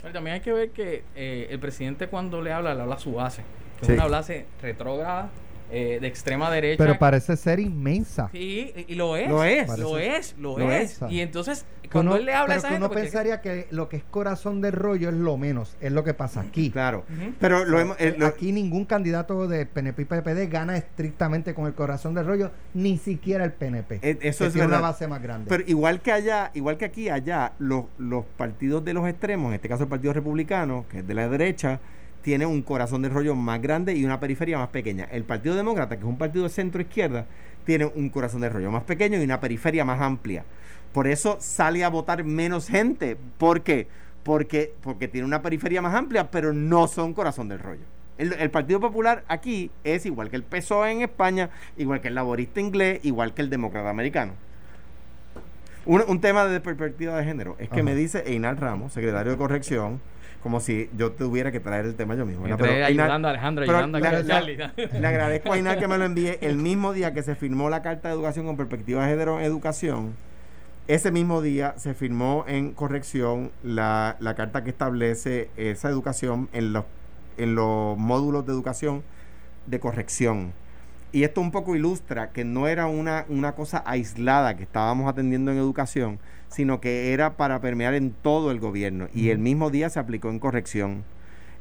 Pero 0.01 0.13
también 0.13 0.35
hay 0.35 0.41
que 0.41 0.53
ver 0.53 0.69
que 0.71 1.03
eh, 1.15 1.47
el 1.49 1.59
presidente 1.59 2.07
cuando 2.07 2.41
le 2.41 2.51
habla, 2.53 2.73
le 2.75 2.81
habla 2.81 2.95
a 2.95 2.99
su 2.99 3.13
base. 3.13 3.43
Que 3.79 3.85
Sí. 3.85 3.91
es 3.93 3.97
una 3.99 4.07
base 4.07 4.45
retrógrada, 4.61 5.29
eh, 5.71 5.97
de 6.01 6.07
extrema 6.07 6.49
derecha. 6.51 6.83
Pero 6.83 6.97
parece 6.99 7.35
ser 7.37 7.59
inmensa. 7.59 8.29
Sí, 8.31 8.73
y 8.87 8.93
y 8.93 8.95
lo 8.95 9.15
es. 9.17 9.29
Lo 9.29 9.43
es. 9.43 9.67
Lo 9.79 9.97
es, 9.97 10.35
lo, 10.37 10.57
lo 10.57 10.71
es. 10.71 11.01
es. 11.01 11.11
Y 11.11 11.21
entonces, 11.21 11.65
cuando 11.91 12.11
uno- 12.11 12.19
él 12.19 12.25
le 12.25 12.33
habla 12.33 12.43
a 12.43 12.47
pero 12.47 12.59
esa 12.59 12.67
que 12.67 12.73
gente... 12.73 12.85
uno 12.85 12.89
porque- 12.89 13.01
pensaría 13.03 13.41
que 13.41 13.67
lo 13.71 13.89
que 13.89 13.97
es 13.97 14.03
corazón 14.03 14.61
de 14.61 14.71
rollo 14.71 15.09
es 15.09 15.15
lo 15.15 15.37
menos, 15.37 15.75
es 15.81 15.91
lo 15.91 16.03
que 16.03 16.13
pasa 16.13 16.41
aquí. 16.41 16.71
Claro. 16.71 17.03
Pero 17.39 17.65
lo 17.65 17.79
hemos. 17.79 17.99
eh, 17.99 18.15
lo- 18.17 18.25
Aquí 18.27 18.51
ningún 18.51 18.85
candidato 18.85 19.47
de 19.47 19.65
PNP 19.65 20.01
y 20.01 20.05
PPD 20.05 20.47
gana 20.49 20.77
estrictamente 20.77 21.53
con 21.53 21.65
el 21.67 21.73
corazón 21.73 22.13
del 22.13 22.25
rollo, 22.25 22.51
ni 22.73 22.97
siquiera 22.97 23.43
el 23.43 23.51
PNP. 23.53 23.99
Eh, 24.01 24.17
eso 24.21 24.43
que 24.43 24.47
es 24.47 24.53
tiene 24.53 24.67
una 24.67 24.79
base 24.79 25.07
más 25.07 25.21
grande. 25.21 25.45
pero 25.49 25.63
igual 25.67 26.01
que 26.01 26.11
allá, 26.11 26.51
igual 26.53 26.77
que 26.77 26.85
aquí, 26.85 27.09
allá, 27.09 27.53
los, 27.59 27.85
los 27.97 28.25
partidos 28.37 28.83
de 28.85 28.93
los 28.93 29.07
extremos, 29.07 29.49
en 29.49 29.55
este 29.55 29.69
caso 29.69 29.83
el 29.83 29.89
Partido 29.89 30.13
Republicano, 30.13 30.85
que 30.89 30.99
es 30.99 31.07
de 31.07 31.13
la 31.13 31.27
derecha, 31.29 31.79
tiene 32.21 32.45
un 32.45 32.61
corazón 32.61 33.01
de 33.01 33.09
rollo 33.09 33.35
más 33.35 33.61
grande 33.61 33.95
y 33.95 34.03
una 34.03 34.19
periferia 34.19 34.57
más 34.57 34.69
pequeña. 34.69 35.05
El 35.05 35.23
Partido 35.23 35.55
Demócrata, 35.55 35.95
que 35.95 36.01
es 36.01 36.07
un 36.07 36.17
partido 36.17 36.43
de 36.43 36.49
centro 36.49 36.81
izquierda, 36.81 37.25
tiene 37.65 37.85
un 37.85 38.09
corazón 38.09 38.41
de 38.41 38.49
rollo 38.49 38.71
más 38.71 38.83
pequeño 38.83 39.19
y 39.19 39.23
una 39.23 39.39
periferia 39.39 39.85
más 39.85 40.01
amplia. 40.01 40.43
Por 40.93 41.07
eso 41.07 41.37
sale 41.39 41.83
a 41.83 41.89
votar 41.89 42.23
menos 42.23 42.67
gente. 42.67 43.17
¿Por 43.37 43.61
qué? 43.61 43.87
Porque, 44.23 44.73
porque 44.81 45.07
tiene 45.07 45.27
una 45.27 45.41
periferia 45.41 45.81
más 45.81 45.93
amplia, 45.93 46.31
pero 46.31 46.53
no 46.53 46.87
son 46.87 47.13
corazón 47.13 47.49
del 47.49 47.59
rollo. 47.59 47.83
El, 48.17 48.33
el 48.33 48.49
Partido 48.49 48.79
Popular 48.79 49.23
aquí 49.27 49.69
es 49.83 50.05
igual 50.05 50.29
que 50.29 50.37
el 50.37 50.43
PSOE 50.43 50.91
en 50.91 51.01
España, 51.01 51.49
igual 51.77 52.01
que 52.01 52.07
el 52.07 52.15
laborista 52.15 52.59
inglés, 52.59 52.99
igual 53.03 53.33
que 53.33 53.41
el 53.41 53.49
demócrata 53.49 53.89
americano. 53.89 54.33
Un, 55.85 56.03
un 56.07 56.19
tema 56.19 56.45
de 56.45 56.59
perspectiva 56.59 57.15
de 57.17 57.23
género 57.23 57.55
es 57.59 57.69
que 57.69 57.83
me 57.83 57.95
dice 57.95 58.23
Einar 58.25 58.59
Ramos, 58.59 58.91
secretario 58.91 59.31
de 59.31 59.37
corrección, 59.37 60.01
como 60.43 60.59
si 60.59 60.89
yo 60.95 61.11
tuviera 61.11 61.51
que 61.51 61.59
traer 61.59 61.85
el 61.85 61.95
tema 61.95 62.15
yo 62.15 62.25
mismo. 62.25 62.47
Entre 62.47 62.67
Pero 62.67 62.85
ayudando 62.85 63.27
a 63.27 63.31
Alejandro, 63.31 63.63
ayudando 63.63 63.97
a 63.97 64.25
Charlie. 64.25 64.57
le 64.75 65.07
agradezco 65.07 65.51
a 65.51 65.57
Inar 65.57 65.79
que 65.79 65.87
me 65.87 65.97
lo 65.97 66.05
envíe 66.05 66.37
el 66.41 66.57
mismo 66.57 66.93
día 66.93 67.13
que 67.13 67.23
se 67.23 67.35
firmó 67.35 67.69
la 67.69 67.81
Carta 67.81 68.09
de 68.09 68.15
Educación 68.15 68.45
con 68.45 68.57
Perspectiva 68.57 69.03
de 69.03 69.09
Género 69.09 69.39
en 69.39 69.45
Educación. 69.45 70.15
Ese 70.87 71.11
mismo 71.11 71.41
día 71.41 71.73
se 71.77 71.93
firmó 71.93 72.45
en 72.47 72.71
corrección 72.71 73.51
la, 73.61 74.15
la 74.19 74.35
carta 74.35 74.63
que 74.63 74.69
establece 74.69 75.49
esa 75.57 75.89
educación 75.89 76.47
en 76.53 76.71
los, 76.71 76.85
en 77.37 77.55
los 77.55 77.97
módulos 77.97 78.45
de 78.45 78.53
educación 78.53 79.03
de 79.65 79.81
corrección. 79.81 80.53
Y 81.11 81.23
esto 81.23 81.41
un 81.41 81.51
poco 81.51 81.75
ilustra 81.75 82.31
que 82.31 82.43
no 82.43 82.67
era 82.67 82.87
una, 82.87 83.25
una 83.29 83.53
cosa 83.53 83.81
aislada 83.85 84.57
que 84.57 84.63
estábamos 84.63 85.09
atendiendo 85.09 85.51
en 85.51 85.57
educación, 85.57 86.19
sino 86.49 86.81
que 86.81 87.13
era 87.13 87.37
para 87.37 87.61
permear 87.61 87.93
en 87.93 88.11
todo 88.11 88.51
el 88.51 88.59
gobierno. 88.59 89.07
Y 89.13 89.29
el 89.29 89.39
mismo 89.39 89.69
día 89.69 89.89
se 89.89 89.99
aplicó 89.99 90.29
en 90.29 90.39
corrección. 90.39 91.03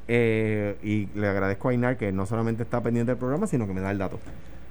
Eh, 0.09 0.77
y 0.83 1.09
le 1.19 1.29
agradezco 1.29 1.69
a 1.69 1.75
Inar 1.75 1.97
que 1.97 2.13
no 2.13 2.27
solamente 2.27 2.63
está 2.63 2.81
pendiente 2.81 3.13
del 3.13 3.19
programa, 3.19 3.47
sino 3.47 3.67
que 3.67 3.73
me 3.73 3.81
da 3.81 3.91
el 3.91 3.99
dato. 3.99 4.21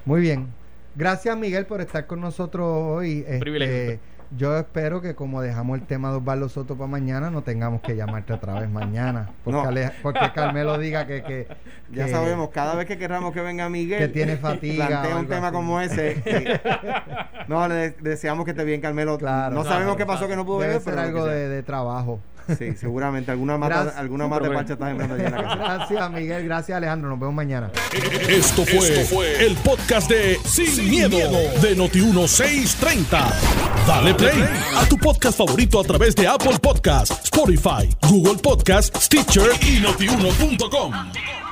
Muy 0.05 0.21
bien. 0.21 0.47
Gracias, 0.95 1.37
Miguel, 1.37 1.65
por 1.65 1.81
estar 1.81 2.07
con 2.07 2.21
nosotros 2.21 2.67
hoy. 2.69 3.19
Este, 3.19 3.39
Privilegio. 3.39 3.99
Yo 4.31 4.57
espero 4.57 5.01
que 5.01 5.15
como 5.15 5.41
dejamos 5.41 5.79
el 5.79 5.85
tema 5.85 6.09
de 6.11 6.17
Osvaldo 6.17 6.49
Soto 6.49 6.75
para 6.75 6.87
mañana, 6.87 7.29
no 7.29 7.43
tengamos 7.43 7.81
que 7.81 7.95
llamarte 7.95 8.33
otra 8.33 8.59
vez 8.59 8.69
mañana. 8.69 9.29
Porque, 9.43 9.61
No. 9.61 9.67
Ale- 9.67 9.91
porque 10.01 10.31
Carmelo 10.33 10.77
diga 10.77 11.05
que, 11.07 11.23
que, 11.23 11.47
Ya 11.91 12.07
sabemos, 12.07 12.49
cada 12.49 12.75
vez 12.75 12.85
que 12.87 12.97
queramos 12.97 13.33
que 13.33 13.41
venga 13.41 13.69
Miguel, 13.69 13.99
que 13.99 14.07
tiene 14.07 14.37
fatiga. 14.37 14.87
plantea 14.87 15.15
un 15.17 15.27
tema 15.27 15.47
así. 15.47 15.53
como 15.55 15.79
ese. 15.81 16.21
no, 17.47 17.67
le 17.67 17.91
deseamos 17.91 18.45
que 18.45 18.51
esté 18.51 18.63
bien, 18.63 18.81
Carmelo. 18.81 19.17
Claro. 19.17 19.55
no 19.55 19.63
No, 19.63 19.69
sabemos 19.69 19.93
no, 19.93 19.97
qué 19.97 20.05
pasó 20.05 20.27
que 20.27 20.35
no 20.35 20.45
pudo 20.45 20.59
Debe 20.59 20.73
venir, 20.73 20.83
ser 20.83 20.93
pero 20.95 21.03
lo 21.03 21.07
algo 21.09 21.25
de 21.27 21.63
trabajo. 21.63 22.19
Sí, 22.57 22.73
seguramente. 22.79 23.31
Alguna 23.31 23.57
mata, 23.57 23.75
Gracias. 23.75 23.97
alguna 23.97 24.27
mata 24.27 24.47
de 24.47 24.55
pancha 24.55 24.73
está 24.73 24.87
sembrando 24.87 25.15
allí 25.15 25.23
en 25.25 25.31
la 25.31 25.43
casa. 25.43 25.55
Gracias, 25.55 26.11
Miguel. 26.11 26.43
Gracias, 26.45 26.77
Alejandro. 26.77 27.09
Nos 27.09 27.19
vemos 27.19 27.35
mañana. 27.35 27.71
Esto 28.27 28.65
fue, 28.65 29.45
el 29.45 29.55
podcast 29.57 30.09
de 30.09 30.39
Sin, 30.45 30.89
miedo, 30.89 31.17
de 31.61 31.77
Noti1630. 31.77 33.33
Dale 33.87 34.13
play 34.15 34.43
a 34.75 34.85
tu 34.87 34.97
podcast 34.97 35.37
favorito 35.37 35.79
a 35.79 35.83
través 35.83 36.15
de 36.15 36.27
Apple 36.27 36.57
Podcasts, 36.61 37.25
Spotify, 37.25 37.89
Google 38.09 38.41
Podcasts, 38.41 39.05
Stitcher 39.05 39.49
y 39.61 39.79
notiuno.com. 39.79 41.44